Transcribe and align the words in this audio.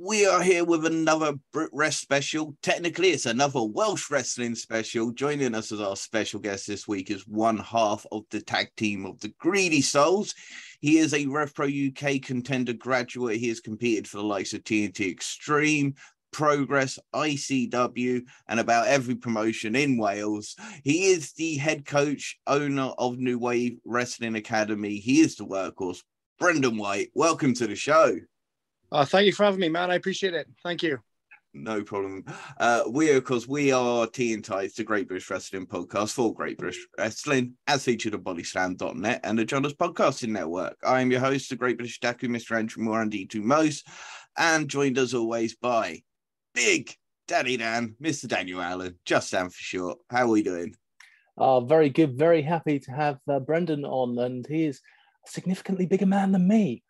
we 0.00 0.24
are 0.24 0.42
here 0.42 0.64
with 0.64 0.86
another 0.86 1.34
Brit 1.52 1.70
Wres 1.72 1.96
special. 1.96 2.54
Technically, 2.62 3.08
it's 3.08 3.26
another 3.26 3.64
Welsh 3.64 4.12
wrestling 4.12 4.54
special. 4.54 5.10
Joining 5.10 5.56
us 5.56 5.72
as 5.72 5.80
our 5.80 5.96
special 5.96 6.38
guest 6.38 6.68
this 6.68 6.86
week 6.86 7.10
is 7.10 7.26
one 7.26 7.58
half 7.58 8.06
of 8.12 8.22
the 8.30 8.40
tag 8.40 8.68
team 8.76 9.04
of 9.04 9.18
the 9.18 9.32
Greedy 9.40 9.80
Souls. 9.80 10.36
He 10.80 10.98
is 10.98 11.12
a 11.12 11.26
RevPro 11.26 11.88
UK 11.88 12.22
contender 12.22 12.74
graduate. 12.74 13.38
He 13.38 13.48
has 13.48 13.58
competed 13.58 14.06
for 14.06 14.18
the 14.18 14.22
likes 14.22 14.52
of 14.52 14.62
TNT 14.62 15.10
Extreme, 15.10 15.94
Progress, 16.30 17.00
ICW, 17.12 18.22
and 18.46 18.60
about 18.60 18.86
every 18.86 19.16
promotion 19.16 19.74
in 19.74 19.98
Wales. 19.98 20.54
He 20.84 21.06
is 21.06 21.32
the 21.32 21.56
head 21.56 21.84
coach, 21.84 22.38
owner 22.46 22.92
of 22.98 23.18
New 23.18 23.40
Wave 23.40 23.78
Wrestling 23.84 24.36
Academy. 24.36 24.98
He 24.98 25.22
is 25.22 25.34
the 25.34 25.44
workhorse. 25.44 26.04
Brendan 26.38 26.76
White, 26.76 27.10
welcome 27.14 27.52
to 27.54 27.66
the 27.66 27.74
show. 27.74 28.14
Oh, 28.90 29.04
thank 29.04 29.26
you 29.26 29.32
for 29.32 29.44
having 29.44 29.60
me, 29.60 29.68
man. 29.68 29.90
I 29.90 29.96
appreciate 29.96 30.34
it. 30.34 30.48
Thank 30.62 30.82
you. 30.82 30.98
No 31.54 31.82
problem. 31.82 32.24
Uh, 32.58 32.82
we, 32.88 33.10
of 33.10 33.24
course, 33.24 33.48
we 33.48 33.72
are 33.72 34.06
Tea 34.06 34.34
and 34.34 34.44
Tights, 34.44 34.74
the 34.74 34.84
Great 34.84 35.08
British 35.08 35.28
Wrestling 35.30 35.66
podcast 35.66 36.12
for 36.12 36.32
Great 36.32 36.58
British 36.58 36.86
Wrestling, 36.96 37.54
as 37.66 37.84
featured 37.84 38.14
on 38.14 38.22
bodyslam.net 38.22 39.20
and 39.24 39.38
the 39.38 39.44
John's 39.44 39.72
Podcasting 39.74 40.28
Network. 40.28 40.76
I 40.86 41.00
am 41.00 41.10
your 41.10 41.20
host, 41.20 41.50
the 41.50 41.56
Great 41.56 41.78
British 41.78 42.00
Daku, 42.00 42.28
Mr. 42.28 42.56
Andrew 42.56 42.84
Moore 42.84 43.02
and 43.02 43.10
D2 43.10 43.42
Most, 43.42 43.86
and 44.36 44.68
joined 44.68 44.98
as 44.98 45.14
always 45.14 45.56
by 45.56 46.02
Big 46.54 46.94
Daddy 47.26 47.56
Dan, 47.56 47.96
Mr. 48.02 48.28
Daniel 48.28 48.60
Allen, 48.60 48.98
just 49.04 49.32
Dan 49.32 49.48
for 49.48 49.58
short. 49.58 49.98
How 50.10 50.24
are 50.24 50.28
we 50.28 50.42
doing? 50.42 50.74
Oh, 51.36 51.60
very 51.60 51.88
good. 51.88 52.18
Very 52.18 52.42
happy 52.42 52.78
to 52.80 52.90
have 52.90 53.18
uh, 53.28 53.38
Brendan 53.40 53.84
on, 53.84 54.18
and 54.18 54.46
he 54.46 54.64
is 54.66 54.80
a 55.26 55.30
significantly 55.30 55.86
bigger 55.86 56.06
man 56.06 56.32
than 56.32 56.46
me. 56.46 56.82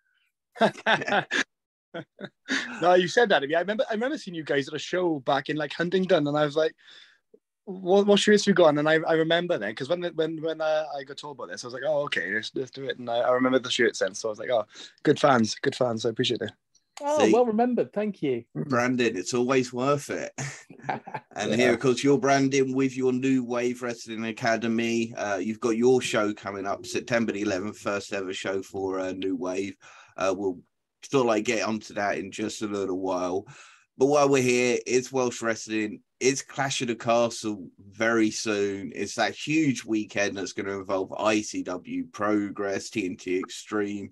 no, 2.82 2.94
you 2.94 3.08
said 3.08 3.28
that 3.28 3.40
to 3.40 3.46
me. 3.46 3.54
I 3.54 3.60
remember 3.60 3.84
I 3.90 3.94
remember 3.94 4.18
seeing 4.18 4.34
you 4.34 4.44
guys 4.44 4.68
at 4.68 4.74
a 4.74 4.78
show 4.78 5.20
back 5.20 5.48
in 5.48 5.56
like 5.56 5.72
Huntingdon, 5.72 6.26
and 6.26 6.36
I 6.36 6.44
was 6.44 6.56
like, 6.56 6.74
"What, 7.64 8.06
what 8.06 8.18
shirts 8.18 8.44
have 8.44 8.52
you 8.52 8.54
got?" 8.54 8.76
And 8.76 8.88
I, 8.88 8.94
I 8.94 9.14
remember 9.14 9.58
then 9.58 9.70
because 9.70 9.88
when 9.88 10.02
when 10.14 10.42
when 10.42 10.60
uh, 10.60 10.84
I 10.96 11.04
got 11.04 11.18
told 11.18 11.36
about 11.36 11.50
this, 11.50 11.64
I 11.64 11.66
was 11.66 11.74
like, 11.74 11.84
"Oh, 11.86 12.02
okay, 12.04 12.32
let's, 12.32 12.52
let's 12.54 12.70
do 12.70 12.84
it." 12.84 12.98
And 12.98 13.08
I, 13.08 13.18
I 13.18 13.32
remember 13.32 13.58
the 13.58 13.70
shirts 13.70 14.00
then, 14.00 14.14
so 14.14 14.28
I 14.28 14.30
was 14.30 14.38
like, 14.38 14.50
"Oh, 14.50 14.64
good 15.02 15.18
fans, 15.18 15.54
good 15.56 15.76
fans. 15.76 16.04
I 16.04 16.10
appreciate 16.10 16.42
it." 16.42 16.52
Oh, 17.00 17.24
See, 17.24 17.32
well 17.32 17.46
remembered. 17.46 17.92
Thank 17.92 18.22
you. 18.22 18.44
Brandon, 18.54 19.16
it's 19.16 19.34
always 19.34 19.72
worth 19.72 20.10
it. 20.10 20.32
and 20.88 21.50
yeah. 21.50 21.56
here, 21.56 21.72
of 21.72 21.78
course, 21.78 22.02
you're 22.02 22.18
branding 22.18 22.74
with 22.74 22.96
your 22.96 23.12
new 23.12 23.44
Wave 23.44 23.82
Wrestling 23.82 24.24
Academy. 24.24 25.14
Uh, 25.16 25.36
you've 25.36 25.60
got 25.60 25.76
your 25.76 26.00
show 26.00 26.32
coming 26.34 26.66
up 26.66 26.84
September 26.86 27.32
the 27.32 27.44
11th, 27.44 27.76
first 27.76 28.12
ever 28.12 28.32
show 28.32 28.62
for 28.62 28.98
uh, 28.98 29.12
New 29.12 29.36
Wave. 29.36 29.76
Uh, 30.16 30.34
we'll 30.36 30.58
still 31.02 31.24
like 31.24 31.44
get 31.44 31.66
onto 31.66 31.94
that 31.94 32.18
in 32.18 32.30
just 32.30 32.62
a 32.62 32.66
little 32.66 32.98
while. 32.98 33.46
But 33.96 34.06
while 34.06 34.28
we're 34.28 34.42
here, 34.42 34.78
it's 34.86 35.10
Welsh 35.10 35.42
Wrestling. 35.42 36.00
It's 36.20 36.42
Clash 36.42 36.80
of 36.82 36.88
the 36.88 36.94
Castle 36.94 37.68
very 37.90 38.30
soon. 38.30 38.92
It's 38.94 39.16
that 39.16 39.34
huge 39.34 39.84
weekend 39.84 40.36
that's 40.36 40.52
going 40.52 40.66
to 40.66 40.80
involve 40.80 41.10
ICW, 41.10 42.12
Progress, 42.12 42.90
TNT 42.90 43.40
Extreme. 43.40 44.10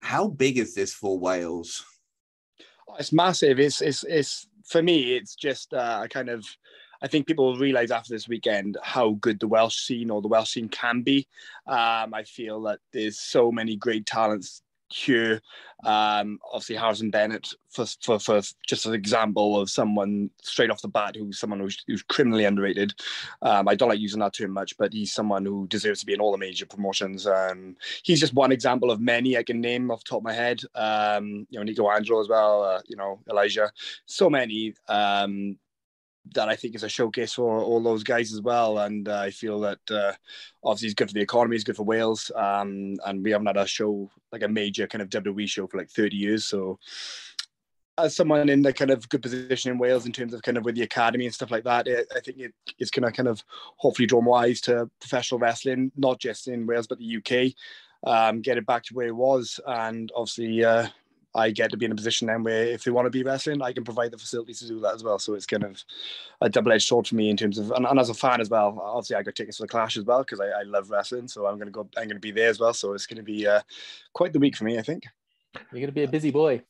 How 0.00 0.28
big 0.28 0.58
is 0.58 0.74
this 0.74 0.92
for 0.92 1.18
Wales? 1.18 1.84
It's 2.98 3.12
massive. 3.12 3.60
It's 3.60 3.80
it's 3.80 4.04
it's 4.04 4.48
for 4.64 4.82
me. 4.82 5.14
It's 5.14 5.34
just 5.34 5.74
uh, 5.74 6.06
kind 6.08 6.28
of. 6.28 6.44
I 7.00 7.06
think 7.06 7.28
people 7.28 7.46
will 7.46 7.58
realize 7.58 7.92
after 7.92 8.12
this 8.12 8.26
weekend 8.26 8.76
how 8.82 9.10
good 9.20 9.38
the 9.38 9.46
Welsh 9.46 9.76
scene 9.76 10.10
or 10.10 10.20
the 10.20 10.26
Welsh 10.26 10.50
scene 10.54 10.68
can 10.68 11.02
be. 11.02 11.28
Um, 11.68 12.12
I 12.12 12.24
feel 12.26 12.60
that 12.62 12.80
there's 12.92 13.20
so 13.20 13.52
many 13.52 13.76
great 13.76 14.04
talents 14.04 14.62
Hugh, 14.90 15.38
um, 15.84 16.38
obviously 16.52 16.76
Harrison 16.76 17.10
Bennett 17.10 17.48
for, 17.70 17.86
for, 18.02 18.18
for 18.18 18.40
just 18.66 18.86
an 18.86 18.94
example 18.94 19.60
of 19.60 19.70
someone 19.70 20.30
straight 20.42 20.70
off 20.70 20.82
the 20.82 20.88
bat 20.88 21.14
who's 21.16 21.38
someone 21.38 21.60
who's, 21.60 21.82
who's 21.86 22.02
criminally 22.02 22.44
underrated. 22.44 22.94
Um, 23.42 23.68
I 23.68 23.74
don't 23.74 23.88
like 23.88 24.00
using 24.00 24.20
that 24.20 24.34
term 24.34 24.52
much, 24.52 24.76
but 24.78 24.92
he's 24.92 25.12
someone 25.12 25.44
who 25.44 25.66
deserves 25.68 26.00
to 26.00 26.06
be 26.06 26.14
in 26.14 26.20
all 26.20 26.32
the 26.32 26.38
major 26.38 26.66
promotions. 26.66 27.26
Um, 27.26 27.76
he's 28.02 28.20
just 28.20 28.34
one 28.34 28.52
example 28.52 28.90
of 28.90 29.00
many 29.00 29.36
I 29.36 29.42
can 29.42 29.60
name 29.60 29.90
off 29.90 30.04
top 30.04 30.18
of 30.18 30.24
my 30.24 30.32
head. 30.32 30.60
Um, 30.74 31.46
you 31.50 31.58
know, 31.58 31.62
Nico 31.62 31.90
Angelo 31.90 32.20
as 32.20 32.28
well. 32.28 32.64
Uh, 32.64 32.80
you 32.86 32.96
know, 32.96 33.20
Elijah. 33.30 33.70
So 34.06 34.28
many. 34.28 34.74
Um, 34.88 35.58
that 36.34 36.48
I 36.48 36.56
think 36.56 36.74
is 36.74 36.82
a 36.82 36.88
showcase 36.88 37.34
for 37.34 37.60
all 37.60 37.82
those 37.82 38.02
guys 38.02 38.32
as 38.32 38.40
well. 38.40 38.78
And 38.78 39.08
uh, 39.08 39.20
I 39.20 39.30
feel 39.30 39.60
that 39.60 39.78
uh, 39.90 40.12
obviously 40.62 40.88
it's 40.88 40.94
good 40.94 41.08
for 41.08 41.14
the 41.14 41.20
economy, 41.20 41.56
it's 41.56 41.64
good 41.64 41.76
for 41.76 41.84
Wales. 41.84 42.30
Um, 42.34 42.96
and 43.06 43.22
we 43.22 43.30
haven't 43.30 43.46
had 43.46 43.56
a 43.56 43.66
show 43.66 44.10
like 44.32 44.42
a 44.42 44.48
major 44.48 44.86
kind 44.86 45.02
of 45.02 45.10
WWE 45.10 45.48
show 45.48 45.66
for 45.66 45.78
like 45.78 45.90
30 45.90 46.16
years. 46.16 46.44
So 46.44 46.78
as 47.98 48.14
someone 48.14 48.48
in 48.48 48.62
the 48.62 48.72
kind 48.72 48.90
of 48.90 49.08
good 49.08 49.22
position 49.22 49.72
in 49.72 49.78
Wales 49.78 50.06
in 50.06 50.12
terms 50.12 50.32
of 50.32 50.42
kind 50.42 50.56
of 50.56 50.64
with 50.64 50.76
the 50.76 50.82
academy 50.82 51.26
and 51.26 51.34
stuff 51.34 51.50
like 51.50 51.64
that, 51.64 51.88
it, 51.88 52.06
I 52.14 52.20
think 52.20 52.38
it, 52.38 52.54
it's 52.78 52.90
going 52.90 53.04
to 53.04 53.12
kind 53.12 53.28
of 53.28 53.42
hopefully 53.76 54.06
draw 54.06 54.20
more 54.20 54.38
eyes 54.38 54.60
to 54.62 54.88
professional 55.00 55.40
wrestling, 55.40 55.90
not 55.96 56.20
just 56.20 56.48
in 56.48 56.66
Wales, 56.66 56.86
but 56.86 56.98
the 56.98 57.16
UK. 57.16 57.54
Um, 58.06 58.40
get 58.40 58.58
it 58.58 58.66
back 58.66 58.84
to 58.84 58.94
where 58.94 59.08
it 59.08 59.16
was, 59.16 59.58
and 59.66 60.12
obviously 60.14 60.64
uh, 60.64 60.86
I 61.34 61.50
get 61.50 61.70
to 61.70 61.76
be 61.76 61.84
in 61.84 61.92
a 61.92 61.96
position 61.96 62.26
then 62.26 62.42
where 62.42 62.64
if 62.64 62.84
they 62.84 62.90
want 62.90 63.06
to 63.06 63.10
be 63.10 63.22
wrestling, 63.22 63.62
I 63.62 63.72
can 63.72 63.84
provide 63.84 64.10
the 64.10 64.18
facilities 64.18 64.60
to 64.60 64.68
do 64.68 64.80
that 64.80 64.94
as 64.94 65.04
well. 65.04 65.18
So 65.18 65.34
it's 65.34 65.46
kind 65.46 65.64
of 65.64 65.82
a 66.40 66.48
double-edged 66.48 66.86
sword 66.86 67.06
for 67.06 67.16
me 67.16 67.30
in 67.30 67.36
terms 67.36 67.58
of, 67.58 67.70
and, 67.72 67.86
and 67.86 68.00
as 68.00 68.08
a 68.08 68.14
fan 68.14 68.40
as 68.40 68.48
well. 68.48 68.80
Obviously, 68.82 69.16
I 69.16 69.22
got 69.22 69.34
tickets 69.34 69.58
for 69.58 69.64
the 69.64 69.68
Clash 69.68 69.96
as 69.96 70.04
well 70.04 70.20
because 70.20 70.40
I, 70.40 70.46
I, 70.46 70.62
love 70.62 70.90
wrestling. 70.90 71.28
So 71.28 71.46
I'm 71.46 71.56
going 71.56 71.66
to 71.66 71.72
go. 71.72 71.88
I'm 71.96 72.04
going 72.04 72.16
to 72.16 72.18
be 72.20 72.30
there 72.30 72.48
as 72.48 72.58
well. 72.58 72.72
So 72.72 72.92
it's 72.94 73.06
going 73.06 73.18
to 73.18 73.22
be 73.22 73.46
uh, 73.46 73.60
quite 74.14 74.32
the 74.32 74.38
week 74.38 74.56
for 74.56 74.64
me, 74.64 74.78
I 74.78 74.82
think. 74.82 75.04
You're 75.54 75.80
going 75.80 75.86
to 75.86 75.92
be 75.92 76.04
a 76.04 76.08
busy 76.08 76.30
boy. 76.30 76.62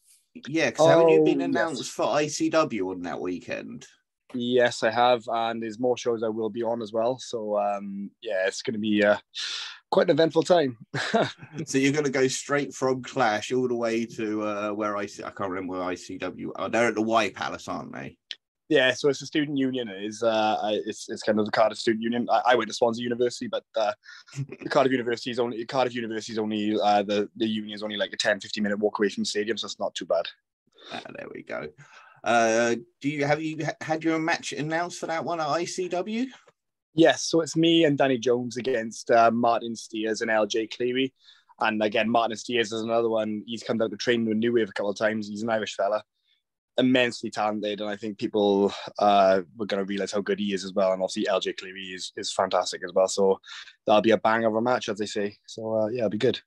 Yeah, 0.47 0.71
because 0.71 0.87
oh, 0.87 0.89
haven't 0.89 1.09
you 1.09 1.25
been 1.25 1.43
oh, 1.43 1.47
announced 1.47 1.83
yes. 1.83 1.89
for 1.89 2.07
ICW 2.07 2.91
on 2.91 3.03
that 3.03 3.21
weekend? 3.21 3.87
Yes, 4.35 4.83
I 4.83 4.91
have, 4.91 5.27
and 5.29 5.63
there's 5.63 5.79
more 5.79 5.97
shows 5.97 6.23
I 6.23 6.29
will 6.29 6.51
be 6.51 6.63
on 6.63 6.83
as 6.83 6.93
well. 6.93 7.19
So 7.19 7.59
um, 7.59 8.11
yeah, 8.21 8.47
it's 8.47 8.63
going 8.63 8.75
to 8.75 8.81
be. 8.81 9.05
Uh, 9.05 9.17
quite 9.91 10.07
an 10.07 10.11
eventful 10.11 10.43
time. 10.43 10.77
so 11.67 11.79
you're 11.79 11.93
going 11.93 12.05
to 12.05 12.11
go 12.11 12.29
straight 12.29 12.75
from 12.75 13.03
Clash 13.03 13.53
all 13.53 13.69
the 13.69 13.75
way 13.75 14.05
to 14.07 14.43
uh, 14.43 14.71
where 14.71 14.97
I 14.97 15.07
see, 15.07 15.25
I 15.25 15.31
can't 15.31 15.51
remember 15.51 15.79
where 15.79 15.95
ICW 15.95 16.51
are. 16.57 16.69
They're 16.69 16.89
at 16.89 16.95
the 16.95 17.03
Y 17.03 17.31
Palace, 17.31 17.69
aren't 17.69 17.93
they? 17.93 18.17
Yeah, 18.69 18.93
so 18.93 19.09
it's 19.09 19.23
a 19.23 19.27
student 19.27 19.57
union. 19.57 19.89
It 19.89 20.05
is 20.05 20.23
uh, 20.23 20.59
it's 20.85 21.09
it's 21.09 21.23
kind 21.23 21.41
of 21.41 21.47
the 21.47 21.53
Cardiff 21.53 21.79
Student 21.79 22.03
Union. 22.03 22.29
I, 22.31 22.43
I 22.49 22.55
went 22.55 22.69
to 22.69 22.75
Swansea 22.75 23.03
University, 23.03 23.49
but 23.49 23.65
uh, 23.75 23.93
the 24.61 24.69
Cardiff 24.71 24.93
University 24.93 25.31
is 25.31 25.39
only 25.39 25.65
Cardiff 25.65 25.95
University 25.95 26.33
is 26.33 26.39
only 26.39 26.79
uh, 26.79 27.03
the 27.03 27.31
the 27.37 27.47
union 27.47 27.75
is 27.75 27.83
only 27.83 27.97
like 27.97 28.13
a 28.13 28.17
10, 28.19 28.41
15 28.41 28.63
minute 28.63 28.79
walk 28.79 28.99
away 28.99 29.09
from 29.09 29.23
the 29.23 29.27
stadium, 29.27 29.57
so 29.57 29.65
it's 29.65 29.81
not 29.81 29.95
too 29.95 30.05
bad. 30.05 30.27
Ah, 30.93 31.01
there 31.17 31.29
we 31.35 31.43
go. 31.43 31.67
Uh, 32.23 32.75
do 33.01 33.09
you 33.09 33.25
have 33.25 33.41
you 33.41 33.67
had 33.81 34.05
your 34.05 34.19
match 34.19 34.53
announced 34.53 34.99
for 34.99 35.07
that 35.07 35.25
one 35.25 35.41
at 35.41 35.47
ICW? 35.47 36.27
Yes, 36.95 37.25
so 37.25 37.41
it's 37.41 37.57
me 37.57 37.85
and 37.85 37.97
Danny 37.97 38.19
Jones 38.19 38.57
against 38.57 39.11
uh, 39.11 39.31
Martin 39.31 39.77
Steers 39.77 40.21
and 40.21 40.31
LJ 40.31 40.77
Cleary. 40.77 41.13
And 41.61 41.83
again, 41.83 42.09
Martin 42.09 42.37
Steers 42.37 42.73
is 42.73 42.83
another 42.83 43.09
one. 43.09 43.43
He's 43.47 43.63
come 43.63 43.79
down 43.79 43.91
to 43.91 43.97
train 43.97 44.25
with 44.25 44.37
New 44.37 44.53
Wave 44.53 44.69
a 44.69 44.73
couple 44.73 44.91
of 44.91 44.99
times. 44.99 45.29
He's 45.29 45.43
an 45.43 45.51
Irish 45.51 45.75
fella, 45.75 46.03
immensely 46.77 47.31
talented, 47.31 47.81
and 47.81 47.91
I 47.91 47.97
think 47.97 48.19
people 48.19 48.73
uh, 48.99 49.43
were 49.57 49.67
going 49.67 49.81
to 49.81 49.89
realize 49.89 50.13
how 50.13 50.21
good 50.21 50.39
he 50.39 50.55
is 50.55 50.65
as 50.65 50.73
well. 50.73 50.93
And 50.93 51.03
obviously, 51.03 51.27
LJ 51.31 51.59
Cleary 51.59 51.87
is, 51.95 52.13
is 52.17 52.33
fantastic 52.33 52.83
as 52.85 52.93
well. 52.95 53.09
So 53.09 53.41
that'll 53.87 54.03
be 54.03 54.13
a 54.13 54.19
bang 54.19 54.45
of 54.45 54.55
a 54.55 54.63
match, 54.63 54.89
as 54.89 54.99
they 54.99 55.07
say. 55.07 55.37
So 55.47 55.75
uh, 55.75 55.89
yeah, 55.89 55.99
it'll 55.99 56.11
be 56.11 56.19
good. 56.19 56.41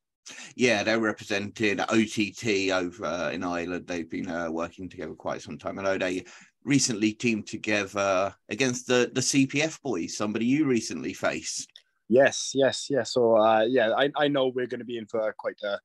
Yeah, 0.56 0.84
they're 0.84 1.00
representing 1.00 1.80
OTT 1.80 2.72
over 2.72 3.06
uh, 3.06 3.32
in 3.32 3.44
Ireland. 3.44 3.88
They've 3.88 4.10
been 4.10 4.30
uh, 4.30 4.50
working 4.50 4.88
together 4.88 5.14
quite 5.14 5.42
some 5.42 5.58
time. 5.58 5.80
I 5.80 5.84
know 5.84 5.98
they 5.98 6.26
recently 6.64 7.14
teamed 7.14 7.48
together 7.48 8.36
against 8.50 8.88
the 8.88 9.12
the 9.14 9.22
CPF 9.22 9.82
boys, 9.82 10.18
somebody 10.18 10.46
you 10.46 10.66
recently 10.66 11.14
faced. 11.14 11.70
Yes, 12.08 12.52
yes, 12.54 12.88
yes. 12.90 13.14
So 13.14 13.38
uh, 13.38 13.62
yeah, 13.62 13.92
I, 13.98 14.12
I 14.18 14.28
know 14.28 14.48
we're 14.48 14.68
going 14.68 14.80
to 14.80 14.86
be 14.86 14.98
in 14.98 15.06
for 15.06 15.34
quite 15.38 15.62
a, 15.64 15.80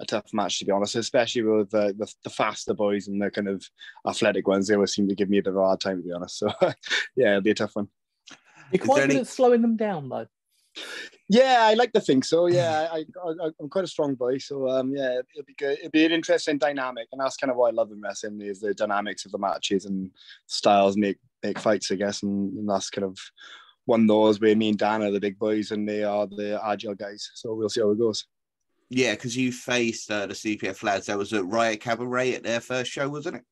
a 0.00 0.06
tough 0.06 0.26
match 0.32 0.58
to 0.58 0.64
be 0.64 0.72
honest, 0.72 0.96
especially 0.96 1.42
with 1.42 1.70
the, 1.70 1.94
the, 1.96 2.12
the 2.24 2.30
faster 2.30 2.74
boys 2.74 3.06
and 3.06 3.22
the 3.22 3.30
kind 3.30 3.48
of 3.48 3.64
athletic 4.06 4.48
ones. 4.48 4.66
They 4.66 4.74
always 4.74 4.92
seem 4.92 5.08
to 5.08 5.14
give 5.14 5.30
me 5.30 5.38
a 5.38 5.42
bit 5.42 5.50
of 5.50 5.56
a 5.56 5.64
hard 5.64 5.80
time 5.80 5.98
to 5.98 6.02
be 6.02 6.12
honest. 6.12 6.38
So 6.38 6.48
yeah, 7.16 7.30
it'll 7.30 7.42
be 7.42 7.52
a 7.52 7.54
tough 7.54 7.76
one. 7.76 7.88
You're 8.72 8.84
quite 8.84 9.02
good 9.02 9.10
any... 9.10 9.20
at 9.20 9.28
slowing 9.28 9.62
them 9.62 9.76
down 9.76 10.08
though. 10.08 10.26
Yeah, 11.28 11.58
I 11.60 11.74
like 11.74 11.92
to 11.92 12.00
think 12.00 12.24
so. 12.24 12.46
Yeah, 12.58 12.88
I, 12.90 13.04
I 13.24 13.50
am 13.60 13.68
quite 13.68 13.84
a 13.84 13.88
strong 13.88 14.14
boy, 14.14 14.38
so 14.38 14.68
um, 14.68 14.94
yeah, 14.94 15.20
it'll 15.34 15.46
be 15.46 15.54
good. 15.54 15.78
It'll 15.78 15.90
be 15.90 16.06
an 16.06 16.12
interesting 16.12 16.58
dynamic, 16.58 17.08
and 17.12 17.20
that's 17.20 17.36
kind 17.36 17.50
of 17.50 17.56
what 17.56 17.68
I 17.68 17.74
love 17.74 17.92
in 17.92 18.00
wrestling 18.00 18.40
is 18.40 18.60
the 18.60 18.74
dynamics 18.74 19.26
of 19.26 19.32
the 19.32 19.38
matches 19.38 19.84
and 19.84 20.10
styles 20.46 20.96
make 20.96 21.18
make 21.42 21.58
fights, 21.58 21.90
I 21.92 21.96
guess, 21.96 22.22
and, 22.22 22.56
and 22.58 22.68
that's 22.68 22.90
kind 22.90 23.04
of 23.04 23.18
one 23.84 24.02
of 24.02 24.08
those 24.08 24.40
where 24.40 24.56
me 24.56 24.70
and 24.70 24.78
Dan 24.78 25.02
are 25.02 25.10
the 25.10 25.20
big 25.20 25.38
boys 25.38 25.70
and 25.70 25.88
they 25.88 26.04
are 26.04 26.26
the 26.26 26.60
agile 26.62 26.94
guys. 26.94 27.30
So 27.34 27.54
we'll 27.54 27.70
see 27.70 27.80
how 27.80 27.90
it 27.90 27.98
goes. 27.98 28.26
Yeah, 28.90 29.12
because 29.12 29.36
you 29.36 29.52
faced 29.52 30.10
uh, 30.10 30.26
the 30.26 30.34
CPF 30.34 30.82
lads. 30.82 31.06
That 31.06 31.18
was 31.18 31.32
at 31.32 31.46
Riot 31.46 31.80
Cabaret 31.80 32.34
at 32.34 32.42
their 32.42 32.60
first 32.60 32.90
show, 32.90 33.08
wasn't 33.08 33.36
it? 33.36 33.44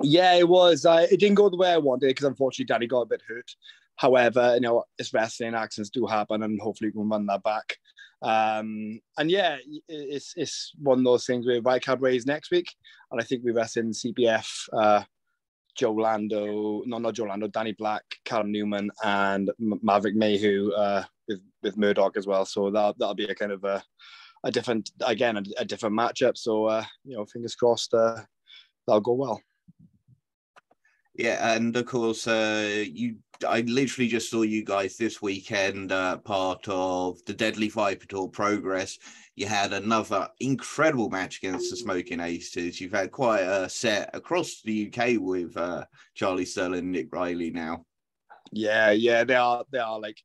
Yeah, 0.00 0.34
it 0.34 0.48
was. 0.48 0.84
Uh, 0.84 1.06
it 1.10 1.20
didn't 1.20 1.36
go 1.36 1.48
the 1.48 1.56
way 1.56 1.70
I 1.70 1.78
wanted 1.78 2.08
because 2.08 2.26
unfortunately 2.26 2.66
Danny 2.66 2.86
got 2.86 3.02
a 3.02 3.06
bit 3.06 3.22
hurt. 3.26 3.50
However, 3.96 4.54
you 4.54 4.60
know, 4.60 4.84
it's 4.98 5.14
wrestling, 5.14 5.54
accidents 5.54 5.90
do 5.90 6.06
happen, 6.06 6.42
and 6.42 6.60
hopefully 6.60 6.90
we 6.90 7.00
can 7.00 7.08
run 7.08 7.26
that 7.26 7.42
back. 7.42 7.76
Um, 8.22 9.00
and 9.18 9.30
yeah, 9.30 9.58
it's 9.88 10.32
it's 10.36 10.72
one 10.78 10.98
of 10.98 11.04
those 11.04 11.26
things 11.26 11.46
where 11.46 11.60
Cabaret's 11.60 12.26
next 12.26 12.50
week, 12.50 12.74
and 13.10 13.20
I 13.20 13.24
think 13.24 13.42
we've 13.44 13.56
in 13.56 13.90
CPF, 13.90 14.68
uh, 14.72 15.02
Joe 15.76 15.92
Lando, 15.92 16.82
no, 16.86 16.98
not 16.98 17.14
Joe 17.14 17.24
Lando, 17.24 17.48
Danny 17.48 17.72
Black, 17.72 18.02
Callum 18.24 18.50
Newman, 18.50 18.90
and 19.02 19.50
Maverick 19.58 20.16
Mayhew 20.16 20.72
uh, 20.72 21.04
with 21.28 21.40
with 21.62 21.76
Murdoch 21.76 22.16
as 22.16 22.26
well. 22.26 22.46
So 22.46 22.70
that 22.70 22.96
that'll 22.98 23.14
be 23.14 23.24
a 23.24 23.34
kind 23.34 23.52
of 23.52 23.64
a 23.64 23.82
a 24.44 24.50
different 24.50 24.90
again 25.04 25.36
a, 25.36 25.42
a 25.58 25.64
different 25.64 25.96
matchup. 25.96 26.36
So 26.36 26.66
uh, 26.66 26.84
you 27.04 27.16
know, 27.16 27.26
fingers 27.26 27.54
crossed 27.54 27.92
uh, 27.92 28.20
that'll 28.86 29.00
go 29.00 29.12
well. 29.12 29.40
Yeah, 31.14 31.54
and 31.54 31.76
of 31.76 31.86
course, 31.86 32.26
uh, 32.26 32.84
you. 32.86 33.16
I 33.46 33.60
literally 33.62 34.08
just 34.08 34.30
saw 34.30 34.42
you 34.42 34.64
guys 34.64 34.96
this 34.96 35.20
weekend, 35.20 35.90
uh, 35.90 36.18
part 36.18 36.66
of 36.68 37.22
the 37.26 37.34
Deadly 37.34 37.68
Viper 37.68 38.06
Tour 38.06 38.28
Progress. 38.28 38.98
You 39.34 39.46
had 39.46 39.72
another 39.72 40.28
incredible 40.38 41.10
match 41.10 41.38
against 41.38 41.70
the 41.70 41.76
Smoking 41.76 42.20
Aces. 42.20 42.80
You've 42.80 42.92
had 42.92 43.10
quite 43.10 43.40
a 43.40 43.68
set 43.68 44.10
across 44.14 44.62
the 44.62 44.88
UK 44.88 45.20
with 45.20 45.56
uh, 45.56 45.84
Charlie 46.14 46.44
Sterling, 46.44 46.92
Nick 46.92 47.12
Riley 47.12 47.50
now. 47.50 47.84
Yeah, 48.52 48.92
yeah, 48.92 49.24
they 49.24 49.34
are. 49.34 49.64
They 49.70 49.78
are 49.78 49.98
like, 50.00 50.18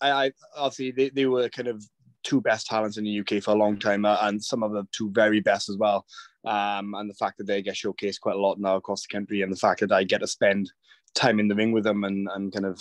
I, 0.00 0.10
I 0.10 0.32
obviously 0.54 0.90
they, 0.92 1.08
they 1.08 1.26
were 1.26 1.48
kind 1.48 1.68
of 1.68 1.82
two 2.26 2.40
best 2.40 2.66
talents 2.66 2.98
in 2.98 3.04
the 3.04 3.20
UK 3.20 3.42
for 3.42 3.52
a 3.52 3.58
long 3.58 3.78
time, 3.78 4.04
uh, 4.04 4.18
and 4.22 4.42
some 4.42 4.62
of 4.62 4.72
the 4.72 4.86
two 4.92 5.10
very 5.12 5.40
best 5.40 5.68
as 5.68 5.76
well. 5.76 6.04
Um, 6.44 6.94
and 6.94 7.08
the 7.08 7.14
fact 7.14 7.38
that 7.38 7.46
they 7.46 7.62
get 7.62 7.74
showcased 7.74 8.20
quite 8.20 8.34
a 8.34 8.40
lot 8.40 8.58
now 8.58 8.76
across 8.76 9.02
the 9.02 9.12
country, 9.12 9.42
and 9.42 9.52
the 9.52 9.56
fact 9.56 9.80
that 9.80 9.92
I 9.92 10.04
get 10.04 10.18
to 10.18 10.26
spend 10.26 10.70
time 11.14 11.38
in 11.38 11.48
the 11.48 11.54
ring 11.54 11.72
with 11.72 11.84
them 11.84 12.04
and, 12.04 12.28
and 12.34 12.52
kind 12.52 12.66
of 12.66 12.80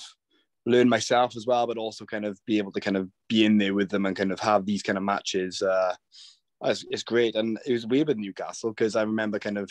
learn 0.65 0.89
myself 0.89 1.35
as 1.35 1.45
well, 1.45 1.67
but 1.67 1.77
also 1.77 2.05
kind 2.05 2.25
of 2.25 2.39
be 2.45 2.57
able 2.57 2.71
to 2.71 2.81
kind 2.81 2.97
of 2.97 3.07
be 3.29 3.45
in 3.45 3.57
there 3.57 3.75
with 3.75 3.89
them 3.89 4.05
and 4.05 4.15
kind 4.15 4.31
of 4.31 4.39
have 4.39 4.65
these 4.65 4.81
kind 4.81 4.97
of 4.97 5.03
matches. 5.03 5.61
Uh, 5.61 5.93
it's, 6.63 6.83
it's 6.89 7.03
great, 7.03 7.35
and 7.35 7.59
it 7.65 7.73
was 7.73 7.85
weird 7.85 8.07
with 8.07 8.17
Newcastle 8.17 8.71
because 8.71 8.95
I 8.95 9.03
remember 9.03 9.37
kind 9.37 9.59
of 9.59 9.69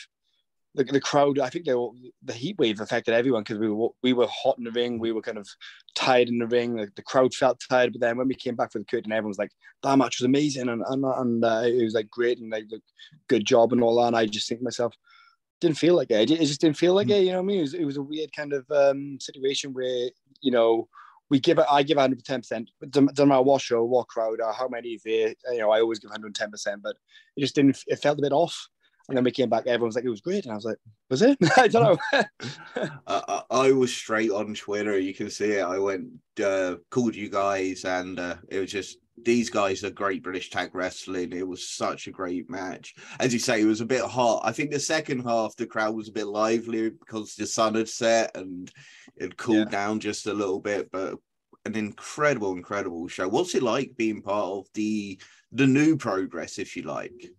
the, 0.75 0.85
the 0.85 1.01
crowd, 1.01 1.39
I 1.39 1.49
think 1.51 1.65
they 1.65 1.75
were, 1.75 1.91
the 2.25 2.33
heat 2.33 2.59
wave 2.59 2.81
affected 2.81 3.15
everyone 3.15 3.43
because 3.43 3.59
we 3.59 3.71
were 3.71 3.89
we 4.03 4.13
were 4.13 4.27
hot 4.27 4.59
in 4.59 4.65
the 4.65 4.73
ring, 4.73 4.99
we 4.99 5.13
were 5.13 5.23
kind 5.23 5.39
of 5.39 5.49
tired 5.95 6.29
in 6.29 6.39
the 6.39 6.47
ring. 6.47 6.75
The, 6.75 6.89
the 6.97 7.03
crowd 7.03 7.33
felt 7.33 7.63
tired, 7.69 7.93
but 7.93 8.01
then 8.01 8.17
when 8.17 8.29
we 8.29 8.35
came 8.35 8.57
back 8.57 8.73
for 8.73 8.81
the 8.81 8.85
curtain, 8.85 9.13
everyone 9.13 9.29
was 9.29 9.39
like, 9.39 9.53
"That 9.83 9.97
match 9.97 10.19
was 10.19 10.27
amazing," 10.27 10.69
and 10.69 10.83
and, 10.87 11.05
and 11.05 11.45
uh, 11.45 11.63
it 11.65 11.83
was 11.85 11.95
like 11.95 12.11
great 12.11 12.41
and 12.41 12.51
like 12.51 12.65
good 13.29 13.45
job 13.45 13.73
and 13.73 13.83
all 13.83 13.97
that. 14.01 14.09
And 14.09 14.17
I 14.17 14.27
just 14.27 14.49
think 14.49 14.61
to 14.61 14.65
myself, 14.65 14.95
didn't 15.61 15.79
feel 15.79 15.95
like 15.95 16.11
it. 16.11 16.31
It 16.31 16.47
just 16.47 16.61
didn't 16.61 16.77
feel 16.77 16.95
like 16.95 17.09
mm. 17.09 17.19
it. 17.19 17.25
You 17.25 17.33
know 17.33 17.43
what 17.43 17.45
I 17.45 17.47
mean? 17.47 17.59
It 17.59 17.63
was, 17.63 17.75
it 17.75 17.85
was 17.85 17.97
a 17.97 18.03
weird 18.03 18.33
kind 18.35 18.53
of 18.53 18.69
um, 18.71 19.19
situation 19.21 19.73
where 19.73 20.11
you 20.41 20.51
know 20.51 20.89
we 21.31 21.39
give. 21.39 21.59
I 21.59 21.85
give 21.85 21.97
110. 21.97 22.41
percent 22.41 22.71
Doesn't 22.91 23.29
matter 23.29 23.43
what 23.43 23.63
show, 23.63 23.85
what 23.85 24.09
crowd, 24.09 24.41
or 24.41 24.53
how 24.53 24.67
many 24.67 24.99
there. 25.05 25.35
You 25.53 25.59
know, 25.59 25.71
I 25.71 25.81
always 25.81 26.01
give 26.01 26.11
110. 26.11 26.51
percent 26.51 26.83
But 26.83 26.97
it 27.37 27.43
just 27.43 27.55
didn't. 27.55 27.79
It 27.87 27.97
felt 27.97 28.19
a 28.19 28.23
bit 28.23 28.33
off. 28.33 28.69
And 29.09 29.17
then 29.17 29.25
we 29.25 29.31
came 29.31 29.51
back, 29.51 29.67
everyone 29.67 29.89
was 29.89 29.97
like, 29.97 30.05
it 30.05 30.11
was 30.11 30.23
great. 30.23 30.45
And 30.45 30.53
I 30.53 30.55
was 30.55 30.65
like, 30.65 30.79
was 31.11 31.21
it? 31.21 31.37
I 31.59 31.69
don't 31.69 31.99
know. 32.13 32.23
uh, 33.07 33.43
I 33.51 33.73
was 33.73 33.95
straight 33.95 34.31
on 34.31 34.55
Twitter. 34.55 34.99
You 34.99 35.13
can 35.13 35.29
see 35.29 35.53
it. 35.53 35.63
I 35.63 35.79
went, 35.79 36.09
uh, 36.43 36.77
called 36.91 37.15
you 37.15 37.29
guys, 37.29 37.85
and 37.85 38.19
uh, 38.19 38.37
it 38.49 38.61
was 38.61 38.71
just, 38.71 38.99
these 39.23 39.51
guys 39.51 39.85
are 39.85 39.91
great 39.91 40.23
British 40.23 40.51
tag 40.51 40.75
wrestling. 40.75 41.33
It 41.33 41.47
was 41.47 41.69
such 41.69 42.07
a 42.07 42.13
great 42.13 42.49
match. 42.49 42.95
As 43.21 43.33
you 43.33 43.39
say, 43.39 43.61
it 43.61 43.67
was 43.67 43.81
a 43.81 43.87
bit 43.87 44.03
hot. 44.03 44.41
I 44.43 44.53
think 44.53 44.71
the 44.71 44.81
second 44.81 45.21
half, 45.21 45.55
the 45.55 45.67
crowd 45.67 45.95
was 45.95 46.09
a 46.09 46.13
bit 46.13 46.27
livelier 46.27 46.91
because 46.91 47.35
the 47.35 47.47
sun 47.47 47.75
had 47.75 47.89
set 47.89 48.37
and 48.37 48.73
it 49.17 49.37
cooled 49.37 49.71
yeah. 49.71 49.79
down 49.79 50.01
just 50.01 50.27
a 50.27 50.33
little 50.33 50.61
bit. 50.61 50.91
But 50.91 51.19
an 51.65 51.77
incredible, 51.77 52.53
incredible 52.53 53.09
show. 53.09 53.29
What's 53.29 53.55
it 53.55 53.63
like 53.63 53.97
being 53.97 54.23
part 54.23 54.47
of 54.47 54.67
the 54.75 55.19
the 55.53 55.67
new 55.67 55.97
progress, 55.97 56.59
if 56.59 56.77
you 56.77 56.83
like? 56.83 57.31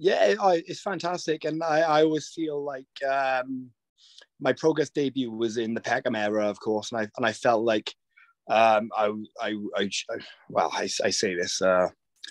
Yeah, 0.00 0.34
it's 0.66 0.80
fantastic, 0.80 1.44
and 1.44 1.62
I, 1.62 1.80
I 1.80 2.02
always 2.04 2.28
feel 2.28 2.64
like 2.64 2.86
um, 3.06 3.68
my 4.40 4.54
progress 4.54 4.88
debut 4.88 5.30
was 5.30 5.58
in 5.58 5.74
the 5.74 5.80
Peckham 5.80 6.16
era, 6.16 6.48
of 6.48 6.58
course, 6.58 6.90
and 6.90 7.02
I 7.02 7.08
and 7.18 7.26
I 7.26 7.32
felt 7.32 7.64
like 7.64 7.94
um, 8.48 8.90
I, 8.96 9.12
I, 9.42 9.56
I, 9.76 9.90
well, 10.48 10.70
I, 10.72 10.88
I 11.04 11.10
say 11.10 11.34
this. 11.34 11.60
Uh, 11.60 11.88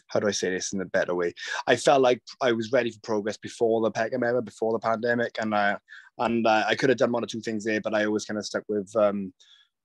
how 0.07 0.19
do 0.19 0.27
I 0.27 0.31
say 0.31 0.49
this 0.49 0.73
in 0.73 0.81
a 0.81 0.85
better 0.85 1.13
way? 1.13 1.35
I 1.67 1.75
felt 1.75 2.01
like 2.01 2.23
I 2.41 2.53
was 2.53 2.71
ready 2.71 2.89
for 2.89 2.99
progress 3.01 3.37
before 3.37 3.81
the 3.81 3.91
Peckham 3.91 4.23
era, 4.23 4.41
before 4.41 4.73
the 4.73 4.79
pandemic, 4.79 5.37
and 5.39 5.53
I 5.53 5.77
and 6.17 6.47
uh, 6.47 6.63
I 6.67 6.73
could 6.73 6.89
have 6.89 6.97
done 6.97 7.11
one 7.11 7.23
or 7.23 7.27
two 7.27 7.41
things 7.41 7.65
there, 7.65 7.81
but 7.81 7.93
I 7.93 8.05
always 8.05 8.25
kind 8.25 8.39
of 8.39 8.47
stuck 8.47 8.63
with 8.67 8.91
um, 8.95 9.31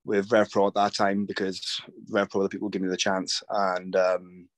with 0.06 0.30
RevPro 0.30 0.68
at 0.68 0.74
that 0.74 0.94
time 0.94 1.26
because 1.26 1.60
RevPro 2.10 2.44
the 2.44 2.48
people 2.48 2.70
give 2.70 2.80
me 2.80 2.88
the 2.88 2.96
chance, 2.96 3.42
and 3.50 3.94
um, 3.94 4.48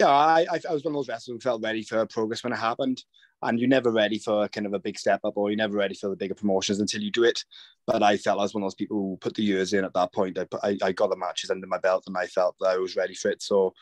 yeah, 0.00 0.08
I, 0.08 0.46
I 0.68 0.72
was 0.72 0.84
one 0.84 0.92
of 0.92 0.98
those 0.98 1.08
wrestlers 1.08 1.34
who 1.34 1.40
felt 1.40 1.62
ready 1.62 1.82
for 1.82 2.04
progress 2.06 2.44
when 2.44 2.52
it 2.52 2.56
happened. 2.56 3.02
And 3.40 3.58
you're 3.60 3.68
never 3.68 3.92
ready 3.92 4.18
for 4.18 4.48
kind 4.48 4.66
of 4.66 4.74
a 4.74 4.80
big 4.80 4.98
step 4.98 5.20
up 5.22 5.36
or 5.36 5.48
you're 5.48 5.56
never 5.56 5.76
ready 5.76 5.94
for 5.94 6.10
the 6.10 6.16
bigger 6.16 6.34
promotions 6.34 6.80
until 6.80 7.00
you 7.00 7.12
do 7.12 7.22
it. 7.22 7.44
But 7.86 8.02
I 8.02 8.16
felt 8.16 8.40
I 8.40 8.42
was 8.42 8.52
one 8.52 8.64
of 8.64 8.66
those 8.66 8.74
people 8.74 8.96
who 8.96 9.16
put 9.20 9.34
the 9.34 9.44
years 9.44 9.72
in 9.72 9.84
at 9.84 9.94
that 9.94 10.12
point. 10.12 10.38
I, 10.38 10.46
I, 10.64 10.76
I 10.82 10.92
got 10.92 11.10
the 11.10 11.16
matches 11.16 11.50
under 11.50 11.66
my 11.68 11.78
belt 11.78 12.04
and 12.08 12.16
I 12.16 12.26
felt 12.26 12.56
that 12.58 12.70
I 12.70 12.78
was 12.78 12.96
ready 12.96 13.14
for 13.14 13.30
it. 13.30 13.40
So 13.40 13.74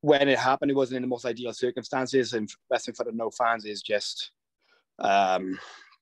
when 0.00 0.28
it 0.28 0.38
happened, 0.38 0.72
it 0.72 0.76
wasn't 0.76 0.96
in 0.96 1.02
the 1.02 1.08
most 1.08 1.24
ideal 1.24 1.52
circumstances. 1.52 2.32
And 2.32 2.48
wrestling 2.70 2.96
for 2.96 3.04
the 3.04 3.12
no 3.12 3.30
fans 3.30 3.64
is 3.64 3.82
just 3.82 4.32
um, 4.98 5.58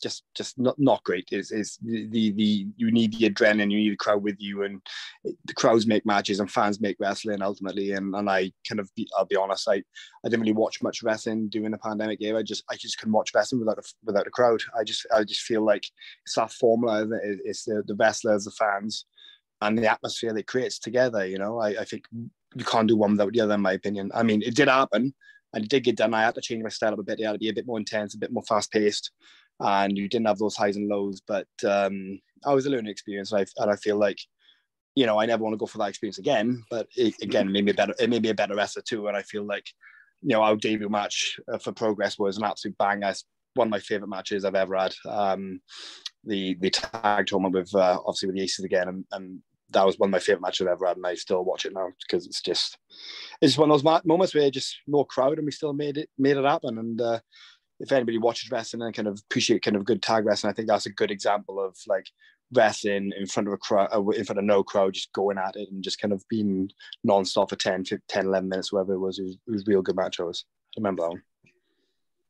just 0.06 0.22
just 0.34 0.58
not 0.58 0.78
not 0.78 1.02
great. 1.02 1.28
Is 1.32 1.50
is 1.50 1.78
the, 1.82 2.30
the 2.32 2.66
you 2.76 2.92
need 2.92 3.12
the 3.12 3.28
adrenaline, 3.28 3.72
you 3.72 3.78
need 3.78 3.92
the 3.92 4.04
crowd 4.04 4.22
with 4.22 4.36
you, 4.38 4.62
and 4.62 4.80
the 5.24 5.54
crowds 5.54 5.86
make 5.86 6.06
matches 6.06 6.38
and 6.38 6.50
fans 6.50 6.80
make 6.80 6.96
wrestling 7.00 7.42
ultimately. 7.42 7.92
And 7.92 8.14
and 8.14 8.30
I 8.30 8.52
kind 8.68 8.80
of 8.80 8.88
I'll 9.18 9.26
be 9.26 9.36
honest, 9.36 9.68
I 9.68 9.76
I 10.24 10.28
didn't 10.28 10.40
really 10.40 10.52
watch 10.52 10.82
much 10.82 11.02
wrestling 11.02 11.48
during 11.48 11.72
the 11.72 11.78
pandemic 11.78 12.20
era. 12.22 12.38
I 12.38 12.42
just 12.42 12.64
I 12.70 12.76
just 12.76 12.98
couldn't 12.98 13.14
watch 13.14 13.32
wrestling 13.34 13.60
without 13.60 13.78
a, 13.78 13.82
without 14.04 14.26
a 14.28 14.30
crowd. 14.30 14.62
I 14.78 14.84
just 14.84 15.06
I 15.14 15.24
just 15.24 15.42
feel 15.42 15.64
like 15.64 15.84
it's 16.24 16.36
that 16.36 16.52
formula. 16.52 17.02
It? 17.02 17.40
It's 17.44 17.64
the 17.64 17.82
the 17.86 17.96
wrestlers, 17.96 18.44
the 18.44 18.52
fans, 18.52 19.06
and 19.60 19.76
the 19.76 19.90
atmosphere 19.90 20.32
they 20.32 20.44
creates 20.44 20.78
together. 20.78 21.26
You 21.26 21.38
know, 21.38 21.58
I 21.58 21.70
I 21.80 21.84
think 21.84 22.04
you 22.12 22.64
can't 22.64 22.88
do 22.88 22.96
one 22.96 23.12
without 23.12 23.32
the 23.32 23.40
other, 23.40 23.54
in 23.54 23.60
my 23.60 23.72
opinion. 23.72 24.12
I 24.14 24.22
mean, 24.22 24.42
it 24.42 24.54
did 24.54 24.68
happen 24.68 25.14
and 25.52 25.64
it 25.64 25.70
did 25.70 25.84
get 25.84 25.96
done. 25.96 26.14
I 26.14 26.22
had 26.22 26.34
to 26.36 26.40
change 26.40 26.62
my 26.62 26.68
style 26.68 26.92
up 26.92 26.98
a 26.98 27.02
bit. 27.02 27.20
I 27.20 27.26
had 27.26 27.32
to 27.32 27.38
be 27.38 27.48
a 27.48 27.54
bit 27.54 27.66
more 27.66 27.78
intense, 27.78 28.14
a 28.14 28.18
bit 28.18 28.32
more 28.32 28.42
fast 28.44 28.70
paced 28.70 29.10
and 29.60 29.96
you 29.96 30.08
didn't 30.08 30.26
have 30.26 30.38
those 30.38 30.56
highs 30.56 30.76
and 30.76 30.88
lows. 30.88 31.20
But 31.26 31.48
um, 31.66 32.20
I 32.44 32.54
was 32.54 32.66
a 32.66 32.70
learning 32.70 32.90
experience, 32.90 33.32
and 33.32 33.40
I, 33.40 33.62
and 33.62 33.70
I 33.70 33.76
feel 33.76 33.96
like, 33.96 34.18
you 34.94 35.06
know, 35.06 35.20
I 35.20 35.26
never 35.26 35.42
want 35.42 35.54
to 35.54 35.58
go 35.58 35.66
for 35.66 35.78
that 35.78 35.88
experience 35.88 36.18
again. 36.18 36.62
But 36.70 36.88
it, 36.96 37.14
again, 37.22 37.50
maybe 37.50 37.70
a 37.70 37.74
better, 37.74 37.94
it 37.98 38.10
made 38.10 38.22
me 38.22 38.30
a 38.30 38.34
better 38.34 38.54
wrestler 38.54 38.82
too. 38.82 39.08
And 39.08 39.16
I 39.16 39.22
feel 39.22 39.44
like, 39.44 39.66
you 40.22 40.30
know, 40.30 40.42
our 40.42 40.56
debut 40.56 40.88
match 40.88 41.38
uh, 41.52 41.58
for 41.58 41.72
Progress 41.72 42.18
was 42.18 42.38
an 42.38 42.44
absolute 42.44 42.78
banger. 42.78 43.08
It's 43.08 43.24
one 43.54 43.68
of 43.68 43.70
my 43.70 43.80
favorite 43.80 44.08
matches 44.08 44.44
I've 44.44 44.54
ever 44.54 44.76
had. 44.76 44.94
Um, 45.08 45.60
the 46.24 46.54
the 46.60 46.70
tag 46.70 47.26
tournament 47.26 47.54
with 47.54 47.74
uh, 47.74 47.98
obviously 48.04 48.28
with 48.28 48.36
the 48.36 48.42
Aces 48.42 48.64
again, 48.64 48.88
and, 48.88 49.04
and 49.12 49.40
that 49.70 49.84
was 49.86 49.98
one 49.98 50.08
of 50.08 50.12
my 50.12 50.18
favorite 50.18 50.42
matches 50.42 50.66
I've 50.66 50.72
ever 50.72 50.86
had, 50.86 50.96
and 50.96 51.06
I 51.06 51.14
still 51.14 51.44
watch 51.44 51.64
it 51.64 51.72
now 51.72 51.88
because 52.00 52.26
it's 52.26 52.40
just 52.42 52.78
it's 53.40 53.58
one 53.58 53.70
of 53.70 53.82
those 53.82 54.02
moments 54.04 54.34
where 54.34 54.50
just 54.50 54.76
no 54.86 55.04
crowd 55.04 55.38
and 55.38 55.46
we 55.46 55.52
still 55.52 55.72
made 55.72 55.98
it 55.98 56.08
made 56.18 56.36
it 56.36 56.44
happen. 56.44 56.78
And 56.78 57.00
uh, 57.00 57.20
if 57.80 57.92
anybody 57.92 58.18
watches 58.18 58.50
wrestling 58.50 58.82
and 58.82 58.94
kind 58.94 59.08
of 59.08 59.20
appreciate 59.28 59.62
kind 59.62 59.76
of 59.76 59.84
good 59.84 60.02
tag 60.02 60.24
wrestling, 60.24 60.50
I 60.50 60.54
think 60.54 60.68
that's 60.68 60.86
a 60.86 60.92
good 60.92 61.10
example 61.10 61.60
of 61.60 61.76
like 61.86 62.06
wrestling 62.52 63.12
in 63.18 63.26
front 63.26 63.48
of 63.48 63.52
a 63.52 63.58
crowd, 63.58 63.88
uh, 63.92 64.06
in 64.10 64.24
front 64.24 64.38
of 64.38 64.44
no 64.44 64.62
crowd, 64.62 64.94
just 64.94 65.12
going 65.12 65.38
at 65.38 65.56
it 65.56 65.68
and 65.70 65.82
just 65.82 66.00
kind 66.00 66.12
of 66.12 66.24
being 66.28 66.70
non-stop 67.04 67.50
for 67.50 67.56
10, 67.56 67.84
15, 67.84 68.00
10 68.08 68.26
11 68.26 68.48
minutes, 68.48 68.72
whatever 68.72 68.94
it 68.94 68.98
was. 68.98 69.18
It 69.18 69.24
was, 69.24 69.38
it 69.46 69.50
was 69.50 69.66
real 69.66 69.82
good 69.82 69.96
match. 69.96 70.20
I 70.20 70.24
was, 70.24 70.44
I 70.76 70.80
remember 70.80 71.02
that 71.02 71.10
one. 71.10 71.22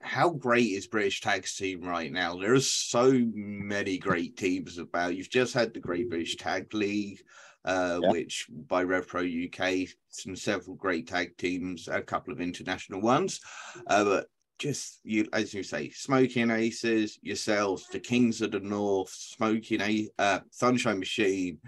How 0.03 0.31
great 0.31 0.71
is 0.71 0.87
British 0.87 1.21
tag 1.21 1.47
team 1.47 1.83
right 1.83 2.13
now? 2.13 2.37
There 2.37 2.55
are 2.55 2.61
so 2.61 3.13
many 3.35 3.99
great 3.99 4.37
teams 4.37 4.79
about. 4.79 5.17
You've 5.17 5.31
just 5.31 5.53
had 5.53 5.75
the 5.75 5.81
Great 5.81 6.09
British 6.09 6.37
Tag 6.37 6.73
League, 6.75 7.23
uh, 7.65 7.99
yeah. 8.01 8.11
which 8.11 8.47
by 8.69 8.85
RevPro 8.85 9.49
UK, 9.49 9.89
some 10.09 10.37
several 10.37 10.77
great 10.77 11.09
tag 11.09 11.37
teams, 11.39 11.89
a 11.89 12.03
couple 12.03 12.33
of 12.33 12.41
international 12.41 13.01
ones. 13.01 13.41
Uh, 13.89 14.05
but 14.05 14.27
just 14.59 15.01
you 15.05 15.27
as 15.33 15.53
you 15.53 15.63
say, 15.63 15.91
Smoking 15.91 16.51
Aces, 16.51 17.19
yourselves, 17.23 17.87
the 17.93 18.01
Kings 18.01 18.41
of 18.41 18.53
the 18.53 18.61
North, 18.61 19.11
Smoking 19.11 19.81
A 19.81 20.09
uh, 20.19 20.41
Sunshine 20.51 20.99
Machine, 20.99 21.59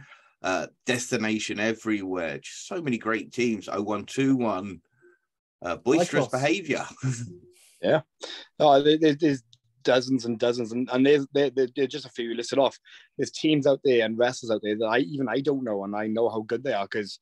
uh, 0.42 0.66
Destination 0.86 1.60
Everywhere, 1.60 2.38
just 2.38 2.66
so 2.66 2.80
many 2.80 2.98
great 2.98 3.32
teams. 3.32 3.68
Oh 3.70 3.82
one 3.82 4.04
two 4.04 4.36
one, 4.36 4.80
uh, 5.62 5.76
boisterous 5.76 6.28
behaviour. 6.28 6.84
yeah, 7.82 8.00
oh, 8.58 8.82
there, 8.82 9.14
there's 9.14 9.42
dozens 9.84 10.24
and 10.24 10.38
dozens, 10.38 10.72
and, 10.72 10.88
and 10.92 11.04
there's 11.04 11.26
there, 11.32 11.50
there's 11.50 11.88
just 11.88 12.06
a 12.06 12.10
few 12.10 12.34
listed 12.34 12.58
off. 12.58 12.78
There's 13.16 13.30
teams 13.30 13.66
out 13.66 13.80
there 13.84 14.04
and 14.04 14.18
wrestlers 14.18 14.50
out 14.50 14.62
there 14.62 14.76
that 14.78 14.86
I 14.86 14.98
even 14.98 15.28
I 15.28 15.40
don't 15.40 15.64
know, 15.64 15.84
and 15.84 15.94
I 15.94 16.06
know 16.06 16.28
how 16.28 16.40
good 16.40 16.64
they 16.64 16.72
are 16.72 16.86
because 16.86 17.20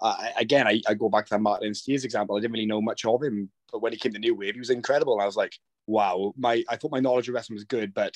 uh, 0.00 0.16
again, 0.36 0.66
I, 0.66 0.80
I, 0.86 0.94
go 0.94 1.08
back 1.08 1.26
to 1.26 1.30
that 1.30 1.40
Martin 1.40 1.74
Steers 1.74 2.04
example. 2.04 2.36
I 2.36 2.40
didn't 2.40 2.52
really 2.52 2.66
know 2.66 2.80
much 2.80 3.04
of 3.04 3.20
him, 3.22 3.50
but 3.70 3.80
when 3.80 3.92
he 3.92 3.98
came 3.98 4.12
to 4.12 4.18
New 4.18 4.34
Wave, 4.34 4.54
he 4.54 4.60
was 4.60 4.70
incredible. 4.70 5.20
I 5.20 5.26
was 5.26 5.36
like, 5.36 5.54
wow, 5.86 6.34
my 6.36 6.62
I 6.68 6.76
thought 6.76 6.92
my 6.92 7.00
knowledge 7.00 7.28
of 7.28 7.34
wrestling 7.34 7.56
was 7.56 7.64
good, 7.64 7.94
but 7.94 8.14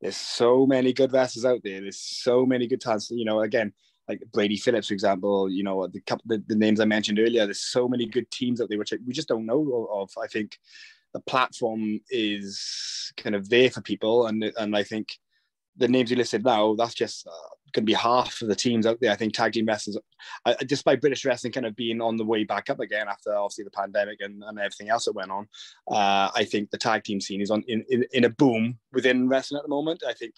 there's 0.00 0.16
so 0.16 0.66
many 0.66 0.92
good 0.92 1.12
wrestlers 1.12 1.44
out 1.44 1.60
there. 1.64 1.80
There's 1.80 2.00
so 2.00 2.46
many 2.46 2.66
good 2.66 2.80
talents. 2.80 3.10
You 3.10 3.24
know, 3.24 3.40
again, 3.40 3.72
like 4.08 4.22
Brady 4.32 4.56
Phillips, 4.56 4.88
for 4.88 4.94
example, 4.94 5.50
you 5.50 5.64
know, 5.64 5.86
the 5.86 6.00
couple 6.00 6.24
the, 6.26 6.42
the 6.46 6.56
names 6.56 6.80
I 6.80 6.84
mentioned 6.84 7.18
earlier, 7.18 7.44
there's 7.44 7.60
so 7.60 7.88
many 7.88 8.06
good 8.06 8.30
teams 8.30 8.60
out 8.60 8.68
there 8.68 8.78
which 8.78 8.92
we 9.06 9.12
just 9.12 9.28
don't 9.28 9.46
know 9.46 9.88
of. 9.92 10.10
I 10.22 10.26
think 10.26 10.58
the 11.12 11.20
platform 11.20 12.00
is 12.10 13.12
kind 13.16 13.34
of 13.34 13.48
there 13.48 13.70
for 13.70 13.80
people, 13.80 14.26
and 14.26 14.44
and 14.58 14.76
I 14.76 14.82
think 14.82 15.08
the 15.76 15.88
names 15.88 16.10
you 16.10 16.16
listed 16.16 16.44
now, 16.44 16.74
that's 16.74 16.94
just 16.94 17.26
uh, 17.26 17.54
going 17.72 17.84
to 17.84 17.86
be 17.86 17.92
half 17.92 18.40
of 18.40 18.48
the 18.48 18.54
teams 18.54 18.86
out 18.86 18.98
there. 19.00 19.12
I 19.12 19.16
think 19.16 19.34
tag 19.34 19.52
team 19.52 19.66
wrestling, 19.66 19.96
uh, 20.44 20.54
despite 20.66 21.00
British 21.00 21.24
wrestling 21.24 21.52
kind 21.52 21.66
of 21.66 21.76
being 21.76 22.00
on 22.00 22.16
the 22.16 22.24
way 22.24 22.44
back 22.44 22.70
up 22.70 22.80
again 22.80 23.08
after 23.08 23.34
obviously 23.34 23.64
the 23.64 23.70
pandemic 23.70 24.20
and, 24.20 24.42
and 24.44 24.58
everything 24.58 24.88
else 24.88 25.04
that 25.04 25.14
went 25.14 25.30
on, 25.30 25.46
uh, 25.90 26.30
I 26.34 26.44
think 26.44 26.70
the 26.70 26.78
tag 26.78 27.04
team 27.04 27.20
scene 27.20 27.40
is 27.40 27.50
on 27.50 27.62
in, 27.68 27.84
in, 27.88 28.04
in, 28.12 28.24
a 28.24 28.30
boom 28.30 28.78
within 28.92 29.28
wrestling 29.28 29.58
at 29.58 29.64
the 29.64 29.68
moment. 29.68 30.02
I 30.06 30.14
think 30.14 30.34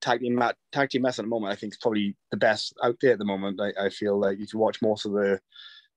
tag 0.00 0.20
team 0.20 0.42
tag 0.72 0.90
team 0.90 1.04
wrestling 1.04 1.24
at 1.24 1.28
the 1.28 1.34
moment, 1.34 1.52
I 1.52 1.56
think 1.56 1.74
is 1.74 1.78
probably 1.78 2.16
the 2.30 2.36
best 2.36 2.74
out 2.82 2.96
there 3.00 3.12
at 3.12 3.18
the 3.18 3.24
moment. 3.24 3.60
I, 3.60 3.86
I 3.86 3.88
feel 3.90 4.18
like 4.18 4.38
if 4.40 4.52
you 4.52 4.58
watch 4.58 4.82
most 4.82 5.06
of 5.06 5.12
the 5.12 5.40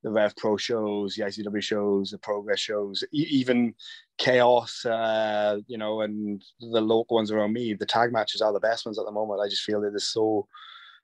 the 0.04 0.12
Rev 0.12 0.36
Pro 0.36 0.58
shows, 0.58 1.16
the 1.16 1.24
ICW 1.24 1.62
shows, 1.62 2.12
the 2.12 2.18
Progress 2.18 2.60
shows, 2.60 3.04
even 3.12 3.74
Chaos, 4.18 4.86
uh, 4.86 5.58
you 5.68 5.78
know, 5.78 6.02
and 6.02 6.44
the 6.60 6.82
local 6.82 7.16
ones 7.16 7.32
around 7.32 7.54
me. 7.54 7.74
The 7.74 7.86
tag 7.86 8.12
matches 8.12 8.42
are 8.42 8.54
the 8.54 8.60
best 8.60 8.86
ones 8.86 9.00
at 9.00 9.06
the 9.06 9.12
moment. 9.12 9.42
I 9.42 9.50
just 9.50 9.64
feel 9.64 9.82
that 9.82 9.90
there's 9.92 10.12
so 10.12 10.48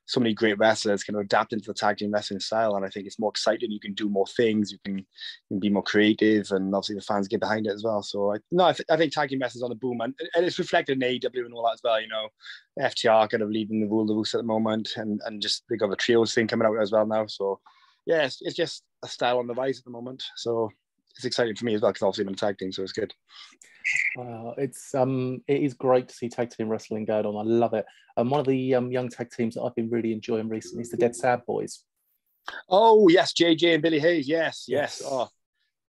so 0.10 0.20
many 0.20 0.34
great 0.34 0.58
wrestlers 0.58 1.04
kind 1.04 1.18
of 1.18 1.26
adapt 1.26 1.54
into 1.54 1.68
the 1.68 1.74
tag 1.74 1.98
team 1.98 2.12
wrestling 2.12 2.40
style, 2.40 2.76
and 2.76 2.84
I 2.84 2.90
think 2.90 3.06
it's 3.06 3.20
more 3.20 3.30
exciting. 3.30 3.72
You 3.72 3.80
can 3.80 3.94
do 3.94 4.10
more 4.10 4.26
things, 4.26 4.72
you 4.72 4.80
can, 4.84 4.98
you 4.98 5.06
can 5.50 5.60
be 5.60 5.70
more 5.70 5.84
creative, 5.84 6.50
and 6.50 6.74
obviously 6.74 6.96
the 6.96 7.02
fans 7.02 7.28
get 7.28 7.40
behind 7.40 7.68
it 7.68 7.74
as 7.74 7.84
well. 7.84 8.02
So 8.02 8.34
I, 8.34 8.38
no, 8.52 8.66
I, 8.66 8.74
th- 8.74 8.88
I 8.90 8.98
think 8.98 9.14
tag 9.14 9.30
team 9.30 9.40
wrestling 9.40 9.60
is 9.60 9.64
on 9.64 9.70
the 9.70 9.76
boom, 9.76 10.02
and, 10.02 10.16
and 10.36 10.46
it's 10.46 10.58
reflected 10.58 11.02
in 11.02 11.08
AEW 11.08 11.46
and 11.46 11.54
all 11.54 11.64
that 11.66 11.74
as 11.74 11.82
well. 11.84 12.02
You 12.02 12.08
know, 12.08 12.28
FTR 12.82 13.30
kind 13.30 13.44
of 13.44 13.50
leading 13.50 13.82
the 13.82 13.88
rule 13.88 14.06
the 14.06 14.16
roost 14.16 14.34
at 14.34 14.40
the 14.40 14.44
moment, 14.44 14.90
and 14.96 15.22
and 15.26 15.42
just 15.42 15.64
they 15.70 15.78
got 15.78 15.92
the 15.92 15.96
trios 15.96 16.34
thing 16.34 16.48
coming 16.48 16.68
out 16.68 16.82
as 16.82 16.92
well 16.92 17.06
now. 17.06 17.28
So 17.28 17.60
yeah, 18.10 18.24
it's, 18.24 18.42
it's 18.42 18.56
just 18.56 18.84
a 19.04 19.08
style 19.08 19.38
on 19.38 19.46
the 19.46 19.54
rise 19.54 19.78
at 19.78 19.86
the 19.86 19.92
moment. 19.92 20.24
So 20.36 20.72
it's 21.16 21.26
exciting 21.26 21.56
for 21.56 21.66
me 21.66 21.76
as 21.76 21.82
well 21.82 21.92
because 21.92 22.02
obviously 22.02 22.24
I'm 22.24 22.30
in 22.30 22.34
a 22.34 22.38
tag 22.38 22.58
team, 22.58 22.72
so 22.72 22.82
it's 22.82 22.92
good. 22.92 23.14
Wow, 24.16 24.56
it's 24.58 24.96
um, 24.96 25.44
it 25.48 25.62
is 25.62 25.76
great 25.76 26.08
to 26.08 26.16
see 26.16 26.28
tag 26.28 26.50
team 26.50 26.70
wrestling 26.70 27.06
going 27.06 27.28
on. 27.28 27.36
I 27.36 27.48
love 27.48 27.76
it. 27.76 27.86
And 28.18 28.26
um, 28.26 28.32
one 28.32 28.40
of 28.40 28.48
the 28.48 28.74
um, 28.74 28.92
young 28.92 29.10
tag 29.10 29.30
teams 29.30 29.54
that 29.54 29.62
I've 29.62 29.76
been 29.76 29.92
really 29.92 30.12
enjoying 30.12 30.50
recently 30.50 30.82
is 30.82 30.90
the 30.90 30.98
Dead 30.98 31.16
Sad 31.16 31.46
Boys. 31.46 31.84
Oh 32.68 33.10
yes, 33.10 33.32
JJ 33.34 33.76
and 33.76 33.84
Billy 33.84 34.00
Hayes. 34.00 34.28
Yes, 34.28 34.66
yes. 34.68 35.02
yes. 35.02 35.08
Oh, 35.08 35.30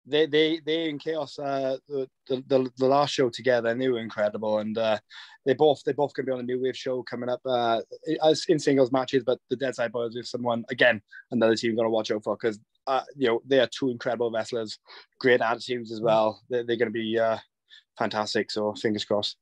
they 0.08 0.26
they 0.26 0.60
they 0.64 0.88
in 0.88 0.98
chaos 0.98 1.38
uh 1.38 1.76
the, 1.88 2.08
the 2.28 2.70
the 2.76 2.86
last 2.86 3.12
show 3.12 3.28
together 3.28 3.68
and 3.68 3.80
they 3.80 3.88
were 3.88 3.98
incredible 3.98 4.58
and 4.58 4.76
uh 4.78 4.98
they 5.46 5.54
both 5.54 5.82
they 5.84 5.92
both 5.92 6.12
gonna 6.14 6.26
be 6.26 6.32
on 6.32 6.40
a 6.40 6.42
new 6.42 6.60
wave 6.60 6.76
show 6.76 7.02
coming 7.02 7.28
up 7.28 7.40
uh 7.46 7.80
as 8.24 8.44
in 8.48 8.58
singles 8.58 8.92
matches 8.92 9.22
but 9.24 9.38
the 9.50 9.56
dead 9.56 9.74
side 9.74 9.92
boys 9.92 10.16
is 10.16 10.30
someone 10.30 10.64
again 10.70 11.00
another 11.30 11.54
team 11.54 11.76
gonna 11.76 11.88
watch 11.88 12.10
out 12.10 12.24
for 12.24 12.36
because 12.36 12.58
uh 12.86 13.02
you 13.16 13.28
know 13.28 13.40
they 13.46 13.60
are 13.60 13.68
two 13.68 13.90
incredible 13.90 14.30
wrestlers 14.30 14.78
great 15.20 15.40
attitudes 15.40 15.92
as 15.92 16.00
well 16.00 16.40
they're, 16.48 16.64
they're 16.64 16.76
gonna 16.76 16.90
be 16.90 17.18
uh 17.18 17.36
fantastic 17.96 18.50
so 18.50 18.74
fingers 18.74 19.04
crossed 19.04 19.36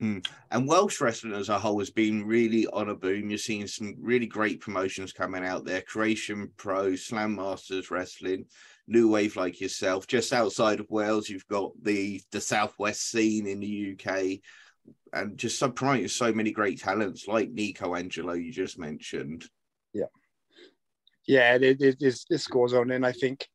Mm. 0.00 0.26
And 0.50 0.66
Welsh 0.66 1.00
wrestling 1.00 1.34
as 1.34 1.50
a 1.50 1.58
whole 1.58 1.78
has 1.78 1.90
been 1.90 2.26
really 2.26 2.66
on 2.68 2.88
a 2.88 2.94
boom. 2.94 3.28
You're 3.28 3.38
seeing 3.38 3.66
some 3.66 3.96
really 4.00 4.26
great 4.26 4.60
promotions 4.60 5.12
coming 5.12 5.44
out 5.44 5.64
there 5.64 5.82
Creation 5.82 6.50
Pro, 6.56 6.96
Slam 6.96 7.36
Masters 7.36 7.90
Wrestling, 7.90 8.46
new 8.90 9.08
wave 9.08 9.36
like 9.36 9.60
yourself. 9.60 10.06
Just 10.06 10.32
outside 10.32 10.80
of 10.80 10.90
Wales, 10.90 11.28
you've 11.28 11.46
got 11.46 11.72
the 11.82 12.20
the 12.32 12.40
Southwest 12.40 13.10
scene 13.10 13.46
in 13.46 13.60
the 13.60 13.96
UK, 13.96 14.40
and 15.12 15.38
just 15.38 15.58
so 15.58 15.70
promoting 15.70 16.08
so 16.08 16.32
many 16.32 16.50
great 16.50 16.80
talents 16.80 17.26
like 17.26 17.50
Nico 17.50 17.94
Angelo 17.94 18.34
you 18.34 18.52
just 18.52 18.78
mentioned. 18.78 19.46
Yeah, 19.94 20.06
yeah, 21.26 21.56
this 21.58 22.26
this 22.28 22.46
goes 22.46 22.74
on, 22.74 22.90
and 22.90 23.06
I 23.06 23.12
think 23.12 23.48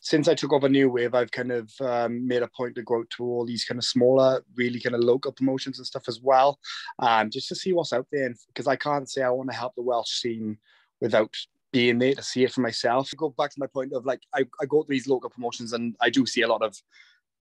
since 0.00 0.28
I 0.28 0.34
took 0.34 0.52
over 0.52 0.68
New 0.68 0.88
Wave, 0.88 1.14
I've 1.14 1.32
kind 1.32 1.50
of 1.50 1.72
um, 1.80 2.26
made 2.26 2.42
a 2.42 2.48
point 2.56 2.76
to 2.76 2.82
go 2.82 3.02
to 3.16 3.24
all 3.24 3.44
these 3.44 3.64
kind 3.64 3.78
of 3.78 3.84
smaller, 3.84 4.44
really 4.54 4.80
kind 4.80 4.94
of 4.94 5.00
local 5.00 5.32
promotions 5.32 5.78
and 5.78 5.86
stuff 5.86 6.04
as 6.06 6.20
well, 6.20 6.60
um, 7.00 7.28
just 7.28 7.48
to 7.48 7.56
see 7.56 7.72
what's 7.72 7.92
out 7.92 8.06
there. 8.12 8.32
Because 8.46 8.68
I 8.68 8.76
can't 8.76 9.10
say 9.10 9.22
I 9.22 9.30
want 9.30 9.50
to 9.50 9.56
help 9.56 9.74
the 9.74 9.82
Welsh 9.82 10.20
scene 10.20 10.58
without 11.00 11.34
being 11.72 11.98
there 11.98 12.14
to 12.14 12.22
see 12.22 12.44
it 12.44 12.52
for 12.52 12.60
myself. 12.60 13.10
I 13.12 13.16
go 13.16 13.30
back 13.30 13.50
to 13.50 13.60
my 13.60 13.66
point 13.66 13.92
of 13.92 14.06
like 14.06 14.20
I, 14.34 14.44
I 14.60 14.66
go 14.66 14.82
to 14.82 14.88
these 14.88 15.08
local 15.08 15.30
promotions 15.30 15.72
and 15.72 15.96
I 16.00 16.10
do 16.10 16.26
see 16.26 16.42
a 16.42 16.48
lot 16.48 16.62
of 16.62 16.76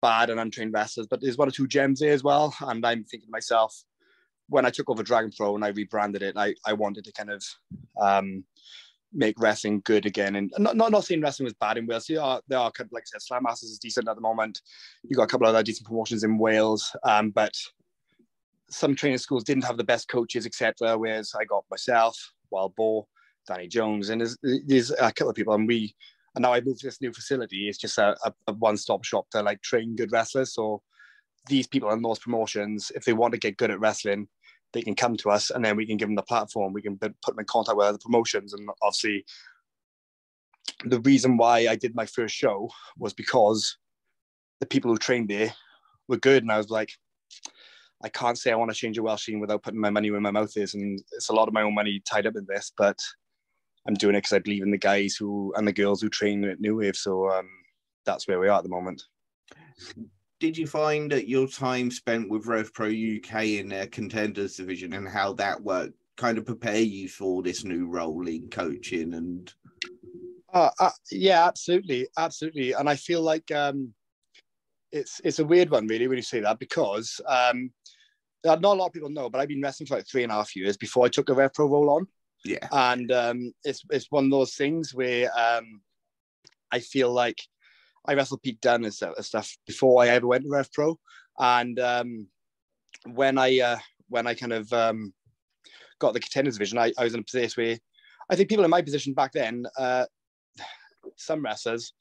bad 0.01 0.31
and 0.31 0.41
untrained 0.41 0.73
wrestlers, 0.73 1.07
but 1.07 1.21
there's 1.21 1.39
one 1.39 1.49
or 1.49 1.53
two 1.53 1.67
gems 1.67 2.01
there 2.01 2.13
as 2.13 2.23
well. 2.23 2.55
And 2.61 2.85
I'm 2.85 3.05
thinking 3.05 3.29
to 3.29 3.33
myself, 3.33 3.85
when 4.49 4.67
I 4.67 4.71
took 4.71 4.91
over 4.91 5.03
Dragon 5.03 5.31
Pro 5.37 5.55
and 5.55 5.65
I 5.65 5.69
rebranded 5.69 6.23
it, 6.23 6.37
I, 6.37 6.55
I 6.67 6.73
wanted 6.73 7.05
to 7.05 7.13
kind 7.13 7.31
of 7.31 7.45
um, 8.01 8.45
make 9.13 9.41
wrestling 9.41 9.81
good 9.85 10.05
again. 10.05 10.37
And 10.37 10.53
not, 10.59 10.77
not, 10.77 10.91
not 10.91 11.05
saying 11.05 11.21
wrestling 11.21 11.45
was 11.45 11.55
bad 11.55 11.79
in 11.79 11.87
Wales. 11.87 12.07
There 12.07 12.21
are, 12.21 12.41
there 12.49 12.59
are 12.59 12.73
like 12.91 13.05
I 13.05 13.07
said, 13.07 13.23
Slam 13.23 13.45
Masters 13.45 13.71
is 13.71 13.79
decent 13.79 14.09
at 14.09 14.17
the 14.17 14.21
moment. 14.21 14.61
You've 15.05 15.17
got 15.17 15.25
a 15.25 15.29
couple 15.29 15.47
of 15.47 15.55
other 15.55 15.63
decent 15.63 15.87
promotions 15.87 16.25
in 16.25 16.39
Wales, 16.39 16.95
um, 17.05 17.31
but 17.31 17.55
some 18.69 18.95
training 18.95 19.19
schools 19.19 19.45
didn't 19.45 19.65
have 19.65 19.77
the 19.77 19.85
best 19.85 20.09
coaches, 20.09 20.47
etc. 20.47 20.99
Whereas 20.99 21.33
I 21.39 21.45
got 21.45 21.65
myself, 21.71 22.17
Wild 22.51 22.75
Boar, 22.75 23.07
Danny 23.47 23.69
Jones, 23.69 24.11
and 24.11 24.21
there's, 24.21 24.37
there's 24.67 24.91
a 24.91 25.13
couple 25.13 25.31
of 25.31 25.37
people. 25.37 25.55
And 25.55 25.67
we, 25.67 25.95
and 26.35 26.43
now 26.43 26.53
I 26.53 26.61
moved 26.61 26.81
to 26.81 26.87
this 26.87 27.01
new 27.01 27.13
facility. 27.13 27.69
It's 27.69 27.79
just 27.79 27.99
a, 27.99 28.17
a, 28.25 28.33
a 28.47 28.53
one-stop 28.55 29.05
shop 29.05 29.29
to 29.31 29.43
like 29.43 29.61
train 29.63 29.97
good 29.97 30.13
wrestlers. 30.13 30.55
So 30.55 30.83
these 31.49 31.67
people 31.67 31.91
in 31.91 32.03
those 32.03 32.19
promotions, 32.19 32.93
if 32.95 33.05
they 33.05 33.13
want 33.13 33.33
to 33.33 33.39
get 33.39 33.57
good 33.57 33.71
at 33.71 33.81
wrestling, 33.81 34.29
they 34.73 34.83
can 34.83 34.95
come 34.95 35.17
to 35.19 35.31
us, 35.31 35.51
and 35.51 35.65
then 35.65 35.77
we 35.77 35.87
can 35.87 35.99
give 35.99 36.09
them 36.09 36.15
the 36.15 36.23
platform. 36.23 36.73
We 36.73 36.83
can 36.83 36.97
put 36.97 37.15
them 37.27 37.39
in 37.39 37.45
contact 37.45 37.77
with 37.77 37.87
other 37.87 37.99
promotions, 37.99 38.55
and 38.55 38.69
obviously, 38.81 39.25
the 40.85 41.01
reason 41.01 41.37
why 41.37 41.67
I 41.69 41.77
did 41.77 41.95
my 41.95 42.07
first 42.07 42.35
show 42.35 42.71
was 42.97 43.13
because 43.13 43.77
the 44.61 44.67
people 44.67 44.91
who 44.91 44.97
trained 44.97 45.29
there 45.29 45.53
were 46.09 46.17
good, 46.17 46.43
and 46.43 46.51
I 46.51 46.57
was 46.57 46.71
like, 46.71 46.93
I 48.03 48.09
can't 48.09 48.39
say 48.39 48.51
I 48.51 48.57
want 48.57 48.71
to 48.71 48.77
change 48.77 48.97
a 48.97 49.03
Welsh 49.03 49.27
scene 49.27 49.41
without 49.41 49.63
putting 49.63 49.81
my 49.81 49.91
money 49.91 50.11
where 50.11 50.21
my 50.21 50.31
mouth 50.31 50.57
is, 50.57 50.75
and 50.75 51.03
it's 51.13 51.29
a 51.29 51.35
lot 51.35 51.49
of 51.49 51.55
my 51.55 51.63
own 51.63 51.75
money 51.75 52.01
tied 52.05 52.27
up 52.27 52.37
in 52.37 52.47
this, 52.49 52.73
but 52.77 52.99
I'm 53.87 53.95
doing 53.95 54.15
it 54.15 54.19
because 54.19 54.33
I 54.33 54.39
believe 54.39 54.63
in 54.63 54.71
the 54.71 54.79
guys 54.79 55.17
who 55.17 55.53
and 55.57 55.67
the 55.67 55.73
girls 55.73 56.01
who 56.01 56.09
train 56.09 56.45
at 56.45 56.61
New 56.61 56.77
Wave. 56.77 56.97
So 56.97 57.31
um, 57.31 57.49
that's 58.05 58.29
where 58.29 58.39
we 58.39 58.49
are 58.49 58.59
at 58.59 58.63
the 58.63 58.69
moment. 58.69 59.03
Did 60.41 60.57
you 60.57 60.67
find 60.67 61.11
that 61.13 61.29
your 61.29 61.47
time 61.47 61.91
spent 61.91 62.29
with 62.29 62.47
Rev 62.47 62.73
Pro 62.75 62.89
UK 62.89 63.45
in 63.45 63.69
their 63.69 63.87
contenders 63.87 64.57
division 64.57 64.93
and 64.95 65.09
how 65.09 65.33
that 65.35 65.61
worked 65.63 65.95
kind 66.17 66.39
of 66.39 66.47
prepare 66.47 66.81
you 66.81 67.09
for 67.09 67.43
this 67.43 67.65
new 67.65 67.87
role 67.87 68.27
in 68.29 68.49
coaching 68.49 69.15
and? 69.15 69.53
Uh, 70.53 70.71
uh, 70.79 70.91
yeah, 71.11 71.47
absolutely, 71.47 72.07
absolutely, 72.19 72.73
and 72.73 72.89
I 72.89 72.95
feel 72.95 73.23
like 73.23 73.51
um, 73.53 73.95
it's 74.91 75.21
it's 75.25 75.39
a 75.39 75.45
weird 75.45 75.71
one 75.71 75.87
really 75.87 76.07
when 76.07 76.19
you 76.19 76.23
say 76.23 76.41
that 76.41 76.59
because 76.59 77.21
um, 77.27 77.71
not 78.45 78.63
a 78.63 78.69
lot 78.69 78.87
of 78.87 78.93
people 78.93 79.09
know, 79.09 79.31
but 79.31 79.41
I've 79.41 79.49
been 79.49 79.63
wrestling 79.63 79.87
for 79.87 79.97
like 79.97 80.07
three 80.07 80.23
and 80.23 80.33
a 80.33 80.35
half 80.35 80.55
years 80.55 80.77
before 80.77 81.07
I 81.07 81.09
took 81.09 81.31
a 81.31 81.35
Rev 81.35 81.55
Pro 81.55 81.67
role 81.67 81.91
on. 81.91 82.07
Yeah. 82.45 82.67
And 82.71 83.11
um, 83.13 83.53
it's 83.65 83.83
it's 83.91 84.11
one 84.11 84.25
of 84.25 84.31
those 84.31 84.55
things 84.55 84.95
where 84.95 85.31
um, 85.39 85.81
I 86.71 86.81
feel 86.81 87.13
like 87.13 87.41
I 88.07 88.15
wrestled 88.15 88.43
Pete 88.43 88.61
Dunne 88.61 88.85
and 88.85 88.95
stuff 88.95 89.57
before 89.67 90.03
I 90.03 90.09
ever 90.09 90.27
went 90.27 90.45
to 90.45 90.51
Rev 90.51 90.73
Pro, 90.73 90.99
and 91.39 91.79
um, 91.79 92.27
when 93.07 93.39
I 93.39 93.61
uh, 93.61 93.79
when 94.09 94.27
I 94.27 94.35
kind 94.35 94.53
of 94.53 94.73
um, 94.73 95.13
got 95.99 96.15
the 96.15 96.21
contenders 96.21 96.55
division, 96.55 96.79
I, 96.79 96.93
I 96.99 97.05
was 97.05 97.15
in 97.15 97.21
a 97.21 97.25
place 97.25 97.57
where 97.57 97.79
I 98.29 98.37
think 98.37 98.49
people 98.49 98.65
in 98.65 98.71
my 98.71 98.83
position 98.83 99.15
back 99.15 99.33
then, 99.33 99.65
uh, 99.79 100.07
some 101.17 101.45
wrestlers, 101.45 101.93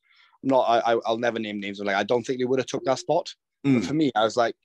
not 0.42 0.62
I, 0.62 0.98
I'll 1.06 1.18
never 1.18 1.40
name 1.40 1.60
names, 1.60 1.78
but 1.78 1.88
like 1.88 1.96
I 1.96 2.04
don't 2.04 2.24
think 2.24 2.40
they 2.40 2.46
would 2.46 2.60
have 2.60 2.68
took 2.68 2.84
that 2.86 3.00
spot. 3.00 3.34
Mm. 3.66 3.76
But 3.76 3.86
for 3.86 3.94
me, 3.94 4.12
I 4.16 4.24
was 4.24 4.38
like, 4.38 4.56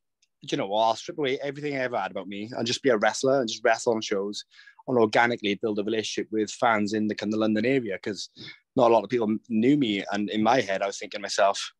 you 0.42 0.56
know 0.56 0.68
what, 0.68 0.82
I'll 0.82 0.96
strip 0.96 1.18
away 1.18 1.38
everything 1.42 1.74
I 1.74 1.80
ever 1.80 1.98
had 1.98 2.10
about 2.10 2.28
me 2.28 2.50
and 2.56 2.66
just 2.66 2.82
be 2.82 2.90
a 2.90 2.96
wrestler 2.96 3.40
and 3.40 3.48
just 3.48 3.64
wrestle 3.64 3.94
on 3.94 4.00
shows 4.00 4.44
and 4.88 4.98
organically 4.98 5.54
build 5.54 5.78
a 5.78 5.84
relationship 5.84 6.28
with 6.30 6.50
fans 6.50 6.92
in 6.92 7.08
the 7.08 7.14
kind 7.14 7.32
of 7.32 7.40
London 7.40 7.64
area 7.64 7.94
because 7.94 8.30
not 8.76 8.90
a 8.90 8.94
lot 8.94 9.04
of 9.04 9.10
people 9.10 9.36
knew 9.48 9.76
me. 9.76 10.04
And 10.12 10.30
in 10.30 10.42
my 10.42 10.60
head, 10.60 10.82
I 10.82 10.86
was 10.86 10.98
thinking 10.98 11.18
to 11.18 11.22
myself, 11.22 11.72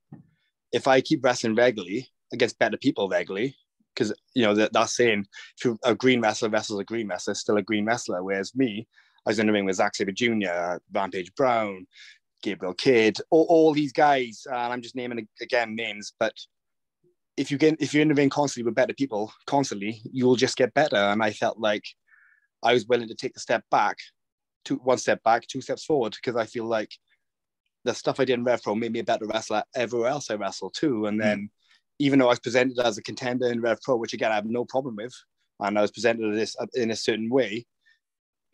if 0.72 0.86
I 0.86 1.00
keep 1.00 1.24
wrestling 1.24 1.54
regularly 1.54 2.08
against 2.32 2.58
better 2.58 2.76
people 2.76 3.08
regularly, 3.08 3.56
because 3.94 4.12
you 4.34 4.42
know 4.42 4.54
that, 4.54 4.72
that's 4.72 4.96
saying 4.96 5.26
if 5.62 5.76
a 5.84 5.94
green 5.94 6.20
wrestler 6.20 6.50
wrestles 6.50 6.80
a 6.80 6.84
green 6.84 7.08
wrestler, 7.08 7.34
still 7.34 7.56
a 7.56 7.62
green 7.62 7.86
wrestler. 7.86 8.22
Whereas 8.22 8.54
me, 8.54 8.86
I 9.26 9.30
was 9.30 9.38
in 9.38 9.46
the 9.46 9.52
ring 9.52 9.64
with 9.64 9.76
Zack 9.76 9.94
Sabre 9.94 10.12
Jr., 10.12 10.78
Rampage 10.92 11.34
Brown, 11.34 11.86
Gabriel 12.42 12.74
Kidd, 12.74 13.18
all, 13.30 13.46
all 13.48 13.72
these 13.72 13.92
guys, 13.92 14.42
and 14.46 14.56
I'm 14.56 14.82
just 14.82 14.96
naming 14.96 15.26
again 15.40 15.74
names, 15.74 16.12
but 16.18 16.34
if 17.36 17.50
you 17.50 17.58
get 17.58 17.76
if 17.80 17.92
you're 17.92 18.02
in 18.02 18.08
the 18.08 18.14
ring 18.14 18.30
constantly 18.30 18.64
with 18.66 18.74
better 18.74 18.94
people 18.94 19.32
constantly, 19.46 20.00
you'll 20.10 20.36
just 20.36 20.56
get 20.56 20.74
better. 20.74 20.96
And 20.96 21.22
I 21.22 21.32
felt 21.32 21.58
like 21.58 21.84
I 22.62 22.72
was 22.72 22.86
willing 22.86 23.08
to 23.08 23.14
take 23.14 23.36
a 23.36 23.40
step 23.40 23.64
back, 23.70 23.98
two 24.64 24.76
one 24.76 24.98
step 24.98 25.22
back, 25.22 25.46
two 25.46 25.60
steps 25.60 25.84
forward, 25.84 26.14
because 26.14 26.36
I 26.36 26.46
feel 26.46 26.64
like 26.64 26.90
the 27.84 27.94
stuff 27.94 28.20
I 28.20 28.24
did 28.24 28.34
in 28.34 28.44
Rev 28.44 28.62
Pro 28.62 28.74
made 28.74 28.92
me 28.92 29.00
a 29.00 29.04
better 29.04 29.26
wrestler 29.26 29.62
everywhere 29.74 30.10
else 30.10 30.30
I 30.30 30.34
wrestled 30.34 30.74
too. 30.76 31.06
And 31.06 31.20
then 31.20 31.38
mm. 31.38 31.48
even 32.00 32.18
though 32.18 32.26
I 32.26 32.30
was 32.30 32.40
presented 32.40 32.78
as 32.80 32.98
a 32.98 33.02
contender 33.02 33.50
in 33.50 33.60
Rev 33.60 33.80
Pro, 33.82 33.96
which 33.96 34.12
again 34.12 34.32
I 34.32 34.36
have 34.36 34.46
no 34.46 34.64
problem 34.64 34.96
with, 34.96 35.14
and 35.60 35.78
I 35.78 35.82
was 35.82 35.92
presented 35.92 36.34
this 36.34 36.56
in 36.74 36.90
a 36.90 36.96
certain 36.96 37.30
way, 37.30 37.66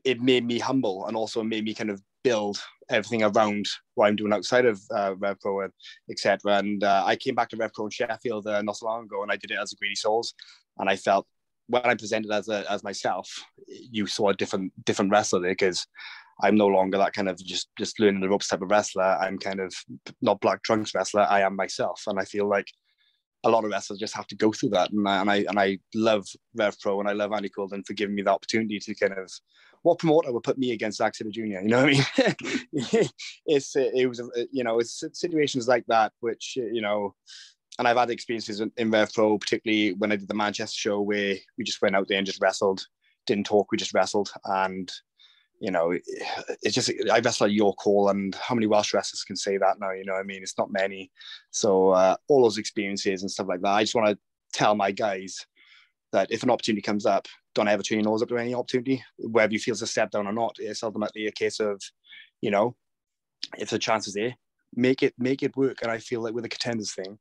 it 0.05 0.21
made 0.21 0.45
me 0.45 0.59
humble 0.59 1.07
and 1.07 1.17
also 1.17 1.43
made 1.43 1.65
me 1.65 1.75
kind 1.75 1.91
of 1.91 2.01
build 2.23 2.63
everything 2.89 3.23
around 3.23 3.67
what 3.95 4.07
I'm 4.07 4.17
doing 4.17 4.33
outside 4.33 4.67
of 4.67 4.81
uh, 4.95 5.15
RevPro 5.15 5.65
and 5.65 5.73
etc. 6.11 6.59
And 6.59 6.85
uh, 6.85 7.03
I 7.05 7.17
came 7.17 7.35
back 7.35 7.49
to 7.51 7.57
RevPro 7.57 7.85
in 7.85 7.91
Sheffield 7.91 8.47
uh, 8.47 8.63
not 8.63 8.77
so 8.77 8.87
long 8.87 9.05
ago, 9.05 9.23
and 9.23 9.33
I 9.33 9.37
did 9.37 9.51
it 9.51 9.59
as 9.61 9.73
a 9.73 9.77
Greedy 9.77 9.95
Souls, 9.95 10.35
and 10.79 10.89
I 10.89 10.97
felt 10.97 11.27
when 11.73 11.87
I 11.87 11.95
presented 11.95 12.31
as 12.31 12.49
a, 12.49 12.71
as 12.71 12.85
myself, 12.85 13.29
you 13.67 14.07
saw 14.07 14.29
a 14.29 14.35
different 14.35 14.73
different 14.85 15.11
wrestler 15.11 15.41
there 15.41 15.53
because 15.53 15.87
I'm 16.43 16.57
no 16.57 16.67
longer 16.67 16.99
that 16.99 17.15
kind 17.15 17.31
of 17.31 17.43
just 17.43 17.71
just 17.79 17.99
learning 17.99 18.21
the 18.21 18.29
ropes 18.29 18.49
type 18.49 18.61
of 18.61 18.71
wrestler. 18.71 19.05
I'm 19.05 19.39
kind 19.39 19.59
of 19.59 19.75
not 20.21 20.41
black 20.41 20.63
trunks 20.63 20.95
wrestler. 20.95 21.23
I 21.23 21.41
am 21.41 21.57
myself, 21.57 22.03
and 22.07 22.21
I 22.21 22.25
feel 22.25 22.47
like 22.47 22.67
a 23.45 23.51
lot 23.51 23.65
of 23.65 23.71
wrestlers 23.71 23.99
just 23.99 24.15
have 24.15 24.27
to 24.29 24.37
go 24.37 24.53
through 24.53 24.71
that. 24.71 24.91
And 24.93 25.09
I 25.09 25.21
and 25.21 25.31
I, 25.31 25.37
and 25.49 25.59
I 25.59 25.79
love 25.95 26.27
Rev 26.55 26.79
Pro 26.79 27.01
and 27.01 27.09
I 27.09 27.13
love 27.13 27.33
Andy 27.33 27.49
Quildan 27.49 27.87
for 27.87 27.95
giving 27.95 28.15
me 28.15 28.23
the 28.23 28.33
opportunity 28.33 28.79
to 28.79 28.95
kind 28.95 29.15
of 29.15 29.31
what 29.83 29.99
promoter 29.99 30.31
would 30.31 30.45
put 30.45 30.59
me 30.59 30.73
against 30.73 30.99
Zack 30.99 31.15
Sabre 31.15 31.31
Jr. 31.31 31.43
You 31.43 31.63
know 31.63 31.85
what 31.85 32.09
I 32.19 32.35
mean? 32.73 33.09
it's 33.47 33.75
it 33.75 34.09
was 34.09 34.21
you 34.53 34.63
know 34.63 34.79
it's 34.79 35.03
situations 35.13 35.69
like 35.69 35.87
that 35.87 36.13
which 36.21 36.53
you 36.57 36.83
know, 36.83 37.15
and 37.79 37.89
I've 37.89 37.97
had 37.97 38.11
experiences 38.11 38.61
in, 38.61 38.71
in 38.77 38.91
Pro, 38.91 39.39
particularly 39.39 39.95
when 39.95 40.13
I 40.13 40.17
did 40.17 40.29
the 40.29 40.35
Manchester 40.35 40.77
show 40.77 41.01
where 41.01 41.37
we 41.57 41.65
just 41.65 41.83
went 41.83 41.97
out 41.97 42.09
there 42.09 42.19
and 42.19 42.27
just 42.27 42.43
wrestled, 42.43 42.87
didn't 43.27 43.47
talk, 43.47 43.71
we 43.71 43.79
just 43.79 43.95
wrestled, 43.95 44.33
and 44.45 44.93
you 45.61 45.71
know, 45.71 45.97
it's 46.63 46.75
just 46.75 46.91
I 47.11 47.21
wrestle 47.21 47.47
at 47.47 47.53
York 47.53 47.79
Hall, 47.79 48.09
and 48.09 48.35
how 48.35 48.55
many 48.55 48.67
Welsh 48.67 48.93
wrestlers 48.93 49.23
can 49.23 49.37
say 49.37 49.59
that 49.59 49.79
now? 49.79 49.93
You 49.93 50.05
know, 50.05 50.15
I 50.15 50.25
mean, 50.25 50.43
it's 50.43 50.59
not 50.59 50.73
many. 50.73 51.13
So 51.53 51.91
uh, 51.91 52.17
all 52.29 52.43
those 52.43 52.59
experiences 52.59 53.23
and 53.23 53.31
stuff 53.31 53.47
like 53.47 53.61
that, 53.61 53.71
I 53.71 53.85
just 53.85 53.95
want 53.95 54.09
to 54.09 54.19
tell 54.53 54.75
my 54.75 54.91
guys 54.91 55.47
that 56.13 56.33
if 56.33 56.43
an 56.43 56.51
opportunity 56.51 56.83
comes 56.83 57.07
up, 57.07 57.29
don't 57.55 57.69
ever 57.69 57.83
turn 57.83 58.01
your 58.01 58.11
nose 58.11 58.23
up 58.23 58.29
to 58.29 58.39
any 58.39 58.55
opportunity, 58.55 59.05
whether 59.19 59.53
you 59.53 59.61
feel 59.61 59.73
it's 59.73 59.83
a 59.83 59.87
step 59.87 60.11
down 60.11 60.27
or 60.27 60.33
not. 60.33 60.57
It's 60.59 60.83
ultimately 60.83 61.27
a 61.27 61.33
case 61.33 61.61
of, 61.61 61.81
you 62.41 62.51
know, 62.51 62.75
if 63.57 63.71
the 63.71 63.79
chance 63.79 64.09
is 64.09 64.15
there, 64.15 64.35
make 64.75 65.03
it 65.03 65.15
make 65.17 65.43
it 65.43 65.57
work. 65.57 65.79
And 65.83 65.91
I 65.91 65.99
feel 65.99 66.23
like 66.23 66.35
with 66.35 66.43
the 66.43 66.49
contenders 66.49 66.93
thing, 66.93 67.19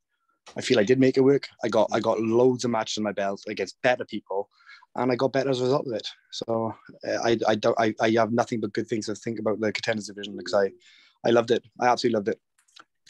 I 0.58 0.62
feel 0.62 0.80
I 0.80 0.84
did 0.84 1.00
make 1.00 1.18
it 1.18 1.22
work. 1.22 1.48
I 1.64 1.70
got 1.70 1.90
I 1.92 2.00
got 2.00 2.20
loads 2.20 2.66
of 2.66 2.72
matches 2.72 2.98
on 2.98 3.04
my 3.04 3.12
belt 3.12 3.42
against 3.48 3.82
better 3.82 4.06
people, 4.06 4.50
and 4.96 5.12
I 5.12 5.16
got 5.16 5.34
better 5.34 5.50
as 5.50 5.62
a 5.62 5.64
result 5.64 5.88
of 5.88 5.94
it. 5.94 6.08
So 6.32 6.76
uh, 7.08 7.18
I 7.24 7.38
I 7.48 7.56
don't 7.56 7.80
I, 7.80 7.94
I 8.00 8.12
have 8.12 8.32
nothing 8.32 8.60
but 8.60 8.74
good 8.74 8.88
things 8.88 9.06
to 9.08 9.16
think 9.16 9.40
about 9.40 9.60
the 9.60 9.72
contenders 9.72 10.08
division 10.08 10.36
because 10.38 10.54
I 10.54 10.72
I 11.26 11.32
loved 11.32 11.52
it. 11.52 11.64
I 11.80 11.88
absolutely 11.88 12.16
loved 12.16 12.30
it. 12.30 12.40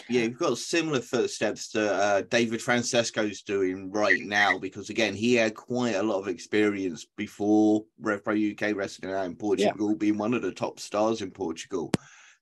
Yeah, 0.10 0.22
you've 0.22 0.38
got 0.38 0.58
similar 0.58 1.02
footsteps 1.02 1.70
to 1.70 1.94
uh, 1.94 2.22
David 2.30 2.62
Francesco's 2.62 3.42
doing 3.44 3.92
right 3.92 4.22
now 4.22 4.58
because 4.58 4.90
again 4.90 5.14
he 5.14 5.36
had 5.36 5.54
quite 5.54 5.96
a 5.96 6.04
lot 6.04 6.20
of 6.20 6.28
experience 6.28 7.06
before 7.18 7.84
RevPro 8.02 8.54
UK 8.54 8.76
wrestling 8.76 9.14
out 9.14 9.26
in 9.26 9.36
Portugal, 9.36 9.90
yeah. 9.92 9.98
being 9.98 10.18
one 10.18 10.34
of 10.34 10.42
the 10.42 10.52
top 10.52 10.80
stars 10.80 11.22
in 11.22 11.32
Portugal, 11.32 11.92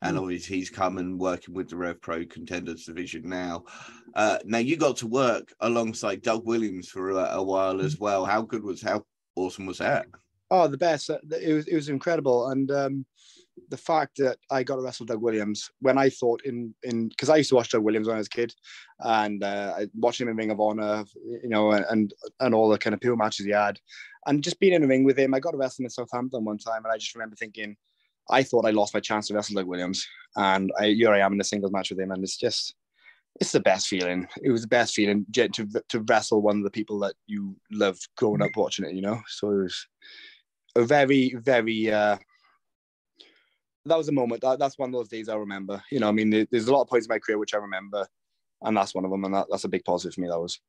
and 0.02 0.18
mm. 0.18 0.22
obviously 0.22 0.58
he's 0.58 0.70
come 0.70 0.98
and 0.98 1.20
working 1.20 1.54
with 1.54 1.70
the 1.70 1.76
Rev 1.76 2.02
Pro 2.02 2.26
Contenders 2.26 2.86
division 2.86 3.28
now. 3.28 3.64
Uh, 4.16 4.40
now 4.46 4.58
you 4.58 4.78
got 4.78 4.98
to 4.98 5.08
work 5.08 5.54
alongside 5.62 6.22
Doug 6.22 6.46
Williams 6.46 6.90
for 6.90 7.12
a, 7.12 7.16
a 7.34 7.44
while 7.44 7.82
as 7.82 7.96
mm. 7.96 8.02
well. 8.02 8.26
How 8.26 8.42
good 8.42 8.64
was 8.64 8.82
how 8.82 9.04
awesome 9.36 9.66
was 9.66 9.80
that? 9.80 10.06
Oh, 10.52 10.68
the 10.68 10.78
best! 10.78 11.10
It 11.10 11.54
was 11.54 11.68
it 11.68 11.76
was 11.76 11.90
incredible, 11.90 12.48
and 12.50 12.72
um, 12.72 13.06
the 13.70 13.78
fact 13.78 14.18
that 14.18 14.38
I 14.50 14.64
got 14.64 14.78
to 14.78 14.82
wrestle 14.82 15.06
Doug 15.06 15.22
Williams 15.22 15.70
when 15.80 15.98
I 15.98 16.10
thought 16.10 16.42
in 16.44 16.74
in 16.84 17.10
because 17.10 17.30
I 17.30 17.38
used 17.38 17.50
to 17.50 17.56
watch 17.56 17.70
Doug 17.70 17.84
Williams 17.84 18.08
when 18.08 18.16
I 18.16 18.20
was 18.20 18.28
a 18.28 18.32
kid, 18.32 18.54
and 19.00 19.44
uh, 19.44 19.76
I 19.78 19.88
watched 19.94 20.22
him 20.22 20.30
in 20.30 20.36
Ring 20.36 20.52
of 20.52 20.60
Honor, 20.60 21.04
you 21.44 21.50
know, 21.50 21.72
and 21.72 22.14
and 22.40 22.56
all 22.56 22.70
the 22.70 22.78
kind 22.78 22.94
of 22.94 23.00
pure 23.00 23.16
matches 23.16 23.46
he 23.46 23.52
had, 23.52 23.80
and 24.26 24.44
just 24.44 24.60
being 24.60 24.74
in 24.74 24.84
a 24.84 24.88
ring 24.88 25.04
with 25.04 25.20
him. 25.20 25.34
I 25.34 25.40
got 25.40 25.52
to 25.52 25.58
wrestle 25.58 25.84
him 25.84 25.86
in 25.86 25.92
Southampton 25.92 26.46
one 26.46 26.58
time, 26.58 26.84
and 26.84 26.92
I 26.92 26.98
just 26.98 27.14
remember 27.16 27.36
thinking, 27.36 27.76
I 28.30 28.44
thought 28.44 28.66
I 28.66 28.72
lost 28.72 28.94
my 28.94 29.00
chance 29.00 29.28
to 29.28 29.34
wrestle 29.34 29.56
Doug 29.56 29.66
Williams, 29.68 30.06
and 30.36 30.72
I, 30.80 30.88
here 30.88 31.12
I 31.12 31.20
am 31.20 31.34
in 31.34 31.42
a 31.42 31.44
singles 31.44 31.72
match 31.72 31.90
with 31.90 32.00
him, 32.00 32.12
and 32.12 32.24
it's 32.24 32.38
just 32.38 32.76
it's 33.40 33.52
the 33.52 33.60
best 33.60 33.88
feeling. 33.88 34.28
It 34.44 34.52
was 34.52 34.62
the 34.62 34.68
best 34.68 34.94
feeling 34.94 35.26
to 35.34 35.50
to 35.50 36.02
wrestle 36.02 36.42
one 36.42 36.58
of 36.58 36.64
the 36.64 36.72
people 36.72 37.00
that 37.00 37.16
you 37.28 37.56
loved 37.72 38.08
growing 38.18 38.42
up 38.42 38.52
watching 38.56 38.86
it. 38.86 38.94
You 38.94 39.02
know, 39.02 39.22
so 39.28 39.52
it 39.52 39.64
was 39.64 39.88
a 40.76 40.84
very 40.84 41.36
very. 41.38 41.92
Uh, 41.92 42.18
that 43.86 43.98
was 43.98 44.10
a 44.10 44.14
moment. 44.14 44.42
That, 44.42 44.60
that's 44.60 44.78
one 44.78 44.90
of 44.90 44.94
those 44.94 45.08
days 45.08 45.30
I 45.30 45.36
remember. 45.36 45.82
You 45.92 46.00
know, 46.00 46.10
I 46.10 46.12
mean, 46.12 46.30
there's 46.30 46.68
a 46.68 46.74
lot 46.74 46.82
of 46.82 46.90
points 46.90 47.08
in 47.08 47.14
my 47.14 47.20
career 47.20 47.38
which 47.38 47.54
I 47.54 47.58
remember, 47.58 48.06
and 48.62 48.76
that's 48.76 48.94
one 48.94 49.06
of 49.06 49.12
them. 49.12 49.24
And 49.24 49.34
that, 49.34 49.48
that's 49.50 49.64
a 49.64 49.70
big 49.70 49.86
positive 49.86 50.14
for 50.14 50.22
me. 50.22 50.28
That 50.28 50.40
was. 50.40 50.60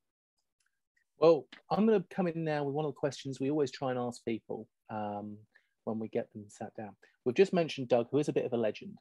Well, 1.18 1.46
I'm 1.70 1.86
going 1.86 2.00
to 2.00 2.06
come 2.08 2.28
in 2.28 2.44
now 2.44 2.64
with 2.64 2.74
one 2.74 2.86
of 2.86 2.92
the 2.92 2.98
questions 2.98 3.40
we 3.40 3.50
always 3.50 3.70
try 3.70 3.90
and 3.90 3.98
ask 3.98 4.24
people 4.24 4.66
um, 4.88 5.36
when 5.84 5.98
we 5.98 6.08
get 6.08 6.32
them 6.32 6.44
sat 6.48 6.74
down. 6.76 6.94
We've 7.24 7.34
just 7.34 7.52
mentioned 7.52 7.88
Doug, 7.88 8.06
who 8.10 8.18
is 8.18 8.28
a 8.28 8.32
bit 8.32 8.44
of 8.44 8.52
a 8.52 8.56
legend. 8.56 8.96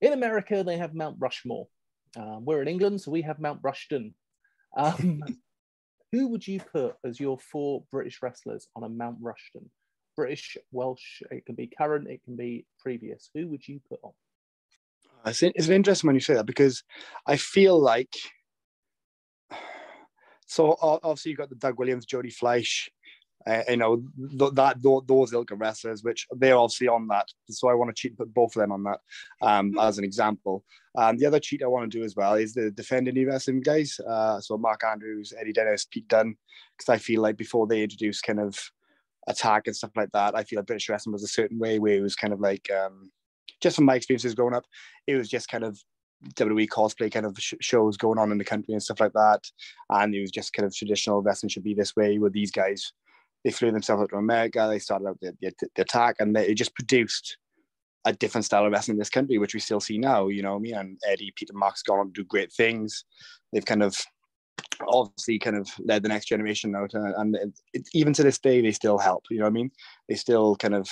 In 0.00 0.12
America, 0.12 0.62
they 0.62 0.76
have 0.76 0.94
Mount 0.94 1.16
Rushmore. 1.18 1.66
Um, 2.16 2.44
we're 2.44 2.62
in 2.62 2.68
England, 2.68 3.00
so 3.00 3.10
we 3.10 3.22
have 3.22 3.40
Mount 3.40 3.60
Rushton. 3.62 4.14
Um, 4.76 5.22
who 6.12 6.28
would 6.28 6.46
you 6.46 6.60
put 6.60 6.94
as 7.04 7.18
your 7.18 7.38
four 7.38 7.84
British 7.90 8.20
wrestlers 8.22 8.68
on 8.76 8.84
a 8.84 8.88
Mount 8.88 9.18
Rushton? 9.20 9.70
British, 10.16 10.56
Welsh, 10.72 11.22
it 11.30 11.46
can 11.46 11.54
be 11.54 11.68
current, 11.68 12.08
it 12.08 12.22
can 12.24 12.36
be 12.36 12.66
previous. 12.80 13.30
Who 13.34 13.48
would 13.48 13.66
you 13.66 13.80
put 13.88 14.00
on? 14.02 14.12
It's, 15.26 15.42
it's 15.42 15.68
interesting 15.68 16.08
when 16.08 16.16
you 16.16 16.20
say 16.20 16.34
that 16.34 16.46
because 16.46 16.82
I 17.26 17.36
feel 17.36 17.78
like 17.78 18.14
so 20.46 20.76
obviously 20.80 21.30
you've 21.30 21.38
got 21.38 21.50
the 21.50 21.56
Doug 21.56 21.78
Williams, 21.78 22.06
Jody 22.06 22.30
Fleisch, 22.30 22.88
uh, 23.46 23.62
you 23.68 23.76
know 23.76 24.02
th- 24.38 24.52
that 24.54 24.82
th- 24.82 25.02
those 25.06 25.32
ilk 25.32 25.50
of 25.50 25.60
wrestlers, 25.60 26.02
which 26.02 26.26
they're 26.32 26.56
obviously 26.56 26.88
on 26.88 27.06
that. 27.08 27.26
So 27.50 27.68
I 27.68 27.74
want 27.74 27.94
to 27.94 28.00
cheat, 28.00 28.16
put 28.16 28.32
both 28.32 28.56
of 28.56 28.60
them 28.60 28.72
on 28.72 28.82
that 28.84 28.98
um, 29.42 29.70
mm-hmm. 29.70 29.80
as 29.80 29.98
an 29.98 30.04
example. 30.04 30.64
Um, 30.96 31.16
the 31.16 31.26
other 31.26 31.40
cheat 31.40 31.62
I 31.62 31.66
want 31.66 31.90
to 31.90 31.98
do 31.98 32.04
as 32.04 32.16
well 32.16 32.34
is 32.34 32.54
the 32.54 32.70
defending 32.70 33.14
new 33.14 33.28
wrestling 33.28 33.60
guys. 33.60 33.98
Uh, 34.06 34.40
so 34.40 34.58
Mark 34.58 34.82
Andrews, 34.84 35.32
Eddie 35.38 35.52
Dennis, 35.52 35.86
Pete 35.90 36.08
Dunne, 36.08 36.36
because 36.76 36.88
I 36.88 36.98
feel 36.98 37.22
like 37.22 37.36
before 37.36 37.66
they 37.66 37.82
introduced 37.82 38.24
kind 38.24 38.40
of 38.40 38.58
attack 39.28 39.66
and 39.66 39.76
stuff 39.76 39.92
like 39.94 40.10
that. 40.12 40.34
I 40.34 40.42
feel 40.42 40.58
like 40.58 40.66
British 40.66 40.88
wrestling 40.88 41.12
was 41.12 41.22
a 41.22 41.28
certain 41.28 41.58
way 41.58 41.78
where 41.78 41.94
it 41.94 42.02
was 42.02 42.16
kind 42.16 42.32
of 42.32 42.40
like, 42.40 42.68
um, 42.70 43.10
just 43.60 43.76
from 43.76 43.84
my 43.84 43.94
experiences 43.94 44.34
growing 44.34 44.54
up, 44.54 44.64
it 45.06 45.16
was 45.16 45.28
just 45.28 45.48
kind 45.48 45.64
of 45.64 45.78
WWE 46.34 46.66
cosplay 46.68 47.12
kind 47.12 47.26
of 47.26 47.36
sh- 47.38 47.54
shows 47.60 47.96
going 47.96 48.18
on 48.18 48.32
in 48.32 48.38
the 48.38 48.44
country 48.44 48.74
and 48.74 48.82
stuff 48.82 49.00
like 49.00 49.12
that. 49.12 49.40
And 49.90 50.14
it 50.14 50.20
was 50.20 50.30
just 50.30 50.52
kind 50.52 50.66
of 50.66 50.74
traditional 50.74 51.22
wrestling 51.22 51.50
should 51.50 51.64
be 51.64 51.74
this 51.74 51.94
way 51.94 52.18
with 52.18 52.32
these 52.32 52.50
guys. 52.50 52.92
They 53.44 53.50
flew 53.50 53.70
themselves 53.70 54.02
out 54.02 54.10
to 54.10 54.16
America. 54.16 54.66
They 54.68 54.78
started 54.78 55.08
out 55.08 55.18
the, 55.20 55.36
the, 55.40 55.52
the 55.76 55.82
attack 55.82 56.16
and 56.18 56.34
they, 56.34 56.54
just 56.54 56.74
produced 56.74 57.36
a 58.04 58.12
different 58.12 58.44
style 58.44 58.64
of 58.64 58.72
wrestling 58.72 58.96
in 58.96 58.98
this 58.98 59.10
country, 59.10 59.38
which 59.38 59.54
we 59.54 59.60
still 59.60 59.80
see 59.80 59.98
now. 59.98 60.28
You 60.28 60.42
know, 60.42 60.58
me 60.58 60.72
and 60.72 60.98
Eddie, 61.06 61.32
Peter, 61.36 61.52
Mark's 61.54 61.82
gone 61.82 62.00
on 62.00 62.06
to 62.06 62.22
do 62.22 62.24
great 62.24 62.52
things. 62.52 63.04
They've 63.52 63.64
kind 63.64 63.82
of 63.82 63.96
obviously 64.86 65.38
kind 65.38 65.56
of 65.56 65.68
led 65.80 66.02
the 66.02 66.08
next 66.08 66.26
generation 66.26 66.74
out 66.74 66.94
uh, 66.94 67.12
and 67.18 67.36
it, 67.36 67.60
it, 67.74 67.88
even 67.94 68.12
to 68.12 68.22
this 68.22 68.38
day 68.38 68.60
they 68.60 68.70
still 68.70 68.98
help 68.98 69.24
you 69.30 69.38
know 69.38 69.44
what 69.44 69.50
i 69.50 69.52
mean 69.52 69.70
they 70.08 70.14
still 70.14 70.56
kind 70.56 70.74
of 70.74 70.88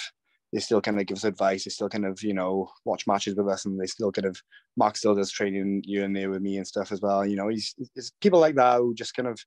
they 0.53 0.61
still 0.61 0.81
kind 0.81 0.99
of 0.99 1.07
give 1.07 1.17
us 1.17 1.25
advice 1.25 1.65
they 1.65 1.71
still 1.71 1.89
kind 1.89 2.07
of 2.07 2.23
you 2.23 2.35
know 2.35 2.69
watch 2.85 3.07
matches 3.07 3.35
with 3.35 3.49
us 3.49 3.65
and 3.65 3.81
they 3.81 3.87
still 3.87 4.13
kind 4.13 4.27
of 4.27 4.41
mark 4.77 4.97
still 4.97 5.15
does 5.15 5.31
training 5.31 5.83
you 5.85 6.05
and 6.05 6.15
there 6.15 6.31
with 6.31 6.43
me 6.43 6.57
and 6.57 6.67
stuff 6.67 6.93
as 6.93 7.01
well 7.01 7.27
you 7.27 7.37
know 7.37 7.49
he's 7.49 7.75
it's 7.95 8.13
people 8.21 8.39
like 8.39 8.55
that 8.55 8.79
who 8.79 8.95
just 8.95 9.15
kind 9.15 9.29
of 9.29 9.39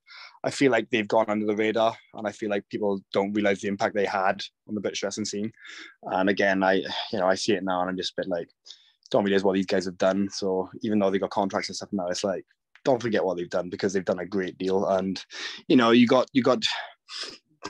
i 0.43 0.49
feel 0.49 0.71
like 0.71 0.89
they've 0.89 1.07
gone 1.07 1.29
under 1.29 1.45
the 1.45 1.55
radar 1.55 1.95
and 2.15 2.27
i 2.27 2.31
feel 2.31 2.49
like 2.49 2.67
people 2.69 2.99
don't 3.13 3.33
realize 3.33 3.61
the 3.61 3.67
impact 3.67 3.95
they 3.95 4.05
had 4.05 4.41
on 4.67 4.75
the 4.75 4.81
british 4.81 5.03
wrestling 5.03 5.25
scene 5.25 5.51
and 6.03 6.29
again 6.29 6.63
i 6.63 6.73
you 6.73 7.19
know 7.19 7.27
i 7.27 7.35
see 7.35 7.53
it 7.53 7.63
now 7.63 7.81
and 7.81 7.89
i'm 7.89 7.97
just 7.97 8.13
a 8.13 8.21
bit 8.21 8.27
like 8.27 8.49
don't 9.11 9.23
realize 9.23 9.43
what 9.43 9.55
these 9.55 9.65
guys 9.65 9.85
have 9.85 9.97
done 9.97 10.29
so 10.29 10.69
even 10.81 10.99
though 10.99 11.09
they 11.09 11.17
got 11.17 11.31
contracts 11.31 11.69
and 11.69 11.75
stuff 11.75 11.89
now 11.91 12.07
it's 12.07 12.23
like 12.23 12.45
don't 12.83 13.01
forget 13.01 13.23
what 13.23 13.37
they've 13.37 13.49
done 13.49 13.69
because 13.69 13.93
they've 13.93 14.05
done 14.05 14.19
a 14.19 14.25
great 14.25 14.57
deal. 14.57 14.85
And 14.87 15.23
you 15.67 15.75
know, 15.75 15.91
you 15.91 16.07
got 16.07 16.27
you 16.33 16.41
got. 16.43 16.63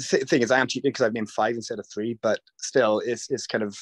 Thing 0.00 0.42
is, 0.42 0.50
I 0.50 0.60
am 0.60 0.66
cheating 0.66 0.90
because 0.90 1.04
I've 1.04 1.12
named 1.12 1.30
five 1.30 1.56
instead 1.56 1.78
of 1.78 1.86
three, 1.92 2.18
but 2.22 2.40
still, 2.58 3.00
it's 3.00 3.30
it's 3.30 3.46
kind 3.46 3.64
of 3.64 3.76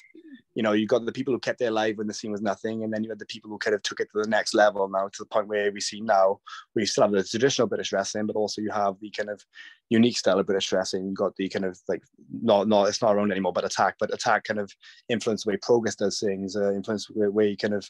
you 0.57 0.63
know, 0.63 0.73
you 0.73 0.87
got 0.87 1.05
the 1.05 1.13
people 1.13 1.35
who 1.35 1.39
kept 1.39 1.59
their 1.59 1.71
life 1.71 1.99
when 1.99 2.07
the 2.07 2.15
scene 2.15 2.33
was 2.33 2.41
nothing, 2.41 2.83
and 2.83 2.91
then 2.91 3.05
you 3.05 3.11
had 3.11 3.19
the 3.19 3.27
people 3.27 3.51
who 3.51 3.59
kind 3.59 3.75
of 3.75 3.83
took 3.83 4.01
it 4.01 4.09
to 4.11 4.23
the 4.23 4.29
next 4.29 4.55
level 4.55 4.89
now 4.89 5.07
to 5.07 5.19
the 5.19 5.27
point 5.27 5.49
where 5.49 5.71
we 5.71 5.83
see 5.83 6.01
now 6.01 6.41
where 6.73 6.81
you 6.81 6.87
still 6.87 7.05
have 7.05 7.13
the 7.13 7.23
traditional 7.23 7.69
British 7.69 7.93
wrestling, 7.93 8.27
but 8.27 8.37
also 8.37 8.63
you 8.63 8.71
have 8.71 8.95
the 9.01 9.11
kind 9.11 9.29
of 9.29 9.45
unique 9.91 10.17
style 10.17 10.39
of 10.39 10.47
British 10.47 10.73
wrestling. 10.73 11.07
You 11.07 11.13
got 11.13 11.37
the 11.37 11.51
kind 11.51 11.67
of 11.67 11.79
like 11.89 12.03
not 12.43 12.69
not 12.69 12.89
it's 12.89 13.03
not 13.03 13.15
around 13.15 13.33
anymore, 13.33 13.53
but 13.53 13.67
attack, 13.67 13.97
but 14.01 14.15
attack 14.15 14.45
kind 14.45 14.59
of 14.59 14.73
influence 15.11 15.45
the 15.45 15.51
way 15.51 15.59
progress 15.59 15.95
does 15.95 16.21
things, 16.21 16.57
uh, 16.57 16.73
influence 16.73 17.07
the 17.15 17.31
way 17.31 17.55
kind 17.55 17.75
of 17.75 17.87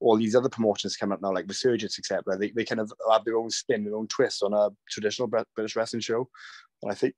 all 0.00 0.18
these 0.18 0.36
other 0.36 0.50
promotions 0.50 0.96
come 0.96 1.12
up 1.12 1.22
now, 1.22 1.32
like 1.32 1.48
Resurgence, 1.48 1.98
etc. 1.98 2.36
They, 2.36 2.50
they 2.50 2.66
kind 2.66 2.82
of 2.82 2.92
have 3.10 3.24
their 3.24 3.38
own 3.38 3.48
spin, 3.48 3.84
their 3.84 3.96
own 3.96 4.08
twist 4.08 4.42
on 4.42 4.52
a 4.52 4.68
traditional 4.90 5.28
British 5.28 5.74
wrestling 5.74 6.00
show. 6.00 6.28
And 6.82 6.92
I 6.92 6.94
think, 6.94 7.14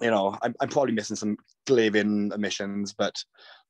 you 0.00 0.10
know, 0.10 0.36
I'm, 0.42 0.54
I'm 0.60 0.68
probably 0.68 0.94
missing 0.94 1.16
some 1.16 1.36
glaring 1.66 2.32
omissions, 2.32 2.92
but 2.92 3.22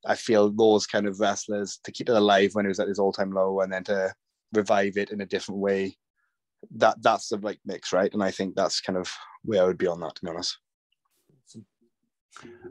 I 0.06 0.14
feel 0.14 0.50
those 0.50 0.86
kind 0.86 1.06
of 1.06 1.20
wrestlers 1.20 1.80
to 1.84 1.92
keep 1.92 2.08
it 2.08 2.16
alive 2.16 2.50
when 2.52 2.64
it 2.64 2.68
was 2.68 2.80
at 2.80 2.88
his 2.88 2.98
all-time 2.98 3.32
low, 3.32 3.60
and 3.60 3.72
then 3.72 3.84
to 3.84 4.12
revive 4.52 4.96
it 4.96 5.10
in 5.10 5.20
a 5.20 5.26
different 5.26 5.60
way. 5.60 5.96
That 6.76 7.02
that's 7.02 7.28
the 7.28 7.38
right 7.38 7.60
mix, 7.64 7.92
right? 7.92 8.12
And 8.12 8.22
I 8.22 8.30
think 8.30 8.54
that's 8.54 8.80
kind 8.80 8.98
of 8.98 9.12
where 9.44 9.62
I 9.62 9.66
would 9.66 9.78
be 9.78 9.86
on 9.86 10.00
that, 10.00 10.16
to 10.16 10.22
be 10.22 10.30
honest. 10.30 10.58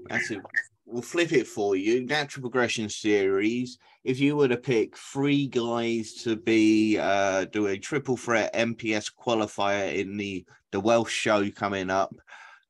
That's 0.09 0.31
it. 0.31 0.41
We'll 0.85 1.01
flip 1.01 1.33
it 1.33 1.47
for 1.47 1.75
you. 1.75 2.05
Natural 2.05 2.41
progression 2.41 2.87
series. 2.87 3.77
If 4.05 4.19
you 4.19 4.37
were 4.37 4.47
to 4.47 4.55
pick 4.55 4.97
three 4.97 5.47
guys 5.47 6.13
to 6.23 6.37
be 6.37 6.97
uh, 6.97 7.45
do 7.45 7.67
a 7.67 7.77
triple 7.77 8.15
threat 8.15 8.53
NPS 8.53 9.11
qualifier 9.13 9.93
in 9.93 10.15
the 10.15 10.45
the 10.71 10.79
Welsh 10.79 11.11
show 11.11 11.49
coming 11.51 11.89
up, 11.89 12.15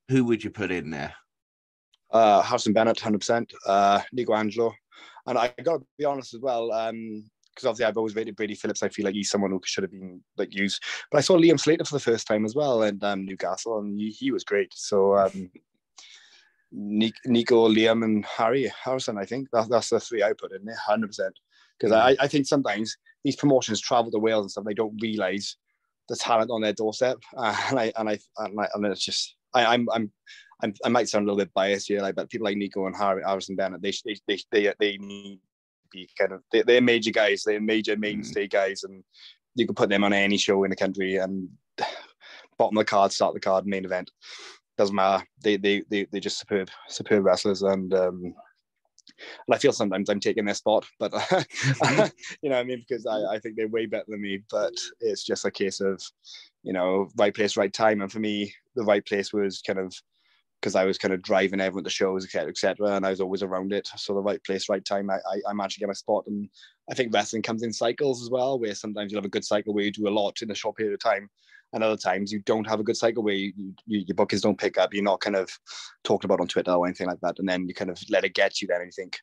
who 0.10 0.26
would 0.26 0.44
you 0.44 0.50
put 0.50 0.72
in 0.72 0.90
there? 0.90 1.14
Uh, 2.12 2.42
Harrison 2.42 2.74
Bennett, 2.74 3.00
hundred 3.00 3.20
percent. 3.20 3.54
Uh, 3.66 4.02
Nico 4.14 4.34
Angelo, 4.34 4.74
and 5.26 5.38
I 5.38 5.54
got 5.64 5.80
to 5.80 5.86
be 5.98 6.06
honest 6.06 6.34
as 6.34 6.42
well. 6.42 6.72
Um, 6.72 7.30
because 7.54 7.70
obviously 7.70 7.86
I've 7.86 7.98
always 7.98 8.16
rated 8.16 8.36
Brady 8.36 8.54
Phillips. 8.54 8.84
I 8.84 8.90
feel 8.90 9.06
like 9.06 9.16
he's 9.16 9.32
someone 9.32 9.50
who 9.50 9.60
should 9.66 9.84
have 9.84 9.92
been 9.92 10.22
like 10.38 10.54
used. 10.54 10.80
But 11.10 11.18
I 11.18 11.22
saw 11.22 11.36
Liam 11.38 11.60
Slater 11.60 11.86
for 11.86 11.96
the 11.96 12.00
first 12.00 12.28
time 12.28 12.46
as 12.46 12.54
well 12.54 12.84
in 12.84 13.04
um, 13.04 13.26
Newcastle, 13.26 13.80
and 13.80 14.00
he, 14.00 14.12
he 14.12 14.30
was 14.30 14.44
great. 14.44 14.72
So 14.76 15.18
um, 15.18 15.50
Nico, 16.72 17.68
Liam, 17.68 18.04
and 18.04 18.24
Harry 18.26 18.72
Harrison. 18.84 19.18
I 19.18 19.26
think 19.26 19.50
that, 19.54 19.70
that's 19.70 19.90
the 19.90 20.00
three 20.00 20.22
I 20.22 20.34
put 20.34 20.52
in 20.52 20.66
there, 20.66 20.76
hundred 20.76 21.08
percent. 21.08 21.34
Because 21.80 21.94
I, 21.94 22.16
I 22.20 22.28
think 22.28 22.46
sometimes 22.46 22.96
these 23.24 23.36
promotions 23.36 23.82
travel 23.82 24.12
to 24.12 24.20
Wales 24.20 24.44
and 24.44 24.52
stuff, 24.52 24.66
they 24.66 24.74
don't 24.74 25.00
realise 25.02 25.58
the 26.10 26.16
talent 26.16 26.52
on 26.52 26.62
their 26.62 26.74
doorstep, 26.74 27.18
uh, 27.38 27.56
and 27.70 27.80
I 27.80 27.92
and 27.98 28.10
I 28.10 28.20
and, 28.38 28.60
I, 28.60 28.68
and 28.74 28.86
it's 28.86 29.04
just 29.04 29.36
I, 29.54 29.66
I'm 29.66 29.88
I'm 29.92 30.12
I'm, 30.64 30.74
i 30.84 30.90
might 30.90 31.08
sound 31.08 31.24
a 31.24 31.32
little 31.32 31.46
bit 31.46 31.54
biased 31.54 31.88
here, 31.88 32.02
like, 32.02 32.16
but 32.16 32.30
people 32.30 32.46
like 32.46 32.58
Nico 32.58 32.88
and 32.88 32.96
Harry, 32.96 33.22
Harrison 33.26 33.56
Bennett, 33.56 33.82
they 33.82 33.94
they 34.06 34.16
they 34.28 34.40
they, 34.52 34.74
they 34.80 34.98
need 34.98 35.40
be 35.92 36.10
kind 36.18 36.34
of 36.34 36.42
they, 36.52 36.78
are 36.78 36.82
major 36.82 37.12
guys, 37.12 37.44
they're 37.44 37.62
major 37.62 37.96
mm. 37.96 38.00
mainstay 38.00 38.48
mm. 38.48 38.52
guys, 38.52 38.84
and 38.84 39.04
you 39.56 39.66
can 39.66 39.76
put 39.76 39.90
them 39.90 40.04
on 40.04 40.14
any 40.14 40.38
show 40.38 40.64
in 40.64 40.70
the 40.70 40.76
country 40.76 41.18
and 41.18 41.50
bottom 42.58 42.78
of 42.78 42.82
the 42.82 42.90
card, 42.90 43.12
start 43.12 43.34
the 43.34 43.40
card, 43.40 43.66
main 43.66 43.86
event. 43.86 44.12
Doesn't 44.78 44.96
matter. 44.96 45.24
They 45.44 45.58
they 45.58 45.84
they 45.90 46.08
they're 46.12 46.22
just 46.22 46.40
superb, 46.40 46.70
superb 46.88 47.26
wrestlers, 47.26 47.64
and 47.64 47.94
um, 47.94 48.34
and 49.48 49.56
I 49.56 49.58
feel 49.58 49.72
sometimes 49.72 50.10
I'm 50.10 50.20
taking 50.20 50.46
their 50.46 50.56
spot, 50.56 50.86
but 51.00 51.12
mm-hmm. 51.14 52.08
you 52.42 52.50
know, 52.50 52.60
I 52.60 52.64
mean, 52.64 52.84
because 52.88 53.06
I, 53.06 53.36
I 53.36 53.40
think 53.40 53.56
they're 53.56 53.68
way 53.68 53.86
better 53.86 54.06
than 54.08 54.22
me. 54.22 54.44
But 54.50 54.74
it's 55.00 55.24
just 55.24 55.46
a 55.46 55.52
case 55.52 55.80
of, 55.82 56.02
you 56.64 56.74
know, 56.74 57.10
right 57.18 57.34
place, 57.34 57.58
right 57.58 57.74
time. 57.74 58.02
And 58.02 58.12
for 58.12 58.20
me, 58.20 58.54
the 58.76 58.84
right 58.84 59.06
place 59.06 59.34
was 59.34 59.62
kind 59.62 59.80
of 59.80 59.94
because 60.60 60.76
I 60.76 60.86
was 60.86 60.98
kind 60.98 61.14
of 61.14 61.22
driving 61.22 61.62
everyone 61.62 61.84
to 61.84 61.90
shows, 61.90 62.26
etc., 62.26 62.50
etc., 62.50 62.96
and 62.96 63.06
I 63.06 63.12
was 63.12 63.22
always 63.22 63.44
around 63.44 63.74
it. 63.74 63.88
So 63.96 64.14
the 64.14 64.22
right 64.22 64.44
place, 64.44 64.70
right 64.70 64.84
time, 64.84 65.10
I, 65.10 65.16
I, 65.16 65.50
I 65.50 65.54
managed 65.54 65.76
to 65.76 65.80
get 65.80 65.88
my 65.88 65.94
spot. 65.94 66.26
And 66.28 66.50
I 66.90 66.96
think 66.96 67.14
wrestling 67.14 67.44
comes 67.44 67.62
in 67.62 67.72
cycles 67.72 68.24
as 68.24 68.30
well, 68.30 68.60
where 68.60 68.74
sometimes 68.74 69.12
you'll 69.12 69.20
have 69.20 69.26
a 69.26 69.30
good 69.30 69.46
cycle 69.46 69.74
where 69.74 69.84
you 69.84 69.92
do 69.92 70.08
a 70.08 70.10
lot 70.10 70.42
in 70.42 70.50
a 70.50 70.56
short 70.56 70.76
period 70.76 70.94
of 70.94 71.00
time, 71.00 71.30
and 71.74 71.84
other 71.84 71.98
times 71.98 72.32
you 72.32 72.40
don't 72.40 72.68
have 72.68 72.80
a 72.80 72.84
good 72.84 72.98
cycle 72.98 73.24
where 73.24 73.34
you, 73.34 73.54
you, 73.86 74.04
your 74.08 74.16
bookings 74.16 74.42
don't 74.42 74.60
pick 74.60 74.78
up. 74.78 74.94
You're 74.94 75.04
not 75.04 75.22
kind 75.22 75.36
of 75.36 75.50
talked 76.04 76.26
about 76.26 76.40
on 76.40 76.48
Twitter 76.48 76.72
or 76.72 76.86
anything 76.86 77.08
like 77.08 77.20
that, 77.22 77.40
and 77.40 77.48
then 77.48 77.68
you 77.68 77.74
kind 77.74 77.92
of 77.92 78.00
let 78.10 78.26
it 78.26 78.34
get 78.34 78.62
you. 78.62 78.68
Then 78.68 78.82
and 78.82 78.88
you 78.88 78.92
think, 78.92 79.20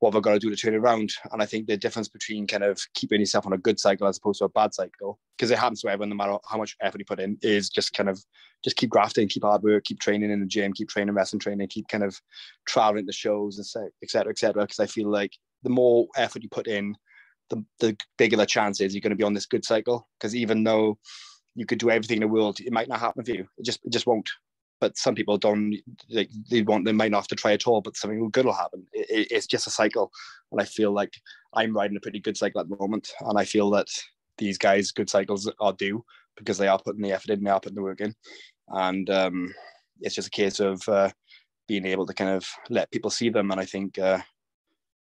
what 0.00 0.12
have 0.12 0.18
I 0.18 0.20
got 0.20 0.32
to 0.32 0.38
do 0.38 0.50
to 0.50 0.56
turn 0.56 0.74
it 0.74 0.78
around? 0.78 1.10
And 1.32 1.42
I 1.42 1.46
think 1.46 1.66
the 1.66 1.76
difference 1.76 2.08
between 2.08 2.46
kind 2.46 2.62
of 2.62 2.78
keeping 2.94 3.20
yourself 3.20 3.46
on 3.46 3.54
a 3.54 3.58
good 3.58 3.80
cycle 3.80 4.06
as 4.06 4.18
opposed 4.18 4.40
to 4.40 4.44
a 4.44 4.48
bad 4.50 4.74
cycle, 4.74 5.18
because 5.36 5.50
it 5.50 5.58
happens 5.58 5.80
to 5.80 5.88
everyone, 5.88 6.10
no 6.10 6.16
matter 6.16 6.36
how 6.50 6.58
much 6.58 6.76
effort 6.82 6.98
you 6.98 7.06
put 7.06 7.20
in, 7.20 7.38
is 7.40 7.70
just 7.70 7.94
kind 7.94 8.10
of 8.10 8.22
just 8.62 8.76
keep 8.76 8.90
grafting, 8.90 9.28
keep 9.28 9.44
hard 9.44 9.62
work, 9.62 9.84
keep 9.84 10.00
training 10.00 10.30
in 10.30 10.40
the 10.40 10.46
gym, 10.46 10.72
keep 10.74 10.88
training, 10.88 11.14
wrestling 11.14 11.40
training, 11.40 11.68
keep 11.68 11.88
kind 11.88 12.04
of 12.04 12.20
traveling 12.66 13.06
to 13.06 13.12
shows 13.12 13.58
and 13.58 13.86
et 14.02 14.10
cetera, 14.10 14.30
et 14.30 14.38
cetera. 14.38 14.62
Because 14.64 14.80
I 14.80 14.86
feel 14.86 15.08
like 15.08 15.32
the 15.62 15.70
more 15.70 16.08
effort 16.16 16.42
you 16.42 16.50
put 16.50 16.66
in, 16.66 16.94
the, 17.48 17.64
the 17.80 17.96
bigger 18.18 18.36
the 18.36 18.44
chance 18.44 18.80
is 18.80 18.92
you're 18.94 19.00
going 19.00 19.10
to 19.10 19.16
be 19.16 19.24
on 19.24 19.34
this 19.34 19.46
good 19.46 19.64
cycle. 19.64 20.08
Because 20.18 20.36
even 20.36 20.62
though 20.62 20.98
you 21.56 21.66
could 21.66 21.78
do 21.78 21.90
everything 21.90 22.18
in 22.18 22.20
the 22.20 22.28
world, 22.28 22.60
it 22.60 22.72
might 22.72 22.88
not 22.88 23.00
happen 23.00 23.24
for 23.24 23.32
you. 23.32 23.48
It 23.58 23.64
just 23.64 23.84
it 23.84 23.90
just 23.90 24.06
won't. 24.06 24.28
But 24.78 24.98
some 24.98 25.14
people 25.14 25.38
don't 25.38 25.74
they 26.12 26.62
want 26.62 26.84
they 26.84 26.92
might 26.92 27.10
not 27.10 27.22
have 27.22 27.28
to 27.28 27.34
try 27.34 27.52
at 27.52 27.66
all 27.66 27.80
but 27.80 27.96
something 27.96 28.28
good 28.30 28.44
will 28.44 28.52
happen. 28.52 28.86
It, 28.92 29.28
it's 29.30 29.46
just 29.46 29.66
a 29.66 29.70
cycle. 29.70 30.12
And 30.52 30.60
i 30.60 30.64
feel 30.64 30.92
like 30.92 31.14
i'm 31.54 31.74
riding 31.74 31.96
a 31.96 32.00
pretty 32.00 32.20
good 32.20 32.36
cycle 32.36 32.60
at 32.60 32.68
the 32.68 32.76
moment. 32.76 33.10
And 33.20 33.38
i 33.38 33.44
feel 33.44 33.70
that 33.70 33.88
these 34.38 34.58
guys 34.58 34.92
good 34.92 35.08
cycles 35.08 35.50
are 35.60 35.72
due 35.72 36.04
because 36.36 36.58
they 36.58 36.68
are 36.68 36.78
putting 36.78 37.00
the 37.00 37.12
effort 37.12 37.30
in 37.30 37.42
they 37.42 37.50
are 37.50 37.60
putting 37.60 37.76
the 37.76 37.82
work 37.82 38.02
in. 38.02 38.14
And 38.68 39.08
um, 39.08 39.54
it's 40.02 40.14
just 40.14 40.28
a 40.28 40.30
case 40.42 40.60
of 40.60 40.86
uh, 40.88 41.10
being 41.66 41.86
able 41.86 42.04
to 42.04 42.12
kind 42.12 42.30
of 42.30 42.46
let 42.68 42.90
people 42.90 43.10
see 43.10 43.30
them. 43.30 43.50
And 43.50 43.60
i 43.60 43.64
think 43.64 43.98
uh, 43.98 44.18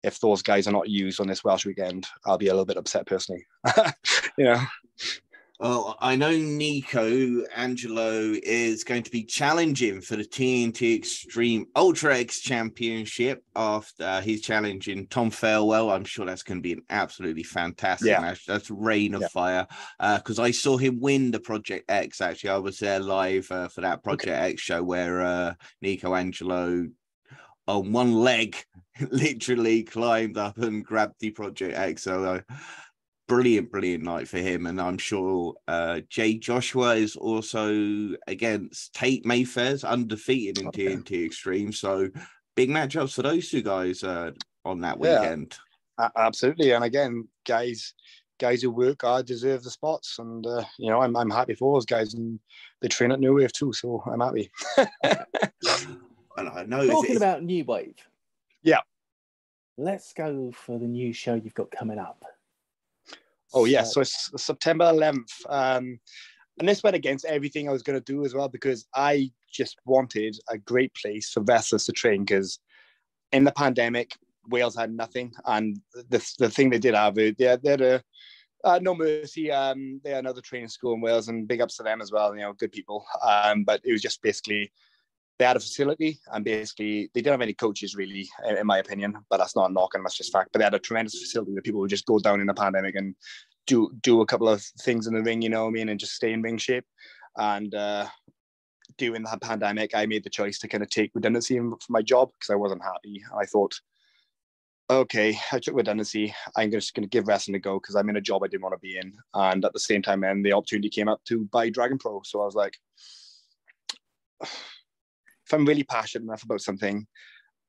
if 0.02 0.18
those 0.18 0.42
guys 0.42 0.66
are 0.66 0.72
not 0.72 0.88
used 0.88 1.20
on 1.20 1.28
this 1.28 1.44
welsh 1.44 1.66
weekend 1.66 2.06
i'll 2.24 2.38
be 2.38 2.48
a 2.48 2.52
little 2.52 2.66
bit 2.66 2.76
upset 2.76 3.06
personally. 3.06 3.46
You 4.38 4.44
know 4.46 4.62
well, 5.60 5.94
I 6.00 6.16
know 6.16 6.34
Nico 6.34 7.44
Angelo 7.54 8.34
is 8.42 8.82
going 8.82 9.02
to 9.02 9.10
be 9.10 9.22
challenging 9.24 10.00
for 10.00 10.16
the 10.16 10.24
TNT 10.24 10.96
Extreme 10.96 11.66
Ultra 11.76 12.16
X 12.16 12.40
Championship 12.40 13.44
after 13.54 14.04
uh, 14.04 14.20
he's 14.22 14.40
challenging 14.40 15.06
Tom 15.08 15.30
Farewell. 15.30 15.90
I'm 15.90 16.06
sure 16.06 16.24
that's 16.24 16.42
going 16.42 16.56
to 16.56 16.62
be 16.62 16.72
an 16.72 16.82
absolutely 16.88 17.42
fantastic 17.42 18.08
yeah. 18.08 18.20
match. 18.20 18.46
That's 18.46 18.70
Rain 18.70 19.12
of 19.12 19.20
yeah. 19.20 19.28
Fire. 19.28 19.66
Because 19.98 20.38
uh, 20.38 20.44
I 20.44 20.50
saw 20.50 20.78
him 20.78 20.98
win 20.98 21.30
the 21.30 21.40
Project 21.40 21.90
X. 21.90 22.22
Actually, 22.22 22.50
I 22.50 22.56
was 22.56 22.78
there 22.78 22.98
live 22.98 23.50
uh, 23.50 23.68
for 23.68 23.82
that 23.82 24.02
Project 24.02 24.32
okay. 24.32 24.52
X 24.52 24.62
show 24.62 24.82
where 24.82 25.20
uh, 25.20 25.54
Nico 25.82 26.14
Angelo 26.14 26.86
on 27.68 27.92
one 27.92 28.14
leg 28.14 28.56
literally 29.10 29.82
climbed 29.82 30.38
up 30.38 30.56
and 30.56 30.86
grabbed 30.86 31.20
the 31.20 31.32
Project 31.32 31.76
X. 31.76 32.02
So 32.04 32.24
uh, 32.24 32.54
brilliant, 33.30 33.70
brilliant 33.70 34.02
night 34.02 34.26
for 34.26 34.38
him. 34.38 34.66
And 34.66 34.80
I'm 34.80 34.98
sure 34.98 35.54
uh, 35.68 36.00
Jay 36.08 36.34
Joshua 36.34 36.96
is 36.96 37.14
also 37.14 38.10
against 38.26 38.92
Tate 38.92 39.24
Mayfair's 39.24 39.84
undefeated 39.84 40.58
in 40.58 40.66
okay. 40.68 40.86
TNT 40.86 41.26
Extreme. 41.26 41.72
So 41.72 42.10
big 42.56 42.70
matchups 42.70 43.14
for 43.14 43.22
those 43.22 43.48
two 43.48 43.62
guys 43.62 44.02
uh, 44.02 44.32
on 44.64 44.80
that 44.80 44.98
weekend. 44.98 45.56
Yeah, 45.96 46.08
absolutely. 46.16 46.72
And 46.72 46.82
again, 46.82 47.28
guys, 47.46 47.94
guys 48.40 48.62
who 48.62 48.72
work 48.72 49.02
hard 49.02 49.26
deserve 49.26 49.62
the 49.62 49.70
spots. 49.70 50.18
And, 50.18 50.44
uh, 50.44 50.64
you 50.76 50.90
know, 50.90 51.00
I'm, 51.00 51.16
I'm 51.16 51.30
happy 51.30 51.54
for 51.54 51.76
those 51.76 51.86
guys. 51.86 52.14
And 52.14 52.40
they 52.82 52.88
train 52.88 53.12
at 53.12 53.20
New 53.20 53.34
Wave 53.34 53.52
too. 53.52 53.72
So 53.72 54.02
I'm 54.10 54.20
happy. 54.20 54.50
and 54.76 56.48
I 56.48 56.64
know 56.66 56.84
talking 56.84 57.16
about 57.16 57.44
New 57.44 57.64
Wave. 57.64 57.94
Yeah. 58.64 58.80
Let's 59.78 60.12
go 60.14 60.50
for 60.52 60.80
the 60.80 60.88
new 60.88 61.12
show 61.12 61.34
you've 61.36 61.54
got 61.54 61.70
coming 61.70 62.00
up. 62.00 62.24
Oh 63.52 63.64
yeah, 63.64 63.82
so 63.82 64.00
it's 64.00 64.30
September 64.36 64.84
11th, 64.84 65.32
um, 65.48 65.98
and 66.58 66.68
this 66.68 66.82
went 66.82 66.96
against 66.96 67.24
everything 67.24 67.68
I 67.68 67.72
was 67.72 67.82
going 67.82 67.98
to 67.98 68.12
do 68.12 68.24
as 68.24 68.34
well 68.34 68.48
because 68.48 68.86
I 68.94 69.30
just 69.50 69.76
wanted 69.84 70.36
a 70.48 70.58
great 70.58 70.94
place 70.94 71.30
for 71.30 71.42
wrestlers 71.42 71.84
to 71.86 71.92
train 71.92 72.24
because 72.24 72.60
in 73.32 73.44
the 73.44 73.52
pandemic 73.52 74.16
Wales 74.48 74.76
had 74.76 74.92
nothing, 74.92 75.32
and 75.46 75.80
the 75.94 76.34
the 76.38 76.50
thing 76.50 76.70
they 76.70 76.78
did 76.78 76.94
have 76.94 77.14
they 77.14 77.32
they 77.32 77.44
had 77.44 77.80
a 77.80 78.02
uh, 78.62 78.78
no 78.82 78.94
mercy. 78.94 79.50
Um, 79.50 80.00
they 80.04 80.10
had 80.10 80.20
another 80.20 80.42
training 80.42 80.68
school 80.68 80.94
in 80.94 81.00
Wales, 81.00 81.28
and 81.28 81.48
big 81.48 81.60
ups 81.60 81.76
to 81.76 81.82
them 81.82 82.00
as 82.00 82.12
well. 82.12 82.34
You 82.34 82.42
know, 82.42 82.52
good 82.52 82.72
people. 82.72 83.04
Um, 83.26 83.64
but 83.64 83.80
it 83.84 83.92
was 83.92 84.02
just 84.02 84.22
basically 84.22 84.70
they 85.40 85.46
had 85.46 85.56
a 85.56 85.60
facility 85.60 86.20
and 86.34 86.44
basically 86.44 87.10
they 87.14 87.22
didn't 87.22 87.32
have 87.32 87.40
any 87.40 87.54
coaches 87.54 87.96
really, 87.96 88.28
in 88.58 88.66
my 88.66 88.76
opinion. 88.76 89.16
But 89.30 89.38
that's 89.38 89.56
not 89.56 89.70
a 89.70 89.72
knock 89.72 89.94
and 89.94 90.04
that's 90.04 90.18
just 90.18 90.32
fact. 90.32 90.50
But 90.52 90.58
they 90.58 90.64
had 90.64 90.74
a 90.74 90.78
tremendous 90.78 91.18
facility 91.18 91.52
where 91.52 91.62
people 91.62 91.80
would 91.80 91.88
just 91.88 92.04
go 92.04 92.18
down 92.18 92.42
in 92.42 92.46
the 92.46 92.52
pandemic 92.52 92.94
and 92.94 93.14
do 93.66 93.90
do 94.02 94.20
a 94.20 94.26
couple 94.26 94.50
of 94.50 94.62
things 94.82 95.06
in 95.06 95.14
the 95.14 95.22
ring, 95.22 95.40
you 95.40 95.48
know 95.48 95.62
what 95.62 95.70
I 95.70 95.72
mean, 95.72 95.88
and 95.88 95.98
just 95.98 96.14
stay 96.14 96.34
in 96.34 96.42
ring 96.42 96.58
shape. 96.58 96.84
And 97.38 97.74
uh, 97.74 98.06
during 98.98 99.22
the 99.22 99.38
pandemic, 99.40 99.94
I 99.94 100.04
made 100.04 100.24
the 100.24 100.30
choice 100.30 100.58
to 100.58 100.68
kind 100.68 100.82
of 100.82 100.90
take 100.90 101.10
redundancy 101.14 101.58
for 101.58 101.78
my 101.88 102.02
job 102.02 102.28
because 102.38 102.52
I 102.52 102.56
wasn't 102.56 102.82
happy. 102.82 103.22
I 103.34 103.46
thought, 103.46 103.80
okay, 104.90 105.38
I 105.52 105.58
took 105.58 105.74
redundancy. 105.74 106.34
I'm 106.54 106.70
just 106.70 106.92
going 106.92 107.04
to 107.04 107.08
give 107.08 107.28
wrestling 107.28 107.54
a 107.54 107.60
go 107.60 107.80
because 107.80 107.94
I'm 107.94 108.10
in 108.10 108.16
a 108.16 108.20
job 108.20 108.42
I 108.44 108.48
didn't 108.48 108.64
want 108.64 108.74
to 108.74 108.86
be 108.86 108.98
in. 108.98 109.14
And 109.32 109.64
at 109.64 109.72
the 109.72 109.80
same 109.80 110.02
time, 110.02 110.20
then 110.20 110.42
the 110.42 110.52
opportunity 110.52 110.90
came 110.90 111.08
up 111.08 111.24
to 111.28 111.44
buy 111.46 111.70
Dragon 111.70 111.96
Pro. 111.96 112.20
So 112.26 112.42
I 112.42 112.44
was 112.44 112.54
like, 112.54 112.76
if 115.50 115.54
I'm 115.54 115.66
really 115.66 115.82
passionate 115.82 116.24
enough 116.24 116.44
about 116.44 116.60
something, 116.60 117.06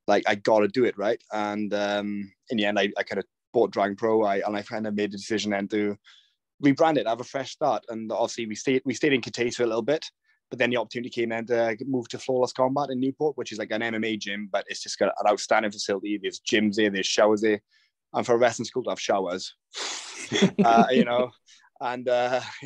like 0.08 0.24
I 0.28 0.36
got 0.36 0.60
to 0.60 0.68
do 0.68 0.86
it, 0.86 0.98
right? 0.98 1.22
And 1.32 1.74
um, 1.74 2.32
in 2.50 2.58
the 2.58 2.66
end, 2.66 2.78
I, 2.78 2.90
I 2.96 3.04
kind 3.04 3.20
of 3.20 3.26
bought 3.54 3.72
Dragon 3.72 3.96
Pro, 3.96 4.24
I, 4.24 4.38
and 4.38 4.56
I 4.56 4.62
kind 4.62 4.86
of 4.86 4.94
made 4.94 5.12
the 5.12 5.18
decision 5.18 5.52
then 5.52 5.68
to 5.70 5.98
rebrand 6.64 6.98
it, 6.98 7.08
have 7.08 7.22
a 7.22 7.26
fresh 7.26 7.52
start. 7.52 7.84
And 7.90 8.12
obviously, 8.12 8.46
we 8.46 8.56
stayed 8.56 8.84
we 8.86 8.94
stayed 8.94 9.14
in 9.14 9.22
Cathay 9.22 9.50
for 9.50 9.64
a 9.64 9.68
little 9.68 9.82
bit, 9.82 10.06
but 10.52 10.60
then 10.60 10.70
the 10.70 10.78
opportunity 10.78 11.10
came 11.10 11.32
and 11.32 11.48
to 11.48 11.76
move 11.88 12.08
to 12.10 12.20
Flawless 12.20 12.54
Combat 12.54 12.92
in 12.92 13.00
Newport, 13.00 13.36
which 13.36 13.52
is 13.52 13.58
like 13.58 13.72
an 13.72 13.82
MMA 13.82 14.20
gym, 14.20 14.48
but 14.52 14.66
it's 14.68 14.84
just 14.84 15.00
got 15.00 15.14
an 15.20 15.32
outstanding 15.32 15.72
facility. 15.72 16.20
There's 16.22 16.40
gyms 16.40 16.76
there, 16.76 16.92
there's 16.92 17.08
showers 17.08 17.42
there, 17.42 17.62
and 18.14 18.24
for 18.24 18.36
a 18.36 18.38
wrestling 18.38 18.66
school 18.66 18.84
to 18.84 18.92
have 18.92 19.02
showers, 19.02 19.56
uh, 20.64 20.86
you 20.92 21.06
know, 21.06 21.32
and 21.82 22.08
uh, 22.08 22.40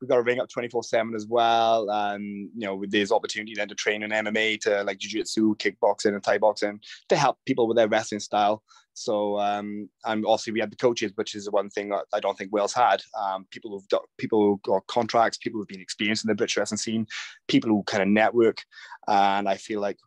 we've 0.00 0.08
got 0.08 0.18
a 0.18 0.22
ring 0.22 0.40
up 0.40 0.48
24 0.48 0.82
7 0.82 1.14
as 1.14 1.26
well. 1.26 1.88
And 1.90 2.50
you 2.54 2.66
know 2.66 2.82
there's 2.88 3.12
opportunity 3.12 3.54
then 3.54 3.68
to 3.68 3.74
train 3.74 4.02
in 4.02 4.10
mma 4.10 4.60
to 4.62 4.82
like 4.84 4.98
jiu-jitsu 4.98 5.56
kickboxing 5.56 6.14
and 6.14 6.22
thai 6.22 6.38
boxing 6.38 6.80
to 7.08 7.16
help 7.16 7.38
people 7.46 7.66
with 7.66 7.76
their 7.76 7.88
wrestling 7.88 8.20
style. 8.20 8.62
So 8.94 9.38
um, 9.38 9.88
and 10.04 10.24
obviously 10.26 10.52
we 10.52 10.60
had 10.60 10.72
the 10.72 10.76
coaches 10.76 11.12
which 11.14 11.34
is 11.34 11.44
the 11.44 11.50
one 11.50 11.70
thing 11.70 11.92
i 12.12 12.20
don't 12.20 12.36
think 12.36 12.52
wales 12.52 12.74
had. 12.74 13.02
Um, 13.18 13.46
people 13.50 13.70
who've 13.70 13.88
got 13.88 14.02
people 14.18 14.40
who 14.40 14.60
got 14.64 14.86
contracts 14.86 15.38
people 15.38 15.60
who've 15.60 15.68
been 15.68 15.80
experienced 15.80 16.24
in 16.24 16.28
the 16.28 16.34
british 16.34 16.56
wrestling 16.56 16.78
scene 16.78 17.06
people 17.48 17.70
who 17.70 17.82
kind 17.84 18.02
of 18.02 18.08
network. 18.08 18.62
And 19.08 19.48
i 19.48 19.56
feel 19.56 19.80
like 19.80 19.98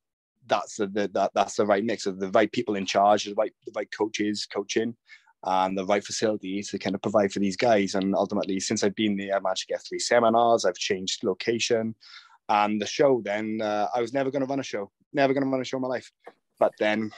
that's 0.50 0.78
the, 0.78 0.88
the 0.88 1.10
that, 1.13 1.32
that's 1.34 1.56
the 1.56 1.65
right 1.65 1.84
mix 1.84 2.06
of 2.06 2.19
the 2.19 2.30
right 2.32 2.52
people 2.52 2.76
in 2.76 2.86
charge, 2.86 3.26
the 3.26 3.34
right 3.36 3.54
the 3.65 3.72
right 3.76 3.89
coaches 3.95 4.48
coaching, 4.52 4.95
and 5.43 5.78
the 5.78 5.86
right 5.86 6.04
facilities 6.04 6.69
to 6.69 6.80
kind 6.80 6.95
of 6.95 7.02
provide 7.02 7.32
for 7.32 7.39
these 7.39 7.56
guys. 7.56 7.95
And 7.95 8.15
ultimately, 8.15 8.60
since 8.60 8.84
I've 8.84 8.95
been 8.95 9.15
there, 9.15 9.36
I've 9.36 9.43
managed 9.43 9.67
to 9.67 9.73
get 9.73 9.84
three 9.84 9.99
seminars. 9.99 10.65
I've 10.65 10.75
changed 10.75 11.23
location, 11.23 11.95
and 12.49 12.82
the 12.82 12.86
show. 12.86 13.21
Then 13.23 13.62
uh, 13.62 13.88
I 13.95 14.02
was 14.02 14.13
never 14.13 14.32
going 14.32 14.41
to 14.41 14.47
run 14.47 14.60
a 14.60 14.63
show, 14.63 14.91
never 15.13 15.34
going 15.34 15.45
to 15.45 15.49
run 15.49 15.62
a 15.62 15.65
show 15.65 15.78
in 15.78 15.82
my 15.82 15.88
life. 15.88 16.12
But 16.60 16.73
then 16.80 17.12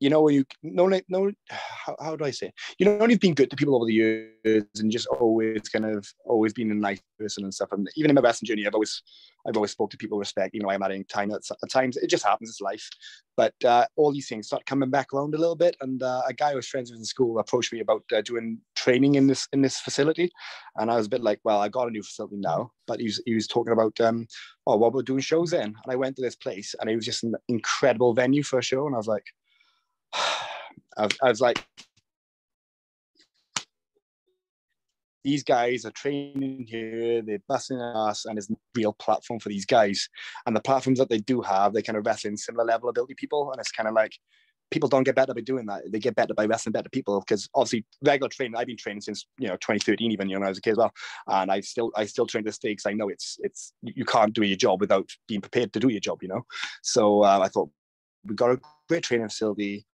you 0.00 0.08
know, 0.08 0.22
when 0.22 0.34
you 0.34 0.44
no, 0.62 0.90
no, 1.08 1.30
how, 1.50 1.94
how 2.00 2.16
do 2.16 2.24
I 2.24 2.30
say? 2.30 2.46
It? 2.46 2.54
You 2.78 2.86
know, 2.86 3.06
you've 3.06 3.20
been 3.20 3.34
good 3.34 3.50
to 3.50 3.56
people 3.56 3.76
over 3.76 3.84
the 3.84 3.92
years 3.92 4.64
and 4.78 4.90
just 4.90 5.06
always 5.06 5.68
kind 5.68 5.84
of 5.84 6.08
always 6.24 6.54
been 6.54 6.70
a 6.70 6.74
nice 6.74 7.00
person 7.18 7.44
and 7.44 7.52
stuff. 7.52 7.68
And 7.72 7.86
even 7.96 8.10
in 8.10 8.14
my 8.14 8.22
wrestling 8.22 8.46
journey, 8.46 8.66
I've 8.66 8.74
always, 8.74 9.02
I've 9.46 9.56
always 9.56 9.72
spoke 9.72 9.90
to 9.90 9.98
people 9.98 10.16
with 10.16 10.26
respect. 10.26 10.54
You 10.54 10.62
know, 10.62 10.70
I'm 10.70 10.82
adding 10.82 11.04
time 11.04 11.30
at, 11.32 11.42
at 11.50 11.70
times. 11.70 11.98
It 11.98 12.08
just 12.08 12.24
happens. 12.24 12.48
It's 12.48 12.62
life. 12.62 12.88
But 13.36 13.54
uh, 13.62 13.86
all 13.96 14.10
these 14.10 14.28
things 14.28 14.46
start 14.46 14.64
coming 14.64 14.88
back 14.88 15.12
around 15.12 15.34
a 15.34 15.38
little 15.38 15.54
bit. 15.54 15.76
And 15.82 16.02
uh, 16.02 16.22
a 16.26 16.32
guy 16.32 16.52
I 16.52 16.54
was 16.54 16.66
friends 16.66 16.90
with 16.90 16.98
in 16.98 17.04
school 17.04 17.38
approached 17.38 17.72
me 17.72 17.80
about 17.80 18.02
uh, 18.14 18.22
doing 18.22 18.58
training 18.76 19.16
in 19.16 19.26
this 19.26 19.48
in 19.52 19.60
this 19.60 19.80
facility, 19.80 20.30
and 20.76 20.90
I 20.90 20.96
was 20.96 21.06
a 21.06 21.10
bit 21.10 21.22
like, 21.22 21.40
well, 21.44 21.60
I 21.60 21.68
got 21.68 21.88
a 21.88 21.90
new 21.90 22.02
facility 22.02 22.36
now. 22.36 22.72
But 22.86 23.00
he 23.00 23.06
was 23.06 23.22
he 23.26 23.34
was 23.34 23.46
talking 23.46 23.74
about, 23.74 24.00
um, 24.00 24.26
oh, 24.66 24.76
what 24.76 24.94
we're 24.94 25.02
doing 25.02 25.20
shows 25.20 25.52
in. 25.52 25.62
And 25.62 25.76
I 25.88 25.96
went 25.96 26.16
to 26.16 26.22
this 26.22 26.36
place, 26.36 26.74
and 26.80 26.88
it 26.88 26.96
was 26.96 27.04
just 27.04 27.22
an 27.22 27.34
incredible 27.48 28.14
venue 28.14 28.42
for 28.42 28.58
a 28.58 28.62
show. 28.62 28.86
And 28.86 28.94
I 28.94 28.98
was 28.98 29.06
like 29.06 29.26
I, 30.96 31.08
I 31.22 31.28
was 31.28 31.40
like, 31.40 31.64
these 35.24 35.44
guys 35.44 35.84
are 35.84 35.90
training 35.90 36.66
here, 36.68 37.22
they're 37.22 37.42
busting 37.46 37.80
us, 37.80 38.24
and 38.24 38.36
there's 38.36 38.50
a 38.50 38.54
real 38.74 38.92
platform 38.94 39.38
for 39.38 39.48
these 39.48 39.66
guys. 39.66 40.08
And 40.46 40.56
the 40.56 40.60
platforms 40.60 40.98
that 40.98 41.10
they 41.10 41.18
do 41.18 41.42
have, 41.42 41.72
they 41.72 41.82
kind 41.82 41.98
of 41.98 42.06
wrestle 42.06 42.30
in 42.30 42.36
similar 42.36 42.64
level 42.64 42.88
ability 42.88 43.14
people. 43.16 43.50
And 43.52 43.60
it's 43.60 43.72
kind 43.72 43.88
of 43.88 43.94
like 43.94 44.12
people 44.70 44.88
don't 44.88 45.02
get 45.02 45.16
better 45.16 45.34
by 45.34 45.40
doing 45.40 45.66
that. 45.66 45.82
They 45.90 45.98
get 45.98 46.14
better 46.14 46.32
by 46.32 46.46
wrestling 46.46 46.72
better 46.72 46.88
people. 46.88 47.20
Because 47.20 47.48
obviously 47.54 47.84
regular 48.02 48.28
training, 48.28 48.56
I've 48.56 48.66
been 48.66 48.76
training 48.76 49.02
since 49.02 49.26
you 49.38 49.48
know 49.48 49.56
2013, 49.56 50.10
even 50.10 50.28
you 50.28 50.34
know, 50.34 50.40
when 50.40 50.46
I 50.46 50.50
was 50.50 50.58
a 50.58 50.62
kid 50.62 50.72
as 50.72 50.78
well. 50.78 50.92
And 51.26 51.50
I 51.50 51.60
still 51.60 51.90
I 51.96 52.06
still 52.06 52.26
train 52.26 52.44
day 52.44 52.52
because 52.62 52.86
I 52.86 52.92
know 52.92 53.08
it's 53.08 53.36
it's 53.40 53.72
you 53.82 54.04
can't 54.04 54.32
do 54.32 54.42
your 54.42 54.56
job 54.56 54.80
without 54.80 55.08
being 55.28 55.40
prepared 55.40 55.72
to 55.74 55.80
do 55.80 55.88
your 55.88 56.00
job, 56.00 56.22
you 56.22 56.28
know. 56.28 56.46
So 56.82 57.22
uh, 57.24 57.40
I 57.42 57.48
thought 57.48 57.70
we 58.24 58.34
got 58.34 58.52
a 58.52 58.60
great 58.88 59.02
training 59.02 59.28
facility. 59.28 59.86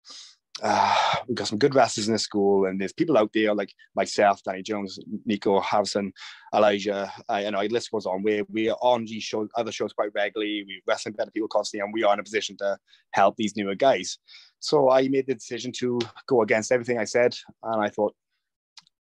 Uh, 0.62 1.14
we've 1.28 1.36
got 1.36 1.48
some 1.48 1.58
good 1.58 1.74
wrestlers 1.74 2.08
in 2.08 2.12
the 2.12 2.18
school, 2.18 2.66
and 2.66 2.80
there's 2.80 2.92
people 2.92 3.18
out 3.18 3.30
there 3.34 3.54
like 3.54 3.72
myself, 3.94 4.42
Danny 4.42 4.62
Jones, 4.62 4.98
Nico 5.24 5.60
Harrison, 5.60 6.12
Elijah. 6.54 7.12
Uh, 7.30 7.36
you 7.36 7.50
know, 7.50 7.60
list 7.62 7.90
goes 7.90 8.06
on. 8.06 8.22
We're 8.22 8.44
we 8.50 8.70
are 8.70 8.78
on 8.80 9.04
these 9.04 9.22
shows, 9.22 9.48
other 9.56 9.72
shows 9.72 9.92
quite 9.92 10.10
regularly. 10.14 10.64
We 10.66 10.82
wrestling 10.86 11.14
better 11.14 11.30
people 11.30 11.48
constantly, 11.48 11.84
and 11.84 11.92
we 11.94 12.04
are 12.04 12.14
in 12.14 12.20
a 12.20 12.24
position 12.24 12.56
to 12.58 12.78
help 13.12 13.36
these 13.36 13.56
newer 13.56 13.74
guys. 13.74 14.18
So 14.60 14.90
I 14.90 15.08
made 15.08 15.26
the 15.26 15.34
decision 15.34 15.72
to 15.78 15.98
go 16.26 16.42
against 16.42 16.72
everything 16.72 16.98
I 16.98 17.04
said, 17.04 17.36
and 17.62 17.82
I 17.82 17.88
thought 17.88 18.14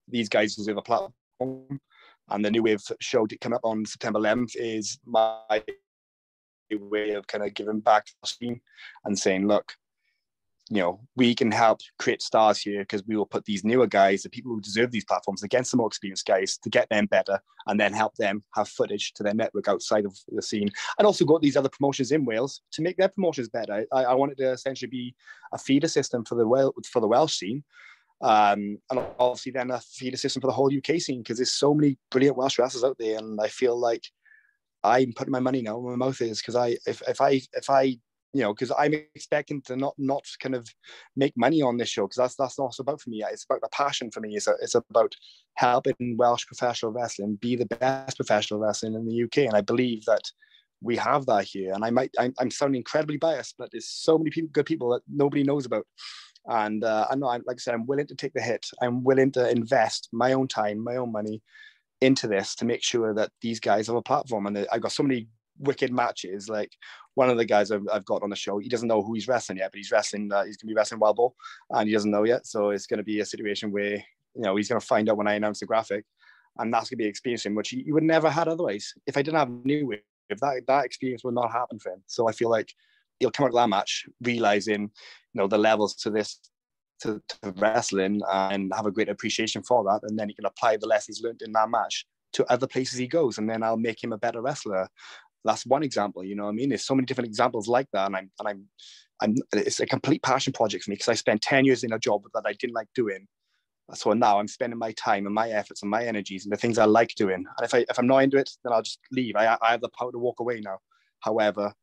these 0.08 0.30
guys 0.30 0.56
deserve 0.56 0.78
a 0.78 0.82
platform. 0.82 1.80
And 2.30 2.44
the 2.44 2.52
new 2.52 2.63
wave 2.63 2.82
show 3.02 3.26
to 3.26 3.38
come 3.38 3.54
up 3.54 3.62
on 3.63 3.86
September 3.86 4.20
11th 4.20 4.52
is 4.56 4.98
my 5.06 5.62
way 6.72 7.12
of 7.12 7.28
kind 7.28 7.44
of 7.44 7.54
giving 7.54 7.80
back 7.80 8.06
to 8.06 8.13
the 8.24 8.32
team 8.39 8.62
and 9.06 9.18
saying, 9.18 9.48
look, 9.48 9.74
you 10.74 10.82
know, 10.82 11.00
we 11.16 11.36
can 11.36 11.52
help 11.52 11.82
create 12.00 12.22
stars 12.22 12.58
here 12.58 12.80
because 12.80 13.04
we 13.06 13.16
will 13.16 13.28
put 13.28 13.46
these 13.46 13.64
newer 13.64 13.86
guys, 13.86 14.24
the 14.24 14.30
people 14.30 14.52
who 14.52 14.60
deserve 14.60 14.90
these 14.90 15.06
platforms, 15.06 15.44
against 15.44 15.70
the 15.70 15.78
more 15.78 15.86
experienced 15.86 16.26
guys 16.26 16.58
to 16.58 16.70
get 16.70 16.90
them 16.90 17.06
better 17.06 17.40
and 17.68 17.80
then 17.80 17.94
help 17.94 18.16
them 18.16 18.42
have 18.56 18.68
footage 18.68 19.14
to 19.14 19.22
their 19.22 19.36
network 19.36 19.68
outside 19.68 20.04
of 20.04 20.18
the 20.30 20.42
scene. 20.42 20.70
And 20.98 21.06
also 21.06 21.26
got 21.26 21.44
these 21.44 21.56
other 21.56 21.70
promotions 21.70 22.12
in 22.12 22.26
Wales 22.26 22.62
to 22.72 22.82
make 22.82 22.98
their 22.98 23.10
promotions 23.10 23.50
better. 23.50 23.86
I, 23.92 24.04
I 24.04 24.14
wanted 24.16 24.38
to 24.40 24.52
essentially 24.52 24.90
be 24.90 25.14
a 25.54 25.60
feeder 25.60 25.88
system 25.88 26.26
for 26.26 26.34
the 26.34 26.72
for 26.92 27.00
the 27.00 27.08
Welsh 27.08 27.36
scene. 27.36 27.64
Um, 28.22 28.80
and 28.90 29.06
obviously 29.20 29.52
then 29.52 29.70
a 29.70 29.80
feeder 29.80 30.18
system 30.18 30.42
for 30.42 30.48
the 30.48 30.54
whole 30.54 30.72
UK 30.76 31.00
scene 31.00 31.20
because 31.20 31.38
there's 31.38 31.52
so 31.52 31.76
many 31.76 32.00
brilliant 32.10 32.38
Welsh 32.38 32.58
wrestlers 32.58 32.84
out 32.84 32.98
there. 32.98 33.20
And 33.20 33.40
I 33.40 33.48
feel 33.48 33.78
like 33.80 34.08
I'm 34.84 35.14
putting 35.14 35.32
my 35.32 35.40
money 35.40 35.62
now 35.62 35.78
where 35.78 35.96
my 35.96 36.08
mouth 36.08 36.20
is 36.20 36.40
because 36.40 36.56
I 36.56 36.78
if, 36.88 37.04
if 37.08 37.22
I 37.22 37.42
if 37.54 37.70
I 37.70 38.00
you 38.34 38.41
know 38.41 38.54
because 38.54 38.72
I'm 38.78 38.93
expecting 38.93 39.62
to 39.63 39.76
not 39.76 39.93
not 39.98 40.26
kind 40.39 40.56
of 40.56 40.67
make 41.15 41.34
money 41.38 41.62
on 41.62 41.78
this 41.78 41.89
show 41.89 42.04
because 42.04 42.17
that's 42.17 42.36
that's 42.36 42.60
not 42.60 42.76
about 42.80 43.02
for 43.02 43.10
me. 43.10 43.24
It's 43.32 43.46
about 43.46 43.62
the 43.62 43.69
passion 43.69 44.12
for 44.12 44.19
me. 44.19 44.36
It's 44.36 44.48
a, 44.48 44.56
it's 44.62 44.76
about 44.76 45.15
helping 45.56 46.17
Welsh 46.17 46.46
professional 46.46 46.91
wrestling 46.91 47.36
be 47.36 47.56
the 47.56 47.65
best 47.65 48.17
professional 48.17 48.60
wrestling 48.60 48.96
in 48.96 49.06
the 49.06 49.24
UK, 49.24 49.48
and 49.48 49.56
I 49.56 49.62
believe 49.62 50.06
that 50.06 50.24
we 50.82 50.98
have 50.98 51.26
that 51.28 51.46
here. 51.46 51.74
And 51.74 51.86
I 51.86 51.89
might 51.89 52.12
I'm, 52.19 52.34
I'm 52.39 52.52
sounding 52.52 52.80
incredibly 52.80 53.17
biased, 53.17 53.56
but 53.58 53.69
there's 53.72 53.88
so 53.88 54.17
many 54.17 54.30
people, 54.30 54.50
good 54.52 54.65
people 54.65 54.89
that 54.91 55.02
nobody 55.08 55.43
knows 55.43 55.65
about. 55.65 55.86
And 56.46 56.84
uh, 56.84 57.08
I 57.10 57.15
know, 57.15 57.30
I'm, 57.30 57.43
like 57.48 57.56
I 57.56 57.60
said, 57.60 57.74
I'm 57.74 57.86
willing 57.86 58.08
to 58.08 58.15
take 58.15 58.34
the 58.34 58.41
hit. 58.41 58.65
I'm 58.82 59.04
willing 59.04 59.32
to 59.32 59.50
invest 59.50 60.10
my 60.12 60.34
own 60.34 60.50
time, 60.50 60.84
my 60.84 60.98
own 60.98 61.12
money 61.12 61.41
into 62.02 62.28
this 62.28 62.54
to 62.56 62.65
make 62.65 62.84
sure 62.84 63.13
that 63.13 63.32
these 63.41 63.62
guys 63.62 63.88
have 63.88 63.96
a 63.96 64.02
platform. 64.02 64.46
And 64.46 64.67
I 64.72 64.78
got 64.78 64.91
so 64.91 65.04
many 65.04 65.30
wicked 65.60 65.92
matches. 65.92 66.50
Like 66.50 66.72
one 67.16 67.30
of 67.30 67.38
the 67.38 67.46
guys 67.46 67.72
I've, 67.72 67.88
I've, 67.92 68.06
got 68.06 68.24
on 68.24 68.30
the 68.30 68.36
show, 68.36 68.58
he 68.58 68.70
doesn't 68.70 68.88
know 68.88 69.02
who 69.02 69.13
he's 69.13 69.28
wrestling 69.28 69.60
yet, 69.60 69.72
but 69.72 69.78
he's 69.78 69.92
wrestling. 69.92 70.32
Uh, 70.32 70.44
he's 70.44 70.58
gonna 70.58 70.72
be 70.72 70.76
wrestling 70.76 71.00
Wild 71.00 71.18
Boar, 71.18 71.34
and 71.72 71.88
he 71.88 71.94
doesn't 71.94 72.12
know 72.12 72.24
yet. 72.24 72.46
So 72.48 72.70
it's 72.70 72.88
gonna 72.88 73.04
be 73.04 73.20
a 73.20 73.26
situation 73.26 73.72
where 73.72 73.96
you 73.96 74.42
know 74.42 74.56
he's 74.56 74.68
gonna 74.68 74.82
find 74.82 75.10
out 75.10 75.18
when 75.18 75.28
I 75.28 75.34
announce 75.34 75.60
the 75.60 75.66
graphic, 75.66 76.06
and 76.58 76.74
that's 76.74 76.89
gonna 76.89 76.98
be 76.98 77.06
an 77.06 77.10
experience 77.10 77.46
which 77.46 77.70
he, 77.70 77.84
he 77.84 77.92
would 77.92 78.04
never 78.04 78.30
have 78.30 78.48
had 78.48 78.48
otherwise. 78.48 78.94
If 79.08 79.18
I 79.18 79.22
didn't 79.22 79.39
have 79.39 79.50
New 79.50 79.88
Wave, 79.88 80.02
if 80.30 80.39
that 80.39 80.63
that 80.68 80.86
experience 80.86 81.24
would 81.24 81.36
not 81.36 81.52
happen 81.52 81.80
for 81.80 81.92
him. 81.92 82.04
So 82.08 82.28
I 82.28 82.32
feel 82.32 82.50
like 82.50 82.74
he'll 83.20 83.32
come 83.32 83.46
out 83.46 83.50
of 83.50 83.56
that 83.56 83.70
match 83.70 84.06
realizing 84.22 84.82
you 84.82 84.89
know 85.36 85.48
the 85.48 85.58
levels 85.58 85.96
to 85.96 86.10
this 86.10 86.39
to, 87.04 87.22
to, 87.28 87.52
wrestling 87.58 88.22
and 88.32 88.72
have 88.76 88.86
a 88.86 88.92
great 88.92 89.10
appreciation 89.10 89.62
for 89.62 89.84
that. 89.84 90.00
And 90.04 90.18
then 90.18 90.30
he 90.30 90.36
can 90.36 90.46
apply 90.46 90.78
the 90.78 90.88
lessons 90.88 91.22
learned 91.22 91.42
in 91.42 91.52
that 91.52 91.70
match 91.70 92.06
to 92.34 92.52
other 92.52 92.68
places 92.68 92.98
he 92.98 93.08
goes. 93.08 93.38
And 93.38 93.50
then 93.50 93.62
I'll 93.62 93.78
make 93.78 94.04
him 94.04 94.13
a 94.13 94.18
better 94.18 94.42
wrestler. 94.42 94.88
That's 95.46 95.66
one 95.66 95.84
example, 95.84 96.24
you 96.24 96.36
know 96.36 96.44
what 96.44 96.52
I 96.52 96.54
mean? 96.54 96.70
There's 96.70 96.86
so 96.86 96.96
many 96.96 97.06
different 97.06 97.28
examples 97.28 97.68
like 97.68 97.88
that. 97.94 98.08
And 98.08 98.16
I'm, 98.16 98.32
and 98.40 98.48
I'm, 98.48 98.70
I'm 99.22 99.36
it's 99.54 99.80
a 99.80 99.86
complete 99.86 100.24
passion 100.24 100.54
project 100.54 100.84
for 100.84 100.92
me 100.92 100.96
because 100.96 101.10
I 101.10 101.16
spent 101.16 101.42
10 101.42 101.66
years 101.66 101.84
in 101.84 101.94
a 101.94 102.00
job 102.00 102.24
that 102.34 102.44
I 102.46 102.54
didn't 102.54 102.76
like 102.76 102.88
doing. 102.96 103.28
So 103.94 104.14
now 104.14 104.40
I'm 104.40 104.48
spending 104.48 104.80
my 104.80 104.94
time 104.94 105.26
and 105.26 105.36
my 105.36 105.50
efforts 105.50 105.82
and 105.82 105.92
my 105.92 106.06
energies 106.06 106.46
and 106.46 106.54
the 106.54 106.58
things 106.58 106.78
I 106.78 106.86
like 106.86 107.14
doing. 107.16 107.46
And 107.58 107.64
if 107.64 107.74
I 107.74 107.86
if 107.90 108.00
I'm 108.00 108.08
not 108.08 108.20
into 108.20 108.38
it, 108.38 108.50
then 108.64 108.72
I'll 108.72 108.82
just 108.82 109.00
leave. 109.12 109.36
I 109.36 109.58
I 109.62 109.72
have 109.72 109.82
the 109.82 109.90
power 109.90 110.12
to 110.12 110.18
walk 110.18 110.40
away 110.40 110.62
now. 110.62 110.78
However, 111.20 111.74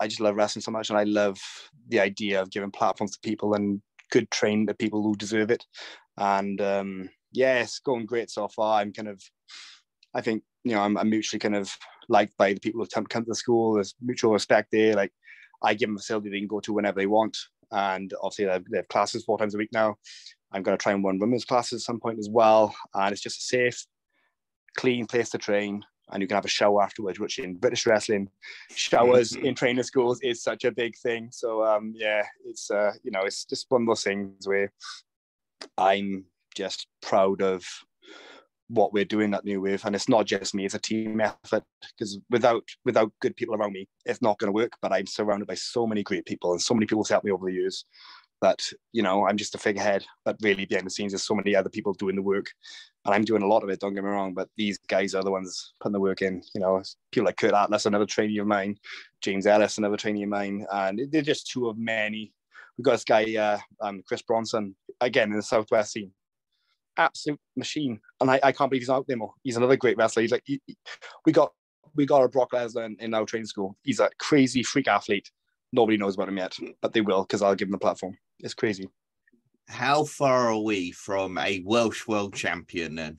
I 0.00 0.06
just 0.06 0.20
love 0.20 0.36
wrestling 0.36 0.62
so 0.62 0.70
much, 0.70 0.90
and 0.90 0.98
I 0.98 1.04
love 1.04 1.38
the 1.88 2.00
idea 2.00 2.40
of 2.40 2.50
giving 2.50 2.70
platforms 2.70 3.12
to 3.12 3.28
people 3.28 3.54
and 3.54 3.82
good 4.10 4.30
train 4.30 4.66
the 4.66 4.74
people 4.74 5.02
who 5.02 5.16
deserve 5.16 5.50
it. 5.50 5.64
And 6.16 6.60
um, 6.60 7.10
yeah, 7.32 7.66
going 7.84 8.06
great 8.06 8.30
so 8.30 8.48
far. 8.48 8.80
I'm 8.80 8.92
kind 8.92 9.08
of, 9.08 9.20
I 10.14 10.20
think, 10.20 10.44
you 10.62 10.72
know, 10.74 10.82
I'm, 10.82 10.96
I'm 10.96 11.10
mutually 11.10 11.40
kind 11.40 11.56
of 11.56 11.76
liked 12.08 12.36
by 12.36 12.52
the 12.52 12.60
people 12.60 12.80
who 12.80 12.86
come, 12.86 13.06
come 13.06 13.24
to 13.24 13.30
the 13.30 13.34
school. 13.34 13.74
There's 13.74 13.94
mutual 14.00 14.32
respect 14.32 14.70
there. 14.70 14.94
Like 14.94 15.12
I 15.62 15.74
give 15.74 15.88
them 15.88 15.96
a 15.96 15.98
facility 15.98 16.30
they 16.30 16.38
can 16.38 16.48
go 16.48 16.60
to 16.60 16.72
whenever 16.72 17.00
they 17.00 17.06
want. 17.06 17.36
And 17.70 18.12
obviously 18.22 18.46
they 18.46 18.52
have, 18.52 18.64
they 18.70 18.78
have 18.78 18.88
classes 18.88 19.24
four 19.24 19.38
times 19.38 19.54
a 19.54 19.58
week 19.58 19.70
now. 19.72 19.96
I'm 20.52 20.62
going 20.62 20.76
to 20.76 20.82
try 20.82 20.92
and 20.92 21.04
run 21.04 21.18
women's 21.18 21.44
classes 21.44 21.82
at 21.82 21.86
some 21.86 22.00
point 22.00 22.18
as 22.18 22.28
well. 22.30 22.74
And 22.94 23.12
it's 23.12 23.22
just 23.22 23.40
a 23.40 23.44
safe, 23.44 23.86
clean 24.76 25.06
place 25.06 25.30
to 25.30 25.38
train 25.38 25.84
and 26.10 26.20
you 26.20 26.26
can 26.26 26.34
have 26.34 26.44
a 26.44 26.48
shower 26.48 26.82
afterwards, 26.82 27.18
which 27.18 27.38
in 27.38 27.54
British 27.56 27.86
wrestling, 27.86 28.28
showers 28.74 29.32
mm-hmm. 29.32 29.46
in 29.46 29.54
training 29.54 29.82
schools 29.84 30.20
is 30.22 30.42
such 30.42 30.64
a 30.64 30.70
big 30.70 30.96
thing. 30.96 31.28
So 31.32 31.64
um, 31.64 31.94
yeah, 31.96 32.22
it's 32.44 32.70
uh, 32.70 32.92
you 33.02 33.10
know, 33.10 33.22
it's 33.22 33.44
just 33.44 33.66
one 33.70 33.82
of 33.82 33.88
those 33.88 34.04
things 34.04 34.46
where 34.46 34.72
I'm 35.78 36.24
just 36.54 36.86
proud 37.00 37.42
of 37.42 37.64
what 38.68 38.92
we're 38.92 39.04
doing 39.04 39.34
at 39.34 39.44
New 39.44 39.60
Wave, 39.60 39.84
and 39.84 39.94
it's 39.94 40.08
not 40.08 40.26
just 40.26 40.54
me; 40.54 40.64
it's 40.64 40.74
a 40.74 40.78
team 40.78 41.20
effort. 41.20 41.62
Because 41.96 42.18
without 42.30 42.64
without 42.84 43.12
good 43.20 43.36
people 43.36 43.54
around 43.54 43.72
me, 43.72 43.88
it's 44.06 44.22
not 44.22 44.38
going 44.38 44.48
to 44.48 44.54
work. 44.54 44.72
But 44.80 44.92
I'm 44.92 45.06
surrounded 45.06 45.46
by 45.46 45.54
so 45.54 45.86
many 45.86 46.02
great 46.02 46.26
people, 46.26 46.52
and 46.52 46.60
so 46.60 46.74
many 46.74 46.86
people 46.86 47.04
helped 47.04 47.24
me 47.24 47.32
over 47.32 47.46
the 47.46 47.52
years 47.52 47.84
that 48.42 48.62
you 48.92 49.02
know 49.02 49.26
I'm 49.26 49.36
just 49.36 49.54
a 49.54 49.58
figurehead. 49.58 50.04
But 50.24 50.36
really, 50.42 50.64
behind 50.64 50.86
the 50.86 50.90
scenes, 50.90 51.12
there's 51.12 51.26
so 51.26 51.34
many 51.34 51.54
other 51.54 51.70
people 51.70 51.92
doing 51.94 52.16
the 52.16 52.22
work, 52.22 52.46
and 53.04 53.14
I'm 53.14 53.24
doing 53.24 53.42
a 53.42 53.46
lot 53.46 53.62
of 53.62 53.68
it. 53.68 53.80
Don't 53.80 53.94
get 53.94 54.04
me 54.04 54.10
wrong, 54.10 54.34
but 54.34 54.48
these 54.56 54.78
guys 54.88 55.14
are 55.14 55.22
the 55.22 55.30
ones 55.30 55.74
putting 55.80 55.92
the 55.92 56.00
work 56.00 56.22
in. 56.22 56.42
You 56.54 56.60
know, 56.60 56.82
people 57.12 57.26
like 57.26 57.36
Kurt 57.36 57.54
Atlas, 57.54 57.86
another 57.86 58.06
trainee 58.06 58.38
of 58.38 58.46
mine, 58.46 58.76
James 59.20 59.46
Ellis, 59.46 59.78
another 59.78 59.96
trainee 59.96 60.24
of 60.24 60.28
mine, 60.28 60.66
and 60.72 61.00
they're 61.10 61.22
just 61.22 61.50
two 61.50 61.68
of 61.68 61.78
many. 61.78 62.32
We've 62.76 62.84
got 62.84 62.92
this 62.92 63.04
guy, 63.04 63.36
uh, 63.36 63.58
um, 63.80 64.02
Chris 64.06 64.22
Bronson, 64.22 64.74
again 65.00 65.30
in 65.30 65.36
the 65.36 65.42
Southwest 65.42 65.92
scene, 65.92 66.10
absolute 66.96 67.40
machine, 67.56 68.00
and 68.20 68.30
I, 68.30 68.40
I 68.42 68.52
can't 68.52 68.70
believe 68.70 68.82
he's 68.82 68.90
out 68.90 69.06
there 69.06 69.16
more. 69.16 69.34
He's 69.42 69.56
another 69.56 69.76
great 69.76 69.96
wrestler. 69.96 70.22
He's 70.22 70.32
like, 70.32 70.42
he, 70.44 70.60
we 71.26 71.32
got 71.32 71.52
we 71.94 72.06
got 72.06 72.24
a 72.24 72.28
Brock 72.28 72.52
Lesnar 72.52 72.86
in, 72.86 72.96
in 73.00 73.14
our 73.14 73.24
training 73.24 73.46
school. 73.46 73.76
He's 73.82 74.00
a 74.00 74.10
crazy 74.18 74.62
freak 74.62 74.88
athlete. 74.88 75.30
Nobody 75.72 75.96
knows 75.96 76.14
about 76.14 76.28
him 76.28 76.38
yet, 76.38 76.56
but 76.80 76.92
they 76.92 77.00
will 77.00 77.22
because 77.22 77.42
I'll 77.42 77.54
give 77.54 77.68
him 77.68 77.72
the 77.72 77.78
platform. 77.78 78.16
It's 78.40 78.54
crazy 78.54 78.88
how 79.68 80.04
far 80.04 80.50
are 80.50 80.58
we 80.58 80.92
from 80.92 81.38
a 81.38 81.62
Welsh 81.64 82.06
world 82.06 82.34
champion 82.34 82.94
then? 82.94 83.18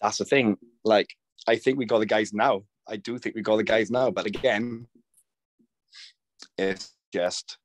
That's 0.00 0.18
the 0.18 0.24
thing. 0.24 0.56
Like, 0.84 1.08
I 1.46 1.56
think 1.56 1.78
we 1.78 1.86
got 1.86 1.98
the 1.98 2.06
guys 2.06 2.32
now. 2.32 2.62
I 2.88 2.96
do 2.96 3.18
think 3.18 3.34
we 3.34 3.42
got 3.42 3.56
the 3.56 3.64
guys 3.64 3.90
now. 3.90 4.10
But 4.10 4.26
again, 4.26 4.86
it's 6.56 6.92
just 7.12 7.58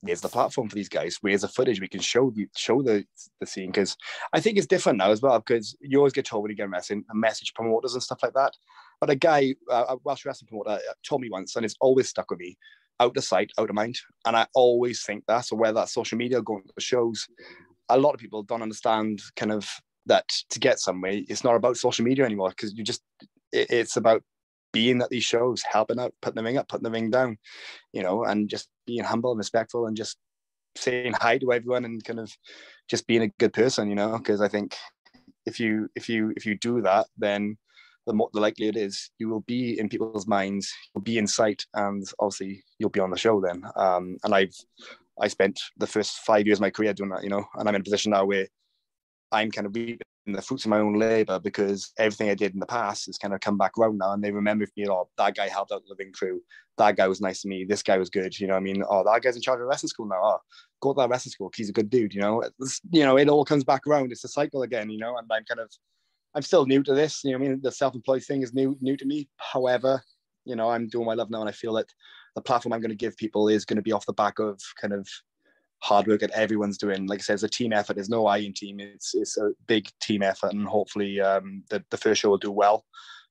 where's 0.00 0.20
the 0.20 0.28
platform 0.28 0.68
for 0.68 0.74
these 0.74 0.88
guys? 0.88 1.18
Where's 1.20 1.42
the 1.42 1.48
footage 1.48 1.80
we 1.80 1.88
can 1.88 2.00
show 2.00 2.30
the 2.30 2.48
show 2.56 2.82
the 2.82 3.04
the 3.40 3.46
scene? 3.46 3.70
Because 3.70 3.96
I 4.32 4.40
think 4.40 4.58
it's 4.58 4.66
different 4.66 4.98
now 4.98 5.10
as 5.10 5.22
well. 5.22 5.38
Because 5.38 5.76
you 5.80 5.98
always 5.98 6.12
get 6.12 6.26
told 6.26 6.42
when 6.42 6.50
you 6.50 6.56
get 6.56 6.66
a 6.66 6.68
message, 6.68 7.02
message 7.12 7.54
promoters 7.54 7.94
and 7.94 8.02
stuff 8.02 8.22
like 8.22 8.34
that. 8.34 8.52
But 9.00 9.10
a 9.10 9.14
guy, 9.14 9.54
uh, 9.70 9.84
a 9.90 9.96
Welsh 10.04 10.24
wrestling 10.24 10.48
promoter, 10.48 10.70
uh, 10.70 10.92
told 11.06 11.20
me 11.20 11.30
once, 11.30 11.56
and 11.56 11.64
it's 11.64 11.76
always 11.80 12.08
stuck 12.08 12.30
with 12.30 12.40
me: 12.40 12.56
out 13.00 13.16
of 13.16 13.24
sight, 13.24 13.50
out 13.58 13.70
of 13.70 13.74
mind. 13.74 13.98
And 14.24 14.36
I 14.36 14.46
always 14.54 15.04
think 15.04 15.24
that. 15.26 15.44
So 15.46 15.56
whether 15.56 15.74
that's 15.74 15.92
social 15.92 16.18
media, 16.18 16.42
going 16.42 16.62
to 16.62 16.80
shows, 16.80 17.26
a 17.88 17.98
lot 17.98 18.14
of 18.14 18.20
people 18.20 18.42
don't 18.42 18.62
understand 18.62 19.20
kind 19.36 19.52
of 19.52 19.68
that 20.06 20.28
to 20.50 20.60
get 20.60 20.78
somewhere, 20.78 21.20
it's 21.28 21.44
not 21.44 21.56
about 21.56 21.76
social 21.76 22.04
media 22.04 22.24
anymore 22.24 22.50
because 22.50 22.74
you 22.74 22.84
just 22.84 23.02
it, 23.52 23.70
it's 23.70 23.96
about 23.96 24.22
being 24.72 25.00
at 25.00 25.10
these 25.10 25.24
shows, 25.24 25.62
helping 25.62 25.98
out, 25.98 26.12
putting 26.20 26.36
the 26.36 26.42
ring 26.42 26.58
up, 26.58 26.68
putting 26.68 26.84
the 26.84 26.90
ring 26.90 27.10
down, 27.10 27.38
you 27.92 28.02
know, 28.02 28.24
and 28.24 28.48
just 28.48 28.68
being 28.86 29.04
humble 29.04 29.32
and 29.32 29.38
respectful 29.38 29.86
and 29.86 29.96
just 29.96 30.16
saying 30.76 31.14
hi 31.14 31.38
to 31.38 31.52
everyone 31.52 31.84
and 31.84 32.04
kind 32.04 32.20
of 32.20 32.32
just 32.88 33.06
being 33.06 33.22
a 33.22 33.28
good 33.38 33.52
person, 33.52 33.88
you 33.88 33.94
know, 33.94 34.18
because 34.18 34.40
I 34.40 34.48
think 34.48 34.76
if 35.44 35.60
you 35.60 35.88
if 35.94 36.08
you 36.08 36.32
if 36.36 36.44
you 36.44 36.56
do 36.58 36.82
that, 36.82 37.06
then 37.16 37.56
the 38.06 38.12
more 38.12 38.30
the 38.32 38.40
likely 38.40 38.68
it 38.68 38.76
is 38.76 39.10
you 39.18 39.28
will 39.28 39.40
be 39.40 39.78
in 39.78 39.88
people's 39.88 40.26
minds, 40.26 40.72
you'll 40.94 41.02
be 41.02 41.18
in 41.18 41.26
sight, 41.26 41.64
and 41.74 42.04
obviously 42.20 42.62
you'll 42.78 42.90
be 42.90 43.00
on 43.00 43.10
the 43.10 43.18
show 43.18 43.40
then. 43.40 43.62
Um, 43.76 44.16
and 44.24 44.34
I've 44.34 44.54
I 45.20 45.28
spent 45.28 45.60
the 45.78 45.86
first 45.86 46.18
five 46.18 46.46
years 46.46 46.58
of 46.58 46.62
my 46.62 46.70
career 46.70 46.92
doing 46.92 47.10
that, 47.10 47.24
you 47.24 47.30
know, 47.30 47.44
and 47.54 47.68
I'm 47.68 47.74
in 47.74 47.80
a 47.80 47.84
position 47.84 48.12
now 48.12 48.24
where 48.24 48.46
I'm 49.32 49.50
kind 49.50 49.66
of 49.66 49.74
reaping 49.74 49.98
the 50.26 50.42
fruits 50.42 50.64
of 50.64 50.70
my 50.70 50.80
own 50.80 50.94
labor 50.94 51.38
because 51.38 51.92
everything 51.98 52.28
I 52.28 52.34
did 52.34 52.52
in 52.52 52.60
the 52.60 52.66
past 52.66 53.06
has 53.06 53.16
kind 53.16 53.32
of 53.32 53.40
come 53.40 53.56
back 53.56 53.78
around 53.78 53.98
now 53.98 54.12
and 54.12 54.22
they 54.22 54.32
remember 54.32 54.66
me, 54.76 54.88
oh, 54.88 55.08
that 55.18 55.36
guy 55.36 55.48
helped 55.48 55.72
out 55.72 55.82
the 55.84 55.90
living 55.90 56.12
crew. 56.12 56.42
That 56.78 56.96
guy 56.96 57.06
was 57.06 57.20
nice 57.20 57.42
to 57.42 57.48
me. 57.48 57.64
This 57.64 57.82
guy 57.82 57.96
was 57.96 58.10
good. 58.10 58.38
You 58.38 58.48
know 58.48 58.54
I 58.54 58.60
mean? 58.60 58.82
Oh, 58.88 59.04
that 59.04 59.22
guy's 59.22 59.36
in 59.36 59.42
charge 59.42 59.60
of 59.60 59.66
wrestling 59.66 59.88
school 59.88 60.06
now. 60.06 60.20
Oh, 60.22 60.38
go 60.80 60.92
to 60.92 60.98
that 60.98 61.08
wrestling 61.08 61.30
school. 61.30 61.50
He's 61.54 61.68
a 61.68 61.72
good 61.72 61.90
dude, 61.90 62.12
you 62.12 62.20
know? 62.20 62.42
It's, 62.60 62.80
you 62.90 63.04
know, 63.04 63.16
it 63.16 63.28
all 63.28 63.44
comes 63.44 63.64
back 63.64 63.86
around. 63.86 64.10
It's 64.10 64.24
a 64.24 64.28
cycle 64.28 64.62
again, 64.62 64.90
you 64.90 64.98
know, 64.98 65.16
and 65.16 65.28
I'm 65.30 65.44
kind 65.44 65.60
of, 65.60 65.70
I'm 66.34 66.42
still 66.42 66.66
new 66.66 66.82
to 66.82 66.94
this. 66.94 67.22
You 67.22 67.32
know 67.32 67.38
I 67.38 67.48
mean? 67.48 67.60
The 67.62 67.72
self-employed 67.72 68.24
thing 68.24 68.42
is 68.42 68.52
new, 68.52 68.76
new 68.80 68.96
to 68.96 69.06
me. 69.06 69.28
However, 69.36 70.02
you 70.44 70.56
know, 70.56 70.70
I'm 70.70 70.88
doing 70.88 71.06
my 71.06 71.14
love 71.14 71.30
now 71.30 71.40
and 71.40 71.48
I 71.48 71.52
feel 71.52 71.74
that 71.74 71.86
the 72.34 72.42
platform 72.42 72.72
I'm 72.72 72.80
going 72.80 72.90
to 72.90 72.96
give 72.96 73.16
people 73.16 73.48
is 73.48 73.64
going 73.64 73.76
to 73.76 73.82
be 73.82 73.92
off 73.92 74.06
the 74.06 74.12
back 74.12 74.38
of 74.38 74.60
kind 74.80 74.92
of 74.92 75.08
hard 75.80 76.06
work 76.06 76.20
that 76.20 76.30
everyone's 76.30 76.78
doing. 76.78 77.06
Like 77.06 77.20
I 77.20 77.22
said, 77.22 77.34
it's 77.34 77.42
a 77.42 77.48
team 77.48 77.72
effort. 77.72 77.94
There's 77.94 78.08
no 78.08 78.26
I 78.26 78.38
in 78.38 78.52
team. 78.52 78.80
It's 78.80 79.14
it's 79.14 79.36
a 79.36 79.52
big 79.66 79.88
team 80.00 80.22
effort, 80.22 80.52
and 80.52 80.66
hopefully 80.66 81.20
um, 81.20 81.62
the 81.70 81.84
the 81.90 81.96
first 81.96 82.20
show 82.20 82.30
will 82.30 82.38
do 82.38 82.52
well, 82.52 82.84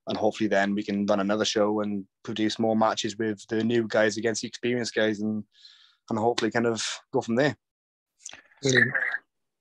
and 0.08 0.18
hopefully 0.18 0.48
then 0.48 0.76
we 0.76 0.84
can 0.84 1.06
run 1.06 1.20
another 1.20 1.46
show 1.46 1.82
and 1.82 2.06
produce 2.24 2.60
more 2.60 2.76
matches 2.76 3.18
with 3.18 3.46
the 3.50 3.64
new 3.64 3.88
guys 3.88 4.18
against 4.18 4.42
the 4.42 4.48
experienced 4.48 4.96
guys, 4.96 5.22
and 5.22 5.44
and 6.10 6.20
hopefully 6.20 6.52
kind 6.52 6.68
of 6.68 6.86
go 7.12 7.22
from 7.22 7.36
there. 7.36 7.56
Brilliant 8.62 8.94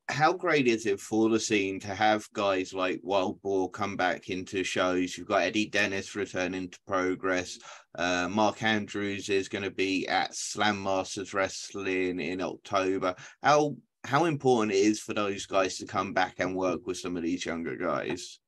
how 0.08 0.32
great 0.32 0.66
is 0.66 0.86
it 0.86 1.00
for 1.00 1.30
the 1.30 1.40
scene 1.40 1.80
to 1.80 1.94
have 1.94 2.30
guys 2.34 2.74
like 2.74 3.00
Wild 3.02 3.40
Boar 3.40 3.70
come 3.70 3.96
back 3.96 4.28
into 4.28 4.62
shows? 4.62 5.16
You've 5.16 5.28
got 5.28 5.42
Eddie 5.42 5.68
Dennis 5.68 6.14
returning 6.14 6.68
to 6.68 6.78
Progress. 6.86 7.58
Uh, 7.94 8.28
Mark 8.28 8.62
Andrews 8.62 9.30
is 9.30 9.48
going 9.48 9.64
to 9.64 9.70
be 9.70 10.06
at 10.08 10.34
Slam 10.34 10.82
Masters 10.82 11.32
Wrestling 11.32 12.20
in 12.20 12.42
October. 12.42 13.14
How 13.42 13.76
how 14.04 14.26
important 14.26 14.72
it 14.72 14.80
is 14.80 15.00
for 15.00 15.14
those 15.14 15.46
guys 15.46 15.78
to 15.78 15.86
come 15.86 16.12
back 16.12 16.34
and 16.38 16.54
work 16.54 16.86
with 16.86 16.98
some 16.98 17.16
of 17.16 17.22
these 17.22 17.46
younger 17.46 17.74
guys? 17.74 18.38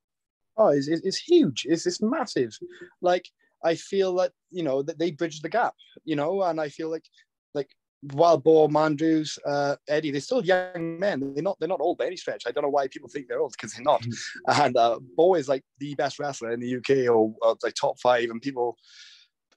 Oh, 0.59 0.69
it's, 0.69 0.89
it's 0.89 1.17
huge. 1.17 1.67
It's, 1.67 1.87
it's 1.87 2.03
massive. 2.03 2.53
Like 3.01 3.27
I 3.65 3.77
feel 3.77 4.15
that 4.17 4.33
you 4.51 4.63
know 4.63 4.83
that 4.83 4.99
they 4.99 5.11
bridge 5.11 5.41
the 5.41 5.49
gap. 5.49 5.75
You 6.05 6.17
know, 6.17 6.43
and 6.43 6.61
I 6.61 6.69
feel 6.69 6.91
like 6.91 7.07
like 7.55 7.71
Wild 8.13 8.45
Boar, 8.45 8.69
Mandrews, 8.69 9.39
uh, 9.47 9.77
Eddie, 9.89 10.11
they're 10.11 10.21
still 10.21 10.45
young 10.45 10.99
men. 10.99 11.33
They're 11.35 11.43
not 11.43 11.59
they're 11.59 11.69
not 11.69 11.81
old 11.81 11.99
by 11.99 12.07
any 12.07 12.17
stretch. 12.17 12.45
I 12.47 12.51
don't 12.51 12.63
know 12.63 12.71
why 12.71 12.89
people 12.89 13.09
think 13.09 13.29
they're 13.29 13.41
old 13.41 13.53
because 13.53 13.73
they're 13.73 13.83
not. 13.83 14.03
Mm-hmm. 14.03 14.63
And 14.63 14.77
uh, 14.77 14.99
Bo 15.17 15.35
is 15.35 15.49
like 15.49 15.65
the 15.79 15.95
best 15.95 16.19
wrestler 16.19 16.53
in 16.53 16.61
the 16.61 16.77
UK 16.77 17.11
or, 17.11 17.35
or 17.43 17.57
like 17.63 17.75
top 17.75 17.99
five, 18.01 18.31
and 18.31 18.41
people 18.41 18.77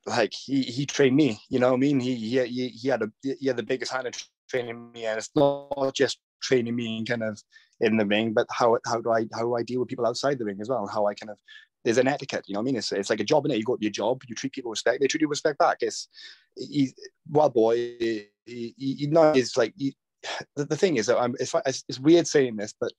like 0.06 0.34
he 0.34 0.62
he 0.64 0.86
trained 0.86 1.16
me. 1.16 1.40
You 1.50 1.60
know 1.60 1.70
what 1.70 1.78
I 1.78 1.80
mean? 1.80 2.00
He 2.00 2.16
he 2.16 2.70
he 2.70 2.88
had 2.88 3.02
a 3.02 3.12
he 3.22 3.48
had 3.48 3.58
the 3.58 3.64
biggest 3.64 3.92
hand 3.92 4.08
in 4.08 4.14
training 4.50 4.92
me, 4.92 5.06
and 5.06 5.18
it's 5.18 5.30
not 5.36 5.94
just 5.96 6.20
training 6.42 6.76
me 6.76 7.04
kind 7.06 7.24
of 7.24 7.42
in 7.82 7.98
the 7.98 8.06
ring, 8.06 8.34
but 8.34 8.48
how 8.50 8.78
how 8.86 9.02
do 9.02 9.12
I 9.12 9.26
how 9.34 9.42
do 9.42 9.56
I 9.56 9.64
deal 9.64 9.80
with 9.80 9.90
people 9.90 10.06
outside 10.06 10.40
the 10.40 10.46
ring 10.46 10.60
as 10.62 10.70
well, 10.70 10.82
and 10.82 10.92
how 10.92 11.08
I 11.08 11.14
kind 11.14 11.30
of 11.30 11.40
there's 11.84 11.98
an 11.98 12.08
etiquette, 12.08 12.46
you 12.48 12.54
know 12.54 12.60
what 12.60 12.64
I 12.64 12.66
mean? 12.66 12.76
It's, 12.78 12.92
it's 12.92 13.10
like 13.10 13.20
a 13.20 13.26
job 13.26 13.46
in 13.46 13.52
it. 13.52 13.58
You 13.58 13.64
go 13.64 13.76
to 13.76 13.82
your 13.82 13.92
job, 13.92 14.22
you 14.28 14.36
treat 14.36 14.54
people 14.54 14.72
respect, 14.72 15.00
they 15.00 15.08
treat 15.08 15.22
you 15.22 15.28
with 15.28 15.38
respect 15.38 15.60
back. 15.60 15.78
It's 15.82 16.08
he, 16.56 16.94
Wild 17.30 17.54
Boar. 17.54 17.74
He, 17.74 18.28
he, 18.46 18.74
he 18.78 19.08
know 19.08 19.32
is 19.32 19.56
like 19.56 19.74
he, 19.78 19.96
the, 20.56 20.66
the 20.66 20.78
thing 20.78 20.98
is 20.98 21.08
that 21.08 21.18
I'm. 21.18 21.36
It's, 21.40 21.54
it's 21.88 22.00
weird 22.00 22.28
saying 22.28 22.58
this, 22.58 22.74
but 22.80 22.92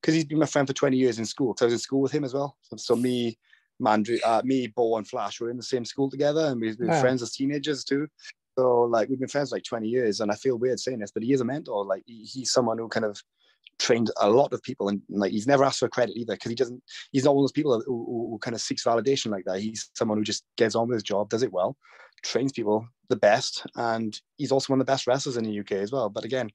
because 0.00 0.14
he's 0.14 0.24
been 0.24 0.38
my 0.38 0.46
friend 0.46 0.68
for 0.68 0.74
20 0.74 0.96
years 0.96 1.18
in 1.18 1.24
school, 1.24 1.54
because 1.54 1.62
I 1.62 1.66
was 1.66 1.74
in 1.74 1.78
school 1.78 2.02
with 2.02 2.12
him 2.12 2.24
as 2.24 2.34
well. 2.34 2.56
So, 2.62 2.76
so 2.76 2.96
me, 2.96 3.38
Mandry, 3.80 4.18
uh, 4.24 4.42
me, 4.44 4.66
Bo, 4.66 4.96
and 4.96 5.08
Flash 5.08 5.40
were 5.40 5.50
in 5.50 5.56
the 5.56 5.62
same 5.62 5.84
school 5.84 6.10
together, 6.10 6.46
and 6.46 6.60
we've 6.60 6.78
been 6.78 6.88
yeah. 6.88 7.00
friends 7.00 7.22
as 7.22 7.32
teenagers 7.32 7.84
too. 7.84 8.06
So 8.58 8.82
like 8.82 9.08
we've 9.08 9.18
been 9.18 9.28
friends 9.28 9.50
like 9.50 9.64
20 9.64 9.88
years, 9.88 10.20
and 10.20 10.30
I 10.30 10.34
feel 10.34 10.58
weird 10.58 10.80
saying 10.80 10.98
this, 10.98 11.10
but 11.10 11.22
he 11.22 11.32
is 11.32 11.40
a 11.40 11.44
mentor. 11.44 11.84
Like 11.84 12.02
he, 12.06 12.24
he's 12.24 12.52
someone 12.52 12.78
who 12.78 12.88
kind 12.88 13.06
of 13.06 13.20
trained 13.78 14.10
a 14.20 14.28
lot 14.28 14.52
of 14.52 14.62
people 14.62 14.88
and 14.88 15.00
like 15.08 15.32
he's 15.32 15.46
never 15.46 15.64
asked 15.64 15.80
for 15.80 15.88
credit 15.88 16.16
either 16.16 16.34
because 16.34 16.50
he 16.50 16.54
doesn't 16.54 16.82
he's 17.12 17.24
not 17.24 17.34
one 17.34 17.42
of 17.42 17.44
those 17.44 17.52
people 17.52 17.82
who, 17.86 18.04
who, 18.06 18.28
who, 18.30 18.38
kind 18.38 18.54
of 18.54 18.60
seeks 18.60 18.84
validation 18.84 19.30
like 19.30 19.44
that. 19.44 19.60
He's 19.60 19.90
someone 19.94 20.18
who 20.18 20.24
just 20.24 20.44
gets 20.56 20.74
on 20.74 20.88
with 20.88 20.96
his 20.96 21.02
job 21.02 21.28
does 21.28 21.42
it 21.42 21.52
well 21.52 21.76
trains 22.22 22.52
people 22.52 22.86
the 23.10 23.16
best 23.16 23.66
and 23.76 24.18
he's 24.36 24.50
also 24.50 24.72
one 24.72 24.80
of 24.80 24.86
the 24.86 24.90
best 24.90 25.06
wrestlers 25.06 25.36
in 25.36 25.44
the 25.44 25.60
uk 25.60 25.72
as 25.72 25.92
well. 25.92 26.08
But 26.08 26.24
again 26.24 26.50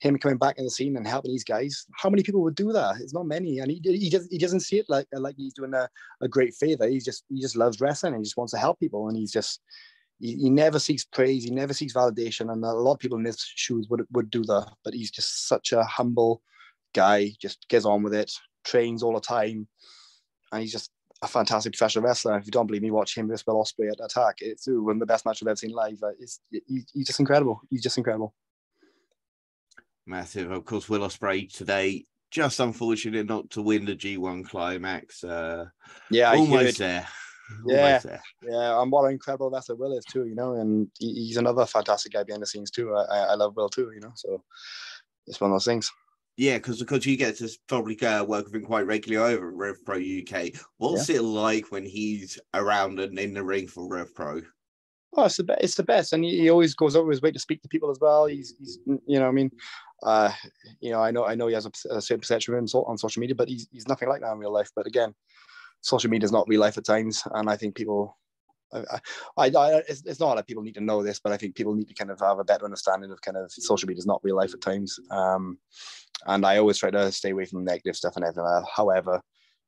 him 0.00 0.16
coming 0.16 0.38
back 0.38 0.56
in 0.58 0.64
the 0.64 0.70
scene 0.70 0.96
and 0.96 1.08
helping 1.08 1.32
these 1.32 1.44
guys 1.44 1.86
how 1.96 2.08
many 2.08 2.22
people 2.22 2.42
would 2.42 2.54
do 2.54 2.72
that? 2.72 2.96
It's 3.00 3.14
not 3.14 3.26
many 3.26 3.58
and 3.58 3.70
he, 3.70 3.80
he, 3.82 4.10
just, 4.10 4.30
he 4.30 4.38
doesn't 4.38 4.60
see 4.60 4.78
it 4.78 4.86
like 4.88 5.06
like 5.12 5.34
he's 5.36 5.54
doing 5.54 5.74
a, 5.74 5.88
a 6.20 6.28
great 6.28 6.54
favor. 6.54 6.86
He's 6.86 7.04
just 7.04 7.24
he 7.28 7.40
just 7.40 7.56
loves 7.56 7.80
wrestling 7.80 8.14
and 8.14 8.20
he 8.20 8.24
just 8.24 8.36
wants 8.36 8.52
to 8.52 8.58
help 8.58 8.78
people 8.78 9.08
and 9.08 9.16
he's 9.16 9.32
just 9.32 9.60
he, 10.20 10.34
he, 10.34 10.50
never 10.50 10.78
seeks 10.78 11.04
praise 11.04 11.44
he 11.44 11.50
never 11.50 11.72
seeks 11.72 11.94
validation 11.94 12.52
and 12.52 12.64
a 12.64 12.72
lot 12.72 12.94
of 12.94 12.98
people 12.98 13.18
in 13.18 13.24
his 13.24 13.40
shoes 13.40 13.86
would, 13.88 14.04
would 14.12 14.30
do 14.30 14.42
that 14.44 14.68
but 14.84 14.94
he's 14.94 15.10
just 15.10 15.48
such 15.48 15.72
a 15.72 15.84
humble 15.84 16.42
guy, 16.94 17.32
just 17.40 17.68
gets 17.68 17.84
on 17.84 18.02
with 18.02 18.14
it, 18.14 18.32
trains 18.64 19.02
all 19.02 19.14
the 19.14 19.20
time, 19.20 19.66
and 20.52 20.62
he's 20.62 20.72
just 20.72 20.90
a 21.22 21.28
fantastic 21.28 21.72
professional 21.72 22.04
wrestler. 22.04 22.36
If 22.36 22.46
you 22.46 22.52
don't 22.52 22.66
believe 22.66 22.82
me, 22.82 22.90
watch 22.90 23.16
him 23.16 23.28
versus 23.28 23.46
Will 23.46 23.62
Ospreay 23.62 23.90
at 23.90 24.04
Attack. 24.04 24.36
It's 24.40 24.66
one 24.68 24.96
of 24.96 25.00
the 25.00 25.06
best 25.06 25.26
matches 25.26 25.42
I've 25.42 25.48
ever 25.48 25.56
seen 25.56 25.72
live. 25.72 25.98
It's, 26.18 26.40
he, 26.50 26.84
he's 26.92 27.06
just 27.06 27.20
incredible. 27.20 27.60
He's 27.70 27.82
just 27.82 27.98
incredible. 27.98 28.34
Massive. 30.06 30.50
Of 30.50 30.64
course, 30.64 30.88
Will 30.88 31.00
Ospreay 31.00 31.52
today, 31.52 32.06
just 32.30 32.60
unfortunate 32.60 33.26
not 33.26 33.50
to 33.50 33.62
win 33.62 33.84
the 33.84 33.96
G1 33.96 34.48
climax. 34.48 35.24
Uh, 35.24 35.66
yeah, 36.10 36.32
almost 36.32 36.78
there. 36.78 37.06
Yeah, 37.66 38.00
yeah, 38.42 38.80
and 38.82 38.92
what 38.92 39.06
an 39.06 39.12
incredible 39.12 39.50
wrestler 39.50 39.76
Will 39.76 39.96
is 39.96 40.04
too, 40.04 40.26
you 40.26 40.34
know, 40.34 40.54
and 40.54 40.90
he's 40.98 41.38
another 41.38 41.64
fantastic 41.64 42.12
guy 42.12 42.22
behind 42.22 42.42
the 42.42 42.46
scenes 42.46 42.70
too. 42.70 42.94
I, 42.94 43.18
I 43.18 43.34
love 43.34 43.56
Will 43.56 43.70
too, 43.70 43.90
you 43.94 44.00
know, 44.00 44.12
so 44.14 44.42
it's 45.26 45.40
one 45.40 45.50
of 45.50 45.54
those 45.54 45.64
things. 45.64 45.90
Yeah, 46.38 46.58
because 46.58 46.78
because 46.78 47.04
you 47.04 47.16
get 47.16 47.36
to 47.38 47.50
probably 47.66 48.00
uh, 48.00 48.22
work 48.22 48.44
with 48.44 48.54
him 48.54 48.64
quite 48.64 48.86
regularly 48.86 49.34
over 49.34 49.50
Rev 49.50 49.84
Pro 49.84 49.96
UK. 49.96 50.52
What's 50.76 51.08
yeah. 51.08 51.16
it 51.16 51.22
like 51.22 51.72
when 51.72 51.84
he's 51.84 52.38
around 52.54 53.00
and 53.00 53.18
in 53.18 53.34
the 53.34 53.42
ring 53.42 53.66
for 53.66 53.88
Rev 53.88 54.14
Pro? 54.14 54.42
Oh, 55.16 55.24
it's 55.24 55.38
the 55.38 55.42
best. 55.42 55.60
It's 55.62 55.74
the 55.74 55.82
best, 55.82 56.12
and 56.12 56.22
he, 56.22 56.38
he 56.38 56.48
always 56.48 56.74
goes 56.74 56.94
over 56.94 57.10
his 57.10 57.20
way 57.20 57.32
to 57.32 57.40
speak 57.40 57.60
to 57.62 57.68
people 57.68 57.90
as 57.90 57.98
well. 58.00 58.26
He's, 58.26 58.54
he's 58.56 58.78
you 58.86 59.18
know, 59.18 59.26
I 59.26 59.32
mean, 59.32 59.50
uh, 60.04 60.30
you 60.78 60.92
know, 60.92 61.02
I 61.02 61.10
know, 61.10 61.26
I 61.26 61.34
know 61.34 61.48
he 61.48 61.54
has 61.54 61.66
a, 61.66 61.72
a 61.90 62.00
certain 62.00 62.20
perception 62.20 62.54
of 62.54 62.58
him 62.58 62.66
on 62.86 62.96
social 62.98 63.18
media, 63.18 63.34
but 63.34 63.48
he's, 63.48 63.66
he's 63.72 63.88
nothing 63.88 64.08
like 64.08 64.20
that 64.20 64.30
in 64.30 64.38
real 64.38 64.52
life. 64.52 64.70
But 64.76 64.86
again, 64.86 65.14
social 65.80 66.08
media 66.08 66.26
is 66.26 66.32
not 66.32 66.46
real 66.46 66.60
life 66.60 66.78
at 66.78 66.84
times, 66.84 67.24
and 67.32 67.50
I 67.50 67.56
think 67.56 67.74
people 67.74 68.16
I, 68.72 69.00
I, 69.36 69.46
I, 69.46 69.72
it's, 69.88 70.04
it's 70.04 70.20
not 70.20 70.36
that 70.36 70.46
people 70.46 70.62
need 70.62 70.74
to 70.74 70.80
know 70.80 71.02
this, 71.02 71.20
but 71.20 71.32
I 71.32 71.36
think 71.36 71.54
people 71.54 71.74
need 71.74 71.88
to 71.88 71.94
kind 71.94 72.10
of 72.10 72.20
have 72.20 72.38
a 72.38 72.44
better 72.44 72.64
understanding 72.64 73.10
of 73.10 73.20
kind 73.22 73.36
of 73.36 73.50
social 73.50 73.86
media 73.86 73.98
is 73.98 74.06
not 74.06 74.20
real 74.22 74.36
life 74.36 74.54
at 74.54 74.60
times. 74.60 74.98
Um, 75.10 75.58
and 76.26 76.44
I 76.44 76.58
always 76.58 76.78
try 76.78 76.90
to 76.90 77.12
stay 77.12 77.30
away 77.30 77.44
from 77.44 77.64
negative 77.64 77.96
stuff 77.96 78.16
and 78.16 78.24
everything. 78.24 78.64
However, 78.74 79.22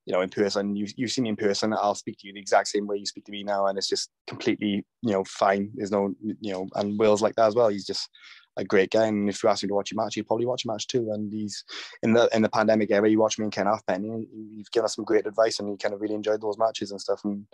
you 0.07 0.13
know, 0.13 0.23
in 0.23 0.31
person, 0.31 0.75
you 0.75 0.87
you 0.97 1.07
see 1.09 1.21
me 1.21 1.29
in 1.29 1.37
person, 1.37 1.73
I'll 1.73 1.95
speak 1.95 2.19
to 2.19 2.27
you 2.27 2.33
the 2.33 2.41
exact 2.41 2.69
same 2.69 2.87
way 2.87 2.97
you 2.97 3.07
speak 3.07 3.25
to 3.27 3.33
me 3.33 3.45
now, 3.45 3.67
and 3.67 3.79
it's 3.79 3.89
just 3.89 4.11
completely, 4.27 4.85
you 5.03 5.13
know, 5.13 5.25
fine. 5.25 5.71
There's 5.75 5.93
no, 5.93 6.15
you 6.23 6.53
know, 6.53 6.67
and 6.75 6.99
Will's 6.99 7.23
like 7.23 7.37
that 7.37 7.47
as 7.47 7.55
well. 7.55 7.69
He's 7.69 7.87
just 7.87 8.09
a 8.57 8.65
great 8.65 8.91
guy, 8.91 9.07
and 9.07 9.29
if 9.29 9.43
you 9.43 9.49
ask 9.49 9.63
him 9.63 9.69
to 9.69 9.75
watch 9.75 9.93
a 9.93 9.95
match, 9.95 10.15
he'd 10.15 10.27
probably 10.27 10.47
watch 10.47 10.65
a 10.65 10.69
match 10.69 10.87
too. 10.87 11.11
And 11.13 11.33
he's 11.33 11.65
in 12.03 12.15
the 12.15 12.29
in 12.35 12.43
the 12.43 12.49
pandemic 12.49 12.91
era, 12.91 13.09
you 13.09 13.21
watch 13.21 13.39
me 13.39 13.45
and 13.45 13.53
Ken 13.53 13.67
Halfpenny, 13.67 14.27
you've 14.33 14.71
given 14.73 14.87
us 14.87 14.97
some 14.97 15.05
great 15.05 15.27
advice, 15.27 15.61
and 15.61 15.69
he 15.69 15.77
kind 15.77 15.95
of 15.95 16.01
really 16.01 16.15
enjoyed 16.15 16.41
those 16.41 16.59
matches 16.59 16.91
and 16.91 17.01
stuff. 17.01 17.21
And 17.25 17.47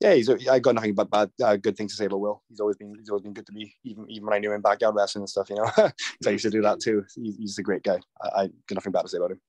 yeah, 0.00 0.14
he's 0.14 0.28
I 0.28 0.58
got 0.58 0.74
nothing 0.74 0.94
but 0.94 1.10
bad, 1.10 1.30
uh, 1.42 1.56
good 1.56 1.76
things 1.76 1.92
to 1.92 1.96
say 1.96 2.06
about 2.06 2.20
Will. 2.20 2.42
He's 2.48 2.60
always 2.60 2.76
been 2.76 2.94
he's 2.98 3.08
always 3.08 3.22
been 3.22 3.32
good 3.32 3.46
to 3.46 3.52
me, 3.52 3.74
even 3.84 4.10
even 4.10 4.26
when 4.26 4.34
I 4.34 4.38
knew 4.38 4.52
him 4.52 4.60
backyard 4.60 4.94
wrestling 4.94 5.22
and 5.22 5.30
stuff. 5.30 5.48
You 5.48 5.56
know, 5.56 5.70
so 5.76 6.28
I 6.28 6.30
used 6.30 6.44
to 6.44 6.50
do 6.50 6.62
that 6.62 6.80
too. 6.80 7.04
He's, 7.14 7.36
he's 7.36 7.58
a 7.58 7.62
great 7.62 7.82
guy. 7.82 7.98
I, 8.20 8.28
I 8.28 8.46
got 8.66 8.74
nothing 8.74 8.92
bad 8.92 9.02
to 9.02 9.08
say 9.08 9.18
about 9.18 9.32
him. 9.32 9.40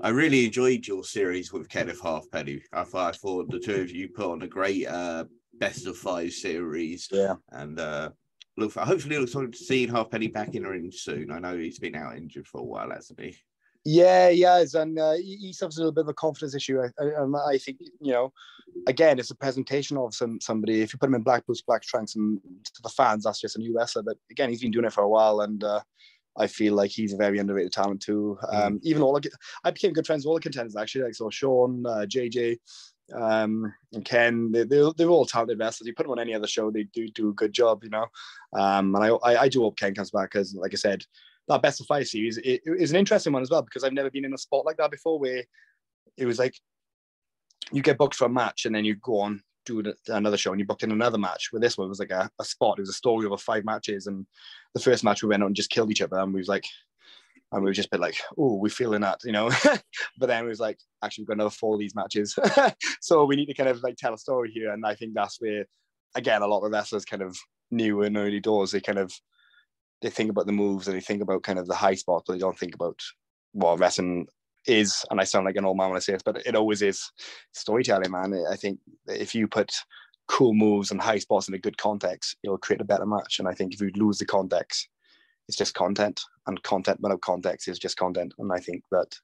I 0.00 0.08
really 0.08 0.46
enjoyed 0.46 0.86
your 0.86 1.04
series 1.04 1.52
with 1.52 1.68
Kenneth 1.68 2.00
Halfpenny. 2.02 2.62
I 2.72 2.84
thought 2.84 3.14
I 3.14 3.16
thought 3.16 3.50
the 3.50 3.58
two 3.58 3.82
of 3.82 3.90
you 3.90 4.08
put 4.08 4.30
on 4.30 4.42
a 4.42 4.48
great 4.48 4.86
uh, 4.86 5.24
best 5.54 5.86
of 5.86 5.96
five 5.96 6.32
series. 6.32 7.08
Yeah. 7.10 7.34
And 7.52 7.78
uh, 7.78 8.10
look 8.56 8.72
for, 8.72 8.80
hopefully 8.80 9.18
look 9.18 9.30
forward 9.30 9.52
to 9.52 9.58
seeing 9.58 9.88
Halfpenny 9.88 10.28
back 10.28 10.54
in 10.54 10.62
the 10.62 10.70
ring 10.70 10.90
soon. 10.92 11.30
I 11.30 11.38
know 11.38 11.56
he's 11.56 11.78
been 11.78 11.94
out 11.94 12.16
injured 12.16 12.46
for 12.46 12.60
a 12.60 12.64
while, 12.64 12.90
hasn't 12.90 13.20
he? 13.20 13.36
Yeah, 13.88 14.30
he 14.30 14.40
has, 14.40 14.74
and 14.74 14.98
uh, 14.98 15.12
he 15.12 15.52
suffers 15.52 15.76
a 15.76 15.80
little 15.80 15.92
bit 15.92 16.00
of 16.00 16.08
a 16.08 16.14
confidence 16.14 16.56
issue. 16.56 16.80
I, 16.80 16.88
I, 17.00 17.52
I, 17.52 17.56
think 17.56 17.78
you 18.00 18.12
know, 18.12 18.32
again, 18.88 19.20
it's 19.20 19.30
a 19.30 19.36
presentation 19.36 19.96
of 19.96 20.12
some 20.12 20.40
somebody. 20.40 20.82
If 20.82 20.92
you 20.92 20.98
put 20.98 21.08
him 21.08 21.14
in 21.14 21.22
black 21.22 21.46
boots, 21.46 21.62
black 21.62 21.82
trunks, 21.82 22.16
and 22.16 22.40
to 22.64 22.82
the 22.82 22.88
fans, 22.88 23.22
that's 23.22 23.40
just 23.40 23.54
a 23.54 23.60
new 23.60 23.76
wrestler. 23.76 24.02
But 24.02 24.16
again, 24.28 24.48
he's 24.48 24.60
been 24.60 24.72
doing 24.72 24.86
it 24.86 24.92
for 24.92 25.04
a 25.04 25.08
while, 25.08 25.42
and 25.42 25.62
uh, 25.62 25.82
I 26.36 26.48
feel 26.48 26.74
like 26.74 26.90
he's 26.90 27.12
a 27.12 27.16
very 27.16 27.38
underrated 27.38 27.72
talent 27.72 28.02
too. 28.02 28.36
Mm. 28.42 28.66
Um, 28.66 28.80
even 28.82 29.02
all 29.02 29.20
I 29.62 29.70
became 29.70 29.92
good 29.92 30.04
friends 30.04 30.24
with 30.24 30.30
all 30.30 30.34
the 30.34 30.40
contenders 30.40 30.74
actually, 30.74 31.04
like 31.04 31.14
so 31.14 31.30
Sean, 31.30 31.86
uh, 31.86 32.06
JJ, 32.08 32.58
um, 33.14 33.72
and 33.92 34.04
Ken. 34.04 34.50
They, 34.50 34.64
they're, 34.64 34.90
they're 34.96 35.10
all 35.10 35.26
talented 35.26 35.60
wrestlers. 35.60 35.86
You 35.86 35.94
put 35.94 36.02
them 36.02 36.10
on 36.12 36.18
any 36.18 36.34
other 36.34 36.48
show, 36.48 36.72
they 36.72 36.88
do 36.92 37.06
do 37.06 37.28
a 37.28 37.34
good 37.34 37.52
job, 37.52 37.84
you 37.84 37.90
know. 37.90 38.06
Um, 38.52 38.96
and 38.96 39.04
I, 39.04 39.08
I, 39.08 39.42
I 39.42 39.48
do 39.48 39.60
hope 39.60 39.76
Ken 39.76 39.94
comes 39.94 40.10
back 40.10 40.32
because, 40.32 40.56
like 40.56 40.74
I 40.74 40.76
said, 40.76 41.04
that 41.48 41.62
best 41.62 41.80
of 41.80 41.86
five 41.86 42.06
series 42.06 42.38
it, 42.38 42.60
it 42.64 42.80
is 42.80 42.90
an 42.90 42.96
interesting 42.96 43.32
one 43.32 43.42
as 43.42 43.50
well 43.50 43.62
because 43.62 43.84
I've 43.84 43.92
never 43.92 44.10
been 44.10 44.24
in 44.24 44.34
a 44.34 44.38
spot 44.38 44.64
like 44.64 44.76
that 44.78 44.90
before 44.90 45.18
where 45.18 45.44
it 46.16 46.26
was 46.26 46.38
like 46.38 46.54
you 47.72 47.82
get 47.82 47.98
booked 47.98 48.14
for 48.14 48.26
a 48.26 48.30
match 48.30 48.66
and 48.66 48.74
then 48.74 48.84
you 48.84 48.96
go 48.96 49.20
on 49.20 49.42
do 49.66 49.82
another 50.08 50.36
show 50.36 50.52
and 50.52 50.60
you 50.60 50.66
booked 50.66 50.84
in 50.84 50.92
another 50.92 51.18
match. 51.18 51.48
Where 51.50 51.60
this 51.60 51.76
one 51.76 51.88
was 51.88 51.98
like 51.98 52.10
a, 52.10 52.30
a 52.38 52.44
spot. 52.44 52.78
It 52.78 52.82
was 52.82 52.90
a 52.90 52.94
story 52.94 53.26
over 53.26 53.36
five 53.36 53.64
matches, 53.64 54.06
and 54.06 54.24
the 54.74 54.80
first 54.80 55.04
match 55.04 55.22
we 55.22 55.28
went 55.28 55.42
on 55.42 55.48
and 55.48 55.56
just 55.56 55.70
killed 55.70 55.90
each 55.90 56.00
other, 56.00 56.18
and 56.18 56.32
we 56.32 56.40
was 56.40 56.48
like, 56.48 56.64
and 57.52 57.62
we 57.62 57.68
were 57.68 57.74
just 57.74 57.90
been 57.90 58.00
like, 58.00 58.16
oh, 58.38 58.54
we're 58.54 58.68
feeling 58.70 59.02
that, 59.02 59.20
you 59.24 59.32
know. 59.32 59.50
but 60.18 60.26
then 60.26 60.44
it 60.44 60.48
was 60.48 60.60
like, 60.60 60.78
actually, 61.04 61.22
we've 61.22 61.28
got 61.28 61.34
another 61.34 61.50
four 61.50 61.74
of 61.74 61.80
these 61.80 61.94
matches, 61.94 62.38
so 63.00 63.24
we 63.24 63.36
need 63.36 63.46
to 63.46 63.54
kind 63.54 63.68
of 63.68 63.82
like 63.82 63.96
tell 63.96 64.14
a 64.14 64.18
story 64.18 64.50
here, 64.50 64.72
and 64.72 64.86
I 64.86 64.94
think 64.94 65.12
that's 65.14 65.40
where, 65.40 65.66
again, 66.14 66.42
a 66.42 66.46
lot 66.46 66.64
of 66.64 66.72
wrestlers 66.72 67.04
kind 67.04 67.22
of 67.22 67.36
new 67.70 68.02
in 68.02 68.16
early 68.16 68.40
doors. 68.40 68.70
They 68.70 68.80
kind 68.80 68.98
of 68.98 69.12
they 70.02 70.10
think 70.10 70.30
about 70.30 70.46
the 70.46 70.52
moves 70.52 70.88
and 70.88 70.96
they 70.96 71.00
think 71.00 71.22
about 71.22 71.42
kind 71.42 71.58
of 71.58 71.66
the 71.66 71.74
high 71.74 71.94
spots, 71.94 72.24
but 72.26 72.34
they 72.34 72.38
don't 72.38 72.58
think 72.58 72.74
about 72.74 73.00
what 73.52 73.78
wrestling 73.78 74.26
is. 74.66 75.04
And 75.10 75.20
I 75.20 75.24
sound 75.24 75.46
like 75.46 75.56
an 75.56 75.64
old 75.64 75.76
man 75.76 75.88
when 75.88 75.96
I 75.96 76.00
say 76.00 76.12
this, 76.12 76.22
but 76.22 76.44
it 76.46 76.54
always 76.54 76.82
is 76.82 77.10
storytelling, 77.52 78.10
man. 78.10 78.44
I 78.50 78.56
think 78.56 78.78
if 79.06 79.34
you 79.34 79.48
put 79.48 79.72
cool 80.28 80.54
moves 80.54 80.90
and 80.90 81.00
high 81.00 81.18
spots 81.18 81.48
in 81.48 81.54
a 81.54 81.58
good 81.58 81.78
context, 81.78 82.36
it'll 82.42 82.58
create 82.58 82.80
a 82.80 82.84
better 82.84 83.06
match. 83.06 83.38
And 83.38 83.48
I 83.48 83.52
think 83.52 83.72
if 83.72 83.80
you 83.80 83.90
lose 83.94 84.18
the 84.18 84.26
context, 84.26 84.88
it's 85.48 85.56
just 85.56 85.74
content, 85.74 86.22
and 86.46 86.62
content 86.64 87.00
without 87.00 87.20
context 87.20 87.68
is 87.68 87.78
just 87.78 87.96
content. 87.96 88.34
And 88.38 88.52
I 88.52 88.58
think 88.58 88.82
that, 88.90 89.16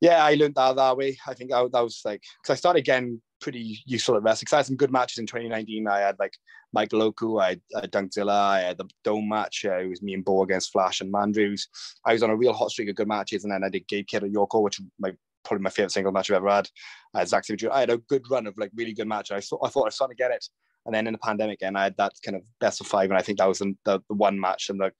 yeah, 0.00 0.24
I 0.24 0.34
learned 0.34 0.54
that 0.54 0.76
that 0.76 0.96
way. 0.96 1.18
I 1.26 1.34
think 1.34 1.50
that, 1.50 1.72
that 1.72 1.82
was 1.82 2.00
like 2.04 2.22
because 2.40 2.54
I 2.54 2.58
started 2.58 2.84
getting 2.84 3.20
pretty 3.46 3.78
useful 3.86 4.16
at 4.16 4.24
wrestling. 4.24 4.48
I 4.52 4.56
had 4.56 4.66
some 4.66 4.74
good 4.74 4.90
matches 4.90 5.18
in 5.18 5.26
2019. 5.26 5.86
I 5.86 6.00
had 6.00 6.18
like 6.18 6.36
Mike 6.72 6.92
Oku, 6.92 7.38
I 7.38 7.50
had 7.50 7.60
uh, 7.76 7.80
Dunkzilla, 7.82 8.32
I 8.32 8.60
had 8.62 8.76
the 8.76 8.88
Dome 9.04 9.28
match. 9.28 9.64
Uh, 9.64 9.76
it 9.76 9.88
was 9.88 10.02
me 10.02 10.14
and 10.14 10.24
Bo 10.24 10.42
against 10.42 10.72
Flash 10.72 11.00
and 11.00 11.12
Mandrews. 11.12 11.62
I 12.04 12.12
was 12.12 12.24
on 12.24 12.30
a 12.30 12.36
real 12.36 12.52
hot 12.52 12.72
streak 12.72 12.88
of 12.88 12.96
good 12.96 13.06
matches, 13.06 13.44
and 13.44 13.52
then 13.52 13.62
I 13.62 13.68
did 13.68 13.86
Gabe 13.86 14.08
Kidd 14.08 14.24
at 14.24 14.32
Yoko, 14.32 14.62
which 14.62 14.80
my 14.98 15.12
probably 15.44 15.62
my 15.62 15.70
favorite 15.70 15.92
single 15.92 16.10
match 16.10 16.28
I've 16.28 16.38
ever 16.38 16.50
had. 16.50 16.68
I 17.14 17.20
had 17.20 17.28
Zack 17.28 17.44
Sabre 17.44 17.72
I 17.72 17.78
had 17.78 17.90
a 17.90 17.98
good 17.98 18.28
run 18.28 18.48
of 18.48 18.58
like 18.58 18.72
really 18.74 18.92
good 18.92 19.06
matches. 19.06 19.30
I 19.30 19.40
thought 19.40 19.60
I 19.62 19.68
thought 19.68 19.82
I 19.82 19.84
was 19.84 19.94
starting 19.94 20.16
to 20.16 20.20
get 20.20 20.32
it, 20.32 20.44
and 20.84 20.92
then 20.92 21.06
in 21.06 21.12
the 21.12 21.18
pandemic, 21.18 21.60
and 21.62 21.78
I 21.78 21.84
had 21.84 21.96
that 21.98 22.14
kind 22.24 22.36
of 22.36 22.42
best 22.58 22.80
of 22.80 22.88
five, 22.88 23.10
and 23.10 23.18
I 23.18 23.22
think 23.22 23.38
that 23.38 23.46
was 23.48 23.60
the, 23.60 23.76
the, 23.84 24.00
the 24.08 24.16
one 24.16 24.40
match 24.40 24.70
and 24.70 24.80
the 24.80 24.90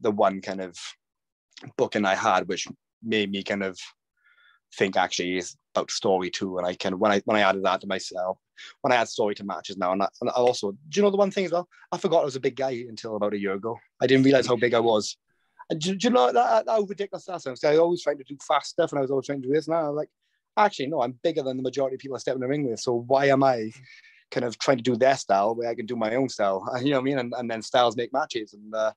the 0.00 0.10
one 0.10 0.40
kind 0.40 0.62
of 0.62 0.74
booking 1.76 2.06
I 2.06 2.14
had, 2.14 2.48
which 2.48 2.66
made 3.02 3.30
me 3.30 3.42
kind 3.42 3.62
of 3.62 3.78
think 4.74 4.96
actually 4.96 5.36
is 5.36 5.56
about 5.74 5.90
story 5.90 6.30
too. 6.30 6.58
And 6.58 6.66
I 6.66 6.74
can 6.74 6.98
when 6.98 7.12
I 7.12 7.20
when 7.24 7.36
I 7.36 7.48
added 7.48 7.64
that 7.64 7.80
to 7.82 7.86
myself, 7.86 8.38
when 8.80 8.92
I 8.92 8.96
add 8.96 9.08
story 9.08 9.34
to 9.36 9.44
matches 9.44 9.76
now, 9.76 9.92
and 9.92 10.02
I, 10.02 10.08
and 10.20 10.30
I 10.30 10.34
also, 10.34 10.72
do 10.72 10.78
you 10.94 11.02
know 11.02 11.10
the 11.10 11.16
one 11.16 11.30
thing 11.30 11.44
as 11.44 11.52
well? 11.52 11.68
I 11.90 11.98
forgot 11.98 12.22
I 12.22 12.24
was 12.24 12.36
a 12.36 12.40
big 12.40 12.56
guy 12.56 12.84
until 12.88 13.16
about 13.16 13.34
a 13.34 13.38
year 13.38 13.54
ago. 13.54 13.78
I 14.00 14.06
didn't 14.06 14.24
realize 14.24 14.46
how 14.46 14.56
big 14.56 14.74
I 14.74 14.80
was. 14.80 15.16
And 15.70 15.80
do, 15.80 15.94
do 15.94 16.08
you 16.08 16.12
know 16.12 16.32
that, 16.32 16.64
how 16.66 16.80
ridiculous 16.82 17.24
that 17.26 17.40
sounds? 17.40 17.62
I 17.64 17.70
was 17.70 17.78
always 17.78 18.02
trying 18.02 18.18
to 18.18 18.24
do 18.24 18.36
fast 18.46 18.70
stuff, 18.70 18.92
and 18.92 18.98
I 18.98 19.02
was 19.02 19.10
always 19.10 19.26
trying 19.26 19.42
to 19.42 19.48
do 19.48 19.54
this. 19.54 19.68
Now 19.68 19.92
like, 19.92 20.08
actually, 20.56 20.88
no, 20.88 21.02
I'm 21.02 21.18
bigger 21.22 21.42
than 21.42 21.56
the 21.56 21.62
majority 21.62 21.94
of 21.94 22.00
people 22.00 22.16
I 22.16 22.20
step 22.20 22.34
in 22.34 22.40
the 22.40 22.48
ring 22.48 22.68
with. 22.68 22.80
So 22.80 23.04
why 23.06 23.26
am 23.26 23.42
I 23.42 23.70
kind 24.30 24.44
of 24.44 24.58
trying 24.58 24.78
to 24.78 24.82
do 24.82 24.96
their 24.96 25.16
style 25.16 25.54
where 25.54 25.68
I 25.68 25.74
can 25.74 25.86
do 25.86 25.96
my 25.96 26.14
own 26.14 26.28
style? 26.28 26.64
You 26.82 26.90
know 26.90 26.96
what 26.96 27.02
I 27.02 27.04
mean? 27.04 27.18
And, 27.18 27.34
and 27.36 27.50
then 27.50 27.62
styles 27.62 27.96
make 27.96 28.12
matches. 28.12 28.54
And 28.54 28.74
uh, 28.74 28.92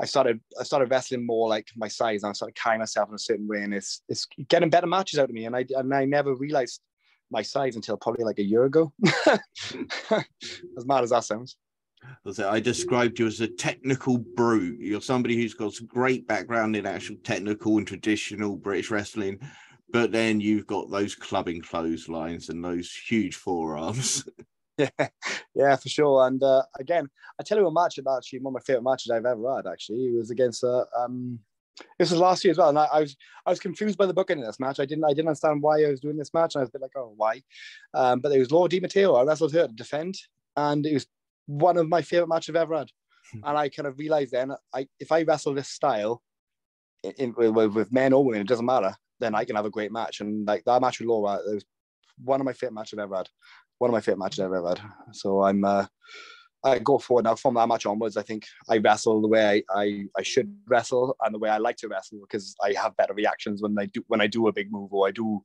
I 0.00 0.06
started 0.06 0.40
I 0.58 0.62
started 0.62 0.90
wrestling 0.90 1.26
more 1.26 1.48
like 1.48 1.68
my 1.76 1.88
size 1.88 2.22
and 2.22 2.30
I 2.30 2.32
started 2.32 2.54
carrying 2.54 2.80
myself 2.80 3.08
in 3.08 3.14
a 3.14 3.18
certain 3.18 3.48
way 3.48 3.62
and 3.62 3.74
it's 3.74 4.02
it's 4.08 4.26
getting 4.48 4.70
better 4.70 4.86
matches 4.86 5.18
out 5.18 5.28
of 5.28 5.34
me 5.34 5.46
and 5.46 5.56
I 5.56 5.64
and 5.70 5.92
I 5.94 6.04
never 6.04 6.34
realized 6.34 6.80
my 7.30 7.42
size 7.42 7.76
until 7.76 7.96
probably 7.96 8.24
like 8.24 8.38
a 8.38 8.44
year 8.44 8.64
ago. 8.64 8.92
as 9.26 10.86
mad 10.86 11.04
as 11.04 11.10
that 11.10 11.24
sounds. 11.24 11.56
I 12.46 12.60
described 12.60 13.18
you 13.18 13.26
as 13.26 13.40
a 13.40 13.48
technical 13.48 14.18
brute. 14.18 14.80
You're 14.80 15.00
somebody 15.00 15.36
who's 15.36 15.54
got 15.54 15.74
some 15.74 15.86
great 15.86 16.28
background 16.28 16.76
in 16.76 16.86
actual 16.86 17.16
technical 17.24 17.76
and 17.78 17.86
traditional 17.86 18.56
British 18.56 18.90
wrestling, 18.90 19.40
but 19.90 20.12
then 20.12 20.40
you've 20.40 20.66
got 20.66 20.90
those 20.90 21.14
clubbing 21.14 21.60
clotheslines 21.60 22.50
and 22.50 22.64
those 22.64 22.92
huge 22.92 23.34
forearms. 23.36 24.28
Yeah, 24.78 24.88
yeah, 25.54 25.76
for 25.76 25.88
sure. 25.88 26.26
And 26.26 26.42
uh, 26.42 26.62
again, 26.78 27.08
I 27.38 27.42
tell 27.42 27.58
you 27.58 27.66
a 27.66 27.72
match 27.72 27.98
about 27.98 28.18
actually 28.18 28.40
one 28.40 28.52
of 28.52 28.54
my 28.54 28.64
favorite 28.64 28.84
matches 28.84 29.10
I've 29.10 29.26
ever 29.26 29.56
had. 29.56 29.66
Actually, 29.66 30.06
it 30.06 30.16
was 30.16 30.30
against 30.30 30.62
uh, 30.64 30.84
um, 30.96 31.40
this 31.98 32.10
was 32.10 32.20
last 32.20 32.44
year 32.44 32.52
as 32.52 32.58
well, 32.58 32.68
and 32.68 32.78
I, 32.78 32.86
I, 32.86 33.00
was 33.00 33.16
I 33.46 33.50
was 33.50 33.60
confused 33.60 33.98
by 33.98 34.06
the 34.06 34.14
booking 34.14 34.38
in 34.38 34.44
this 34.44 34.60
match. 34.60 34.80
I 34.80 34.84
didn't 34.84 35.04
I 35.04 35.10
didn't 35.10 35.28
understand 35.28 35.62
why 35.62 35.84
I 35.84 35.90
was 35.90 36.00
doing 36.00 36.16
this 36.16 36.32
match, 36.32 36.54
and 36.54 36.60
I 36.60 36.62
was 36.62 36.70
a 36.70 36.72
bit 36.72 36.82
like, 36.82 36.96
oh, 36.96 37.12
why? 37.16 37.42
Um, 37.94 38.20
but 38.20 38.32
it 38.32 38.38
was 38.38 38.50
Laura 38.50 38.68
Di 38.68 38.80
Matteo. 38.80 39.14
I 39.14 39.24
wrestled 39.24 39.52
her 39.52 39.66
to 39.66 39.72
defend, 39.72 40.16
and 40.56 40.86
it 40.86 40.94
was 40.94 41.06
one 41.46 41.76
of 41.76 41.88
my 41.88 42.02
favorite 42.02 42.28
matches 42.28 42.50
I've 42.50 42.62
ever 42.62 42.78
had. 42.78 42.90
Hmm. 43.32 43.40
and 43.44 43.58
I 43.58 43.68
kind 43.68 43.86
of 43.86 43.98
realized 43.98 44.32
then, 44.32 44.52
I 44.72 44.88
if 44.98 45.12
I 45.12 45.22
wrestle 45.22 45.54
this 45.54 45.68
style, 45.68 46.22
in, 47.02 47.12
in 47.18 47.34
with, 47.36 47.74
with 47.74 47.92
men 47.92 48.12
or 48.12 48.24
women, 48.24 48.40
it 48.40 48.48
doesn't 48.48 48.64
matter. 48.64 48.94
Then 49.20 49.34
I 49.34 49.44
can 49.44 49.56
have 49.56 49.66
a 49.66 49.70
great 49.70 49.92
match, 49.92 50.20
and 50.20 50.46
like 50.46 50.64
that 50.64 50.80
match 50.80 51.00
with 51.00 51.08
Laura, 51.08 51.40
it 51.46 51.54
was 51.54 51.64
one 52.24 52.40
of 52.40 52.44
my 52.44 52.52
favorite 52.52 52.74
matches 52.74 52.98
I've 52.98 53.04
ever 53.04 53.16
had 53.16 53.28
one 53.78 53.90
of 53.90 53.92
my 53.92 54.00
favorite 54.00 54.18
matches 54.18 54.40
I've 54.40 54.52
ever 54.52 54.68
had. 54.68 54.80
So 55.12 55.42
I'm 55.42 55.64
uh, 55.64 55.86
I 56.64 56.78
go 56.78 56.98
forward 56.98 57.24
now 57.24 57.36
from 57.36 57.54
that 57.54 57.68
match 57.68 57.86
onwards. 57.86 58.16
I 58.16 58.22
think 58.22 58.44
I 58.68 58.78
wrestle 58.78 59.22
the 59.22 59.28
way 59.28 59.64
I, 59.70 59.80
I, 59.80 60.04
I 60.16 60.22
should 60.22 60.54
wrestle 60.66 61.16
and 61.22 61.34
the 61.34 61.38
way 61.38 61.48
I 61.48 61.58
like 61.58 61.76
to 61.78 61.88
wrestle 61.88 62.20
because 62.20 62.54
I 62.62 62.72
have 62.72 62.96
better 62.96 63.14
reactions 63.14 63.62
when 63.62 63.76
I 63.78 63.86
do 63.86 64.02
when 64.08 64.20
I 64.20 64.26
do 64.26 64.48
a 64.48 64.52
big 64.52 64.72
move 64.72 64.92
or 64.92 65.06
I 65.06 65.12
do, 65.12 65.40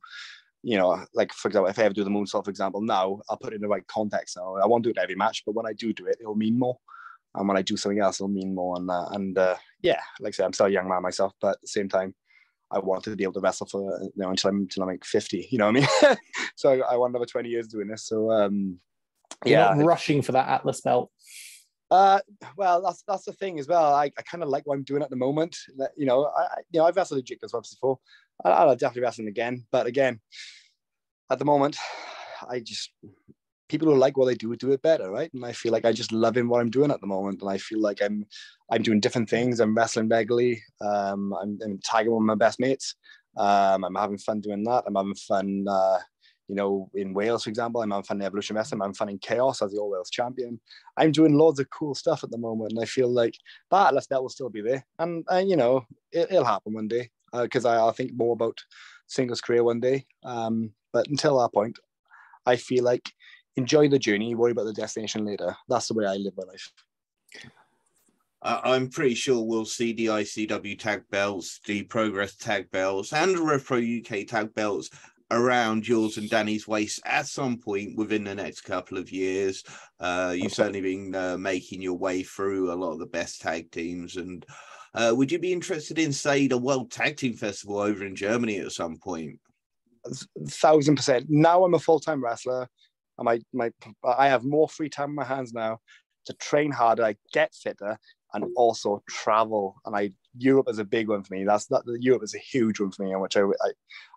you 0.62 0.76
know, 0.76 1.04
like 1.14 1.32
for 1.32 1.48
example, 1.48 1.70
if 1.70 1.78
I 1.78 1.84
ever 1.84 1.94
do 1.94 2.04
the 2.04 2.10
moonsault, 2.10 2.44
for 2.44 2.50
example, 2.50 2.80
now 2.82 3.20
I'll 3.30 3.36
put 3.36 3.52
it 3.52 3.56
in 3.56 3.62
the 3.62 3.68
right 3.68 3.86
context. 3.86 4.36
Now 4.36 4.56
I 4.56 4.66
won't 4.66 4.84
do 4.84 4.90
it 4.90 4.98
every 4.98 5.14
match, 5.14 5.44
but 5.46 5.54
when 5.54 5.66
I 5.66 5.72
do 5.72 5.92
do 5.92 6.06
it, 6.06 6.16
it'll 6.20 6.34
mean 6.34 6.58
more. 6.58 6.78
And 7.36 7.48
when 7.48 7.56
I 7.56 7.62
do 7.62 7.76
something 7.76 8.00
else, 8.00 8.16
it'll 8.16 8.28
mean 8.28 8.54
more. 8.54 8.76
And 8.76 8.90
uh, 8.90 9.06
and 9.12 9.38
uh, 9.38 9.56
yeah, 9.82 10.00
like 10.20 10.30
I 10.30 10.36
said, 10.36 10.46
I'm 10.46 10.52
still 10.52 10.66
a 10.66 10.70
young 10.70 10.88
man 10.88 11.02
myself, 11.02 11.32
but 11.40 11.52
at 11.52 11.60
the 11.60 11.68
same 11.68 11.88
time, 11.88 12.14
I 12.74 12.78
wanted 12.80 13.10
to 13.10 13.16
be 13.16 13.22
able 13.22 13.34
to 13.34 13.40
wrestle 13.40 13.66
for 13.66 14.00
you 14.02 14.10
know 14.16 14.30
until 14.30 14.50
I'm 14.50 14.58
until 14.58 14.82
I'm 14.82 14.88
like 14.88 15.04
50. 15.04 15.48
You 15.50 15.58
know 15.58 15.70
what 15.70 15.76
I 15.76 16.08
mean? 16.08 16.16
so 16.56 16.72
I, 16.72 16.94
I 16.94 16.96
want 16.96 17.12
another 17.12 17.26
20 17.26 17.48
years 17.48 17.68
doing 17.68 17.88
this. 17.88 18.06
So 18.06 18.30
um, 18.30 18.78
yeah, 19.44 19.72
not 19.74 19.84
rushing 19.84 20.22
for 20.22 20.32
that 20.32 20.48
Atlas 20.48 20.80
belt. 20.80 21.10
Uh, 21.90 22.18
well, 22.56 22.82
that's 22.82 23.04
that's 23.06 23.24
the 23.24 23.32
thing 23.32 23.58
as 23.58 23.68
well. 23.68 23.94
I, 23.94 24.06
I 24.18 24.22
kind 24.22 24.42
of 24.42 24.48
like 24.48 24.66
what 24.66 24.74
I'm 24.74 24.82
doing 24.82 25.02
at 25.02 25.10
the 25.10 25.16
moment. 25.16 25.56
You 25.96 26.06
know, 26.06 26.26
I 26.26 26.60
you 26.72 26.80
know 26.80 26.86
I've 26.86 26.96
wrestled 26.96 27.20
a 27.20 27.22
Jiggers 27.22 27.52
once 27.52 27.72
before. 27.74 27.98
I, 28.44 28.50
I'll 28.50 28.76
definitely 28.76 29.02
wrestle 29.02 29.28
again. 29.28 29.64
But 29.70 29.86
again, 29.86 30.20
at 31.30 31.38
the 31.38 31.44
moment, 31.44 31.76
I 32.48 32.60
just 32.60 32.90
people 33.74 33.92
who 33.92 33.98
like 33.98 34.16
what 34.16 34.26
they 34.26 34.36
do 34.36 34.54
do 34.54 34.70
it 34.70 34.82
better, 34.82 35.10
right? 35.10 35.32
And 35.34 35.44
I 35.44 35.50
feel 35.50 35.72
like 35.72 35.84
I 35.84 35.92
just 35.92 36.12
love 36.12 36.36
in 36.36 36.48
what 36.48 36.60
I'm 36.60 36.70
doing 36.70 36.92
at 36.92 37.00
the 37.00 37.08
moment, 37.08 37.42
and 37.42 37.50
I 37.50 37.58
feel 37.58 37.80
like 37.80 38.00
I'm 38.00 38.24
I'm 38.70 38.82
doing 38.82 39.00
different 39.00 39.28
things. 39.28 39.58
I'm 39.58 39.74
wrestling 39.74 40.08
regularly. 40.08 40.62
Um, 40.80 41.34
I'm, 41.40 41.58
I'm 41.64 41.80
tagging 41.82 42.14
with 42.14 42.22
my 42.22 42.36
best 42.36 42.60
mates. 42.60 42.94
Um, 43.36 43.82
I'm 43.82 43.96
having 43.96 44.18
fun 44.18 44.40
doing 44.40 44.62
that. 44.64 44.84
I'm 44.86 44.94
having 44.94 45.16
fun. 45.16 45.66
Uh, 45.68 45.98
you 46.46 46.54
know, 46.54 46.88
in 46.94 47.14
Wales, 47.14 47.44
for 47.44 47.50
example, 47.50 47.82
I'm 47.82 47.90
having 47.90 48.04
fun 48.04 48.20
in 48.20 48.26
Evolution 48.26 48.54
Wrestling. 48.54 48.80
I'm 48.80 48.94
fun 48.94 49.08
in 49.08 49.18
Chaos 49.18 49.60
as 49.60 49.72
the 49.72 49.78
All 49.78 49.90
Wales 49.90 50.10
champion. 50.10 50.60
I'm 50.96 51.10
doing 51.10 51.34
loads 51.34 51.58
of 51.58 51.68
cool 51.70 51.96
stuff 51.96 52.22
at 52.22 52.30
the 52.30 52.38
moment, 52.38 52.72
and 52.72 52.80
I 52.80 52.84
feel 52.84 53.08
like 53.08 53.34
that 53.72 53.88
Atlas 53.88 54.06
belt 54.06 54.22
will 54.22 54.28
still 54.28 54.50
be 54.50 54.60
there, 54.60 54.86
and, 55.00 55.24
and 55.30 55.50
you 55.50 55.56
know, 55.56 55.84
it, 56.12 56.30
will 56.30 56.44
happen 56.44 56.74
one 56.74 56.86
day 56.86 57.10
because 57.32 57.64
uh, 57.64 57.70
I, 57.70 57.76
I'll 57.76 57.92
think 57.92 58.12
more 58.14 58.34
about 58.34 58.62
singles 59.08 59.40
career 59.40 59.64
one 59.64 59.80
day. 59.80 60.06
Um, 60.24 60.70
but 60.92 61.08
until 61.08 61.40
that 61.40 61.52
point, 61.52 61.78
I 62.46 62.56
feel 62.56 62.84
like 62.84 63.10
enjoy 63.56 63.88
the 63.88 63.98
journey, 63.98 64.34
worry 64.34 64.52
about 64.52 64.64
the 64.64 64.72
destination 64.72 65.24
later. 65.24 65.56
That's 65.68 65.88
the 65.88 65.94
way 65.94 66.06
I 66.06 66.14
live 66.14 66.34
my 66.36 66.44
life. 66.44 66.72
I'm 68.42 68.90
pretty 68.90 69.14
sure 69.14 69.42
we'll 69.42 69.64
see 69.64 69.92
the 69.94 70.06
ICW 70.06 70.78
tag 70.78 71.04
belts, 71.10 71.60
the 71.64 71.82
Progress 71.84 72.36
tag 72.36 72.70
belts, 72.70 73.12
and 73.12 73.34
the 73.34 73.40
RevPro 73.40 74.00
UK 74.00 74.26
tag 74.26 74.54
belts 74.54 74.90
around 75.30 75.88
yours 75.88 76.18
and 76.18 76.28
Danny's 76.28 76.68
waist 76.68 77.00
at 77.06 77.26
some 77.26 77.56
point 77.56 77.96
within 77.96 78.24
the 78.24 78.34
next 78.34 78.60
couple 78.60 78.98
of 78.98 79.10
years. 79.10 79.64
Uh, 79.98 80.32
you've 80.34 80.46
okay. 80.46 80.54
certainly 80.54 80.82
been 80.82 81.14
uh, 81.14 81.38
making 81.38 81.80
your 81.80 81.96
way 81.96 82.22
through 82.22 82.70
a 82.70 82.74
lot 82.74 82.92
of 82.92 82.98
the 82.98 83.06
best 83.06 83.40
tag 83.40 83.70
teams, 83.70 84.16
and 84.16 84.44
Uh, 84.94 85.12
would 85.12 85.32
you 85.32 85.38
be 85.40 85.52
interested 85.52 85.98
in, 85.98 86.12
say, 86.12 86.46
the 86.46 86.56
World 86.56 86.90
Tag 86.90 87.16
Team 87.16 87.34
Festival 87.34 87.78
over 87.78 88.06
in 88.06 88.14
Germany 88.14 88.58
at 88.58 88.70
some 88.72 88.96
point? 88.96 89.40
Thousand 90.48 90.96
percent. 90.96 91.26
Now 91.28 91.64
I'm 91.64 91.74
a 91.74 91.78
full 91.78 91.98
time 91.98 92.22
wrestler. 92.22 92.68
And 93.18 93.24
my, 93.26 93.40
my, 93.52 93.70
I 94.04 94.28
have 94.28 94.44
more 94.44 94.68
free 94.68 94.88
time 94.88 95.10
in 95.10 95.14
my 95.16 95.24
hands 95.24 95.52
now 95.52 95.78
to 96.26 96.32
train 96.34 96.72
harder, 96.72 97.04
I 97.04 97.16
get 97.32 97.54
fitter, 97.54 97.98
and 98.32 98.44
also 98.56 99.02
travel. 99.08 99.76
And 99.84 99.94
I 99.94 100.10
Europe 100.36 100.68
is 100.68 100.78
a 100.78 100.84
big 100.84 101.08
one 101.08 101.22
for 101.22 101.34
me. 101.34 101.44
That's 101.44 101.66
that 101.66 101.82
Europe 102.00 102.24
is 102.24 102.34
a 102.34 102.38
huge 102.38 102.80
one 102.80 102.90
for 102.90 103.04
me, 103.04 103.12
and 103.12 103.20
which 103.20 103.36
I, 103.36 103.42
I, 103.42 103.70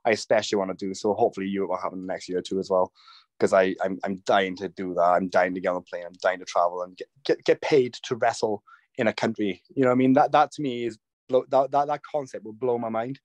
I 0.06 0.12
especially 0.12 0.58
want 0.58 0.78
to 0.78 0.86
do. 0.86 0.94
So 0.94 1.14
hopefully 1.14 1.48
Europe 1.48 1.70
will 1.72 1.78
happen 1.78 2.06
next 2.06 2.28
year 2.30 2.42
too 2.42 2.60
as 2.60 2.70
well, 2.70 2.92
because 3.38 3.54
I 3.54 3.76
I'm, 3.84 4.00
I'm 4.04 4.16
dying 4.26 4.56
to 4.58 4.70
do 4.70 4.94
that. 4.96 5.02
I'm 5.02 5.30
dying 5.30 5.54
to 5.54 5.62
get 5.62 5.70
on 5.70 5.78
a 5.78 5.82
plane. 5.82 6.06
I'm 6.06 6.14
dying 6.22 6.40
to 6.40 6.46
travel 6.46 6.82
and 6.82 6.98
get 6.98 7.08
get, 7.26 7.44
get 7.44 7.62
paid 7.62 7.94
to 8.04 8.16
wrestle 8.16 8.64
in 8.96 9.08
a 9.08 9.14
country. 9.14 9.62
You 9.76 9.86
know, 9.86 9.92
I 9.92 9.96
mean 9.96 10.14
that 10.14 10.32
that 10.32 10.52
to 10.54 10.62
me 10.62 10.86
is 10.86 10.98
that 11.30 11.70
that 11.72 11.88
that 11.88 12.02
concept 12.10 12.46
will 12.46 12.54
blow 12.54 12.78
my 12.78 12.90
mind. 12.90 13.20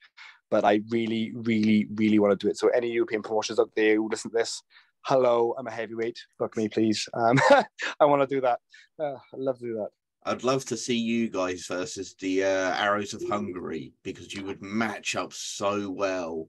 But 0.50 0.66
I 0.66 0.82
really, 0.90 1.32
really, 1.34 1.86
really 1.94 2.18
want 2.18 2.38
to 2.38 2.46
do 2.46 2.50
it. 2.50 2.58
So 2.58 2.68
any 2.68 2.90
European 2.90 3.22
promotions 3.22 3.58
out 3.58 3.70
there 3.74 3.94
who 3.96 4.10
listen 4.10 4.30
to 4.32 4.36
this, 4.36 4.62
hello, 5.03 5.55
I'm 5.59 5.66
a 5.66 5.70
heavyweight. 5.70 6.18
Book 6.38 6.57
me, 6.57 6.68
please. 6.68 7.09
Um, 7.14 7.38
I 8.00 8.05
want 8.05 8.28
to 8.28 8.34
do 8.34 8.40
that. 8.40 8.61
Uh, 8.98 9.14
I 9.14 9.36
love 9.36 9.59
to 9.59 9.64
do 9.64 9.74
that. 9.74 9.88
I'd 10.24 10.44
love 10.44 10.64
to 10.66 10.76
see 10.76 10.96
you 10.96 11.28
guys 11.28 11.66
versus 11.66 12.14
the 12.20 12.44
uh, 12.44 12.74
Arrows 12.76 13.12
of 13.12 13.22
Hungary 13.28 13.92
because 14.05 14.32
you 14.32 14.44
would 14.44 14.62
match 14.62 15.16
up 15.16 15.32
so 15.32 15.90
well. 15.90 16.48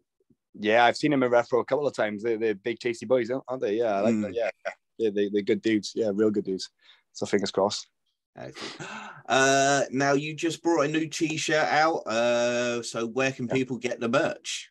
Yeah, 0.59 0.85
I've 0.85 0.97
seen 0.97 1.09
them 1.09 1.23
in 1.23 1.31
Rev 1.31 1.49
Pro 1.49 1.61
a 1.61 1.65
couple 1.65 1.87
of 1.87 1.95
times. 1.95 2.21
They're, 2.21 2.37
they're 2.37 2.53
big, 2.53 2.77
tasty 2.77 3.07
boys, 3.07 3.31
aren't 3.31 3.61
they? 3.61 3.77
Yeah, 3.77 3.95
I 3.95 4.01
like 4.01 4.13
mm. 4.13 4.21
that. 4.23 4.35
Yeah, 4.35 4.49
yeah. 4.99 5.09
They, 5.09 5.29
they're 5.29 5.41
good 5.41 5.63
dudes. 5.63 5.93
Yeah, 5.95 6.11
real 6.13 6.29
good 6.29 6.45
dudes. 6.45 6.69
So 7.13 7.25
fingers 7.25 7.51
crossed. 7.51 7.87
Uh, 9.25 9.83
now 9.91 10.13
you 10.13 10.35
just 10.35 10.61
brought 10.61 10.85
a 10.85 10.87
new 10.87 11.07
T-shirt 11.07 11.55
out. 11.55 12.05
Uh, 12.05 12.83
so 12.83 13.07
where 13.07 13.31
can 13.31 13.47
people 13.47 13.77
get 13.77 13.99
the 13.99 14.09
merch? 14.09 14.69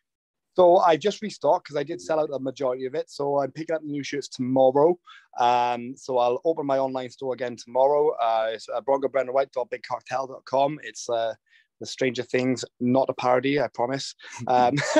So 0.55 0.77
I 0.77 0.97
just 0.97 1.21
restocked 1.21 1.65
because 1.65 1.77
I 1.77 1.83
did 1.83 1.99
sell 2.01 2.19
out 2.19 2.29
the 2.29 2.39
majority 2.39 2.85
of 2.85 2.95
it. 2.95 3.09
So 3.09 3.39
I'm 3.39 3.51
picking 3.51 3.75
up 3.75 3.81
the 3.81 3.87
new 3.87 4.03
shirts 4.03 4.27
tomorrow. 4.27 4.97
Um, 5.39 5.95
so 5.97 6.17
I'll 6.19 6.41
open 6.45 6.65
my 6.65 6.77
online 6.77 7.09
store 7.09 7.33
again 7.33 7.55
tomorrow. 7.55 8.11
Uh, 8.21 8.51
it's 8.53 8.69
uh, 8.69 8.81
bigcartel.com. 8.81 10.79
It's 10.83 11.09
uh, 11.09 11.33
the 11.79 11.85
Stranger 11.87 12.23
Things, 12.23 12.63
not 12.79 13.09
a 13.09 13.13
parody, 13.13 13.59
I 13.59 13.67
promise. 13.67 14.15
Um, 14.47 14.75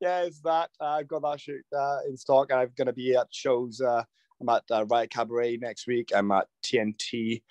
yeah, 0.00 0.22
it's 0.22 0.40
that. 0.40 0.70
Uh, 0.80 0.86
I've 0.86 1.08
got 1.08 1.22
that 1.22 1.40
shirt 1.40 1.64
uh, 1.76 1.98
in 2.08 2.16
stock. 2.16 2.52
I'm 2.52 2.70
going 2.76 2.86
to 2.86 2.92
be 2.92 3.14
at 3.14 3.28
shows. 3.30 3.80
Uh, 3.80 4.02
I'm 4.40 4.48
at 4.48 4.64
uh, 4.70 4.84
Riot 4.86 5.10
Cabaret 5.10 5.58
next 5.58 5.86
week. 5.86 6.10
I'm 6.14 6.32
at 6.32 6.46
TNT 6.64 7.42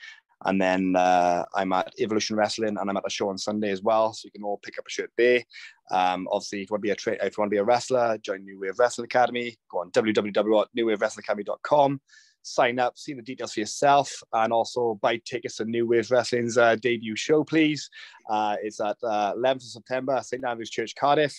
and 0.45 0.61
then 0.61 0.95
uh, 0.95 1.43
I'm 1.55 1.73
at 1.73 1.93
Evolution 1.99 2.35
Wrestling, 2.35 2.77
and 2.77 2.89
I'm 2.89 2.97
at 2.97 3.03
a 3.05 3.09
show 3.09 3.29
on 3.29 3.37
Sunday 3.37 3.71
as 3.71 3.81
well. 3.81 4.13
So 4.13 4.25
you 4.25 4.31
can 4.31 4.43
all 4.43 4.59
pick 4.63 4.77
up 4.79 4.87
a 4.87 4.89
shirt 4.89 5.11
there. 5.17 5.43
Um, 5.91 6.27
obviously, 6.31 6.61
if 6.61 6.69
you 6.69 6.73
want 6.73 6.81
to 6.81 6.87
be 6.87 6.91
a 6.91 6.95
tra- 6.95 7.25
if 7.25 7.37
you 7.37 7.41
want 7.41 7.49
to 7.49 7.55
be 7.55 7.57
a 7.57 7.63
wrestler, 7.63 8.17
join 8.19 8.43
New 8.43 8.59
Wave 8.59 8.79
Wrestling 8.79 9.05
Academy. 9.05 9.55
Go 9.69 9.79
on 9.79 9.91
www.newwavewrestlingacademy.com. 9.91 12.01
Sign 12.43 12.79
up, 12.79 12.97
see 12.97 13.13
the 13.13 13.21
details 13.21 13.53
for 13.53 13.59
yourself, 13.59 14.11
and 14.33 14.51
also 14.51 14.97
buy 15.01 15.21
tickets 15.25 15.57
to 15.57 15.65
New 15.65 15.87
Wave 15.87 16.09
Wrestling's 16.09 16.57
uh, 16.57 16.75
debut 16.75 17.15
show, 17.15 17.43
please. 17.43 17.87
Uh, 18.27 18.55
it's 18.63 18.81
at 18.81 18.97
uh, 19.03 19.35
11th 19.35 19.57
of 19.57 19.63
September, 19.63 20.19
St 20.23 20.43
Andrew's 20.43 20.71
Church, 20.71 20.95
Cardiff. 20.95 21.35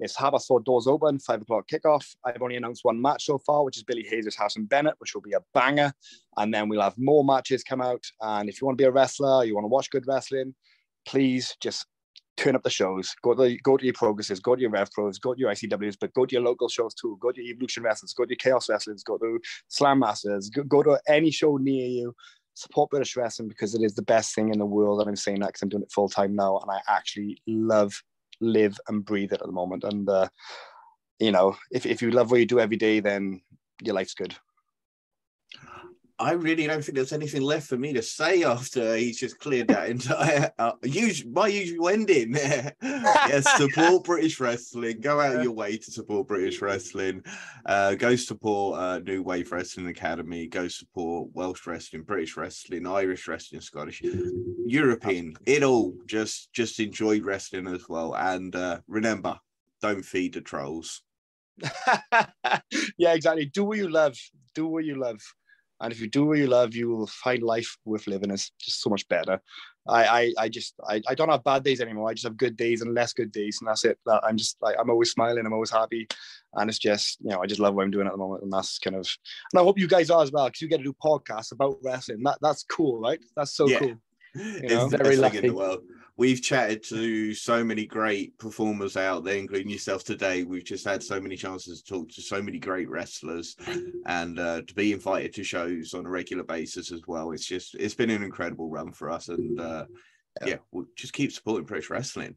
It's 0.00 0.16
have 0.16 0.34
our 0.34 0.40
store 0.40 0.60
doors 0.60 0.86
open, 0.86 1.18
five 1.18 1.42
o'clock 1.42 1.68
kickoff. 1.68 2.06
I've 2.24 2.42
only 2.42 2.56
announced 2.56 2.84
one 2.84 3.00
match 3.00 3.26
so 3.26 3.38
far, 3.38 3.64
which 3.64 3.76
is 3.76 3.84
Billy 3.84 4.02
Hayes' 4.04 4.34
House 4.34 4.56
and 4.56 4.68
Bennett, 4.68 4.94
which 4.98 5.14
will 5.14 5.20
be 5.20 5.32
a 5.32 5.40
banger. 5.54 5.92
And 6.38 6.52
then 6.52 6.68
we'll 6.68 6.80
have 6.80 6.96
more 6.96 7.24
matches 7.24 7.62
come 7.62 7.80
out. 7.80 8.04
And 8.20 8.48
if 8.48 8.60
you 8.60 8.66
want 8.66 8.78
to 8.78 8.82
be 8.82 8.86
a 8.86 8.90
wrestler, 8.90 9.44
you 9.44 9.54
want 9.54 9.64
to 9.64 9.68
watch 9.68 9.90
good 9.90 10.06
wrestling, 10.06 10.54
please 11.04 11.54
just 11.60 11.86
turn 12.36 12.56
up 12.56 12.62
the 12.62 12.70
shows. 12.70 13.14
Go 13.22 13.34
to 13.34 13.56
go 13.58 13.76
to 13.76 13.84
your 13.84 13.94
progresses, 13.94 14.40
go 14.40 14.54
to 14.54 14.60
your 14.60 14.70
Rev 14.70 14.90
Pros, 14.92 15.18
go 15.18 15.34
to 15.34 15.40
your 15.40 15.50
ICWs, 15.50 15.96
but 16.00 16.14
go 16.14 16.24
to 16.24 16.32
your 16.32 16.42
local 16.42 16.68
shows 16.68 16.94
too. 16.94 17.18
Go 17.20 17.30
to 17.32 17.42
your 17.42 17.54
Evolution 17.54 17.82
Wrestlers, 17.82 18.14
go 18.14 18.24
to 18.24 18.30
your 18.30 18.36
Chaos 18.36 18.68
Wrestlers, 18.68 19.02
go 19.02 19.18
to 19.18 19.38
Slam 19.68 19.98
Masters, 19.98 20.48
go, 20.48 20.62
go 20.62 20.82
to 20.82 20.98
any 21.06 21.30
show 21.30 21.56
near 21.58 21.86
you. 21.86 22.14
Support 22.54 22.90
British 22.90 23.16
wrestling 23.16 23.48
because 23.48 23.74
it 23.74 23.82
is 23.82 23.94
the 23.94 24.02
best 24.02 24.34
thing 24.34 24.50
in 24.52 24.58
the 24.58 24.66
world. 24.66 25.00
And 25.00 25.08
I'm 25.08 25.16
saying 25.16 25.40
that 25.40 25.48
because 25.48 25.62
I'm 25.62 25.68
doing 25.68 25.82
it 25.82 25.92
full 25.92 26.08
time 26.08 26.34
now, 26.34 26.58
and 26.58 26.70
I 26.70 26.80
actually 26.88 27.40
love 27.46 28.02
live 28.40 28.78
and 28.88 29.04
breathe 29.04 29.32
it 29.32 29.40
at 29.40 29.46
the 29.46 29.52
moment. 29.52 29.84
And 29.84 30.08
uh, 30.08 30.28
you 31.18 31.32
know, 31.32 31.56
if 31.70 31.86
if 31.86 32.02
you 32.02 32.10
love 32.10 32.30
what 32.30 32.40
you 32.40 32.46
do 32.46 32.60
every 32.60 32.76
day, 32.76 33.00
then 33.00 33.42
your 33.82 33.94
life's 33.94 34.14
good. 34.14 34.34
I 36.20 36.32
really 36.32 36.66
don't 36.66 36.84
think 36.84 36.96
there's 36.96 37.14
anything 37.14 37.40
left 37.40 37.66
for 37.66 37.78
me 37.78 37.94
to 37.94 38.02
say 38.02 38.44
after 38.44 38.94
he's 38.94 39.18
just 39.18 39.38
cleared 39.38 39.68
that 39.68 39.88
entire 39.88 40.52
uh, 40.58 40.72
usual, 40.82 41.32
my 41.32 41.48
usual 41.48 41.88
ending. 41.88 42.34
yes, 42.82 43.56
support 43.56 44.04
British 44.04 44.38
wrestling. 44.38 45.00
Go 45.00 45.18
out 45.18 45.42
your 45.42 45.52
way 45.52 45.78
to 45.78 45.90
support 45.90 46.28
British 46.28 46.60
wrestling. 46.60 47.24
Uh, 47.64 47.94
go 47.94 48.16
support 48.16 48.78
uh, 48.78 48.98
New 48.98 49.22
Wave 49.22 49.50
Wrestling 49.50 49.86
Academy. 49.86 50.46
Go 50.46 50.68
support 50.68 51.30
Welsh 51.32 51.66
wrestling, 51.66 52.02
British 52.02 52.36
wrestling, 52.36 52.86
Irish 52.86 53.26
wrestling, 53.26 53.62
Scottish, 53.62 54.02
European. 54.66 55.32
It 55.46 55.62
all. 55.62 55.94
Just 56.04 56.52
just 56.52 56.80
enjoy 56.80 57.22
wrestling 57.22 57.66
as 57.66 57.88
well. 57.88 58.14
And 58.14 58.54
uh, 58.54 58.80
remember, 58.88 59.38
don't 59.80 60.04
feed 60.04 60.34
the 60.34 60.42
trolls. 60.42 61.00
yeah, 62.98 63.14
exactly. 63.14 63.46
Do 63.46 63.64
what 63.64 63.78
you 63.78 63.88
love. 63.88 64.18
Do 64.54 64.66
what 64.66 64.84
you 64.84 65.00
love. 65.00 65.22
And 65.80 65.92
if 65.92 66.00
you 66.00 66.08
do 66.08 66.26
what 66.26 66.38
you 66.38 66.46
love, 66.46 66.74
you 66.74 66.88
will 66.90 67.06
find 67.06 67.42
life 67.42 67.76
worth 67.84 68.06
living 68.06 68.30
is 68.30 68.52
just 68.60 68.82
so 68.82 68.90
much 68.90 69.08
better. 69.08 69.40
I, 69.88 70.04
I, 70.04 70.32
I 70.38 70.48
just, 70.50 70.74
I, 70.86 71.00
I 71.08 71.14
don't 71.14 71.30
have 71.30 71.42
bad 71.42 71.64
days 71.64 71.80
anymore. 71.80 72.10
I 72.10 72.12
just 72.12 72.26
have 72.26 72.36
good 72.36 72.56
days 72.56 72.82
and 72.82 72.94
less 72.94 73.14
good 73.14 73.32
days, 73.32 73.58
and 73.60 73.68
that's 73.68 73.84
it. 73.84 73.98
I'm 74.22 74.36
just 74.36 74.58
like, 74.60 74.76
I'm 74.78 74.90
always 74.90 75.10
smiling. 75.10 75.46
I'm 75.46 75.54
always 75.54 75.70
happy, 75.70 76.06
and 76.54 76.68
it's 76.68 76.78
just, 76.78 77.18
you 77.22 77.30
know, 77.30 77.42
I 77.42 77.46
just 77.46 77.60
love 77.60 77.74
what 77.74 77.84
I'm 77.84 77.90
doing 77.90 78.06
at 78.06 78.12
the 78.12 78.18
moment, 78.18 78.42
and 78.42 78.52
that's 78.52 78.78
kind 78.78 78.94
of, 78.94 79.08
and 79.52 79.60
I 79.60 79.62
hope 79.62 79.78
you 79.78 79.88
guys 79.88 80.10
are 80.10 80.22
as 80.22 80.30
well, 80.30 80.46
because 80.46 80.60
you 80.60 80.68
get 80.68 80.78
to 80.78 80.84
do 80.84 80.94
podcasts 81.02 81.52
about 81.52 81.78
wrestling. 81.82 82.22
That, 82.24 82.38
that's 82.42 82.62
cool, 82.64 83.00
right? 83.00 83.20
That's 83.34 83.54
so 83.54 83.66
yeah. 83.66 83.78
cool. 83.78 83.94
You 84.34 84.68
know? 84.68 84.86
It's 84.86 84.94
very 84.94 85.16
lucky. 85.16 85.38
In 85.38 85.46
the 85.46 85.54
world 85.54 85.82
we've 86.20 86.42
chatted 86.42 86.82
to 86.82 87.32
so 87.32 87.64
many 87.64 87.86
great 87.86 88.36
performers 88.36 88.94
out 88.94 89.24
there, 89.24 89.36
including 89.36 89.70
yourself 89.70 90.04
today. 90.04 90.42
We've 90.42 90.62
just 90.62 90.84
had 90.84 91.02
so 91.02 91.18
many 91.18 91.34
chances 91.34 91.80
to 91.80 91.94
talk 91.94 92.10
to 92.10 92.20
so 92.20 92.42
many 92.42 92.58
great 92.58 92.90
wrestlers 92.90 93.56
and 94.04 94.38
uh, 94.38 94.60
to 94.66 94.74
be 94.74 94.92
invited 94.92 95.32
to 95.32 95.42
shows 95.42 95.94
on 95.94 96.04
a 96.04 96.10
regular 96.10 96.44
basis 96.44 96.92
as 96.92 97.00
well. 97.06 97.30
It's 97.30 97.46
just, 97.46 97.74
it's 97.76 97.94
been 97.94 98.10
an 98.10 98.22
incredible 98.22 98.68
run 98.68 98.92
for 98.92 99.10
us. 99.10 99.30
And 99.30 99.58
uh, 99.58 99.86
yeah, 100.42 100.48
yeah 100.48 100.56
we'll 100.72 100.84
just 100.94 101.14
keep 101.14 101.32
supporting 101.32 101.64
British 101.64 101.88
wrestling. 101.88 102.36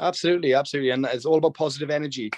Absolutely, 0.00 0.54
absolutely. 0.54 0.90
And 0.90 1.06
it's 1.06 1.24
all 1.24 1.38
about 1.38 1.54
positive 1.54 1.90
energy. 1.90 2.28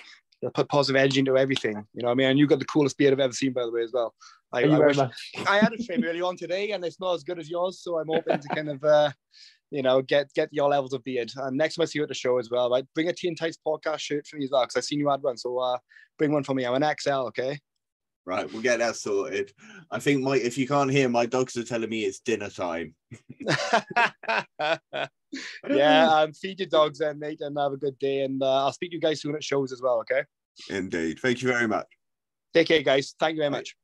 Put 0.52 0.68
positive 0.68 1.00
energy 1.00 1.20
into 1.20 1.38
everything. 1.38 1.82
You 1.94 2.02
know 2.02 2.08
what 2.08 2.12
I 2.12 2.16
mean? 2.16 2.28
And 2.28 2.38
you 2.38 2.46
got 2.46 2.58
the 2.58 2.66
coolest 2.66 2.98
beard 2.98 3.14
I've 3.14 3.20
ever 3.20 3.32
seen, 3.32 3.54
by 3.54 3.64
the 3.64 3.72
way, 3.72 3.84
as 3.84 3.92
well. 3.94 4.14
I, 4.54 4.62
I, 4.62 4.78
wish, 4.78 4.98
I 5.48 5.58
had 5.58 5.72
a 5.72 5.82
trim 5.82 6.04
early 6.04 6.22
on 6.22 6.36
today, 6.36 6.70
and 6.70 6.84
it's 6.84 7.00
not 7.00 7.14
as 7.14 7.24
good 7.24 7.38
as 7.38 7.50
yours. 7.50 7.80
So 7.82 7.98
I'm 7.98 8.08
hoping 8.08 8.38
to 8.38 8.48
kind 8.48 8.70
of 8.70 8.82
uh, 8.84 9.10
you 9.74 9.82
know, 9.82 10.00
get 10.02 10.32
get 10.34 10.48
your 10.52 10.68
levels 10.68 10.92
of 10.92 11.02
beard. 11.02 11.32
And 11.36 11.56
next 11.56 11.74
time 11.74 11.82
I 11.82 11.86
see 11.86 11.98
you 11.98 12.04
at 12.04 12.08
the 12.08 12.14
show 12.14 12.38
as 12.38 12.48
well, 12.48 12.70
right? 12.70 12.86
Bring 12.94 13.08
a 13.08 13.12
Tea 13.12 13.34
& 13.34 13.36
Tights 13.38 13.58
podcast 13.66 13.98
shirt 13.98 14.26
for 14.26 14.36
me 14.36 14.44
as 14.44 14.50
well, 14.52 14.62
because 14.62 14.76
I've 14.76 14.84
seen 14.84 15.00
you 15.00 15.08
had 15.08 15.22
one. 15.22 15.36
So 15.36 15.58
uh, 15.58 15.78
bring 16.16 16.32
one 16.32 16.44
for 16.44 16.54
me. 16.54 16.64
I'm 16.64 16.80
an 16.80 16.94
XL, 17.00 17.26
okay? 17.28 17.58
Right, 18.26 18.50
we'll 18.50 18.62
get 18.62 18.78
that 18.78 18.96
sorted. 18.96 19.52
I 19.90 19.98
think 19.98 20.22
my 20.22 20.36
if 20.36 20.56
you 20.56 20.66
can't 20.66 20.90
hear, 20.90 21.08
my 21.08 21.26
dogs 21.26 21.56
are 21.56 21.64
telling 21.64 21.90
me 21.90 22.04
it's 22.04 22.20
dinner 22.20 22.48
time. 22.48 22.94
yeah, 25.68 26.08
um, 26.08 26.32
feed 26.32 26.60
your 26.60 26.68
dogs 26.68 27.00
then, 27.00 27.18
mate, 27.18 27.40
and 27.40 27.58
have 27.58 27.72
a 27.72 27.76
good 27.76 27.98
day. 27.98 28.22
And 28.22 28.42
uh, 28.42 28.64
I'll 28.64 28.72
speak 28.72 28.92
to 28.92 28.94
you 28.94 29.00
guys 29.00 29.20
soon 29.20 29.34
at 29.34 29.44
shows 29.44 29.72
as 29.72 29.82
well, 29.82 29.98
okay? 30.00 30.22
Indeed. 30.70 31.18
Thank 31.18 31.42
you 31.42 31.48
very 31.48 31.66
much. 31.68 31.86
Take 32.54 32.68
care, 32.68 32.82
guys. 32.82 33.14
Thank 33.18 33.34
you 33.34 33.42
very 33.42 33.50
much. 33.50 33.74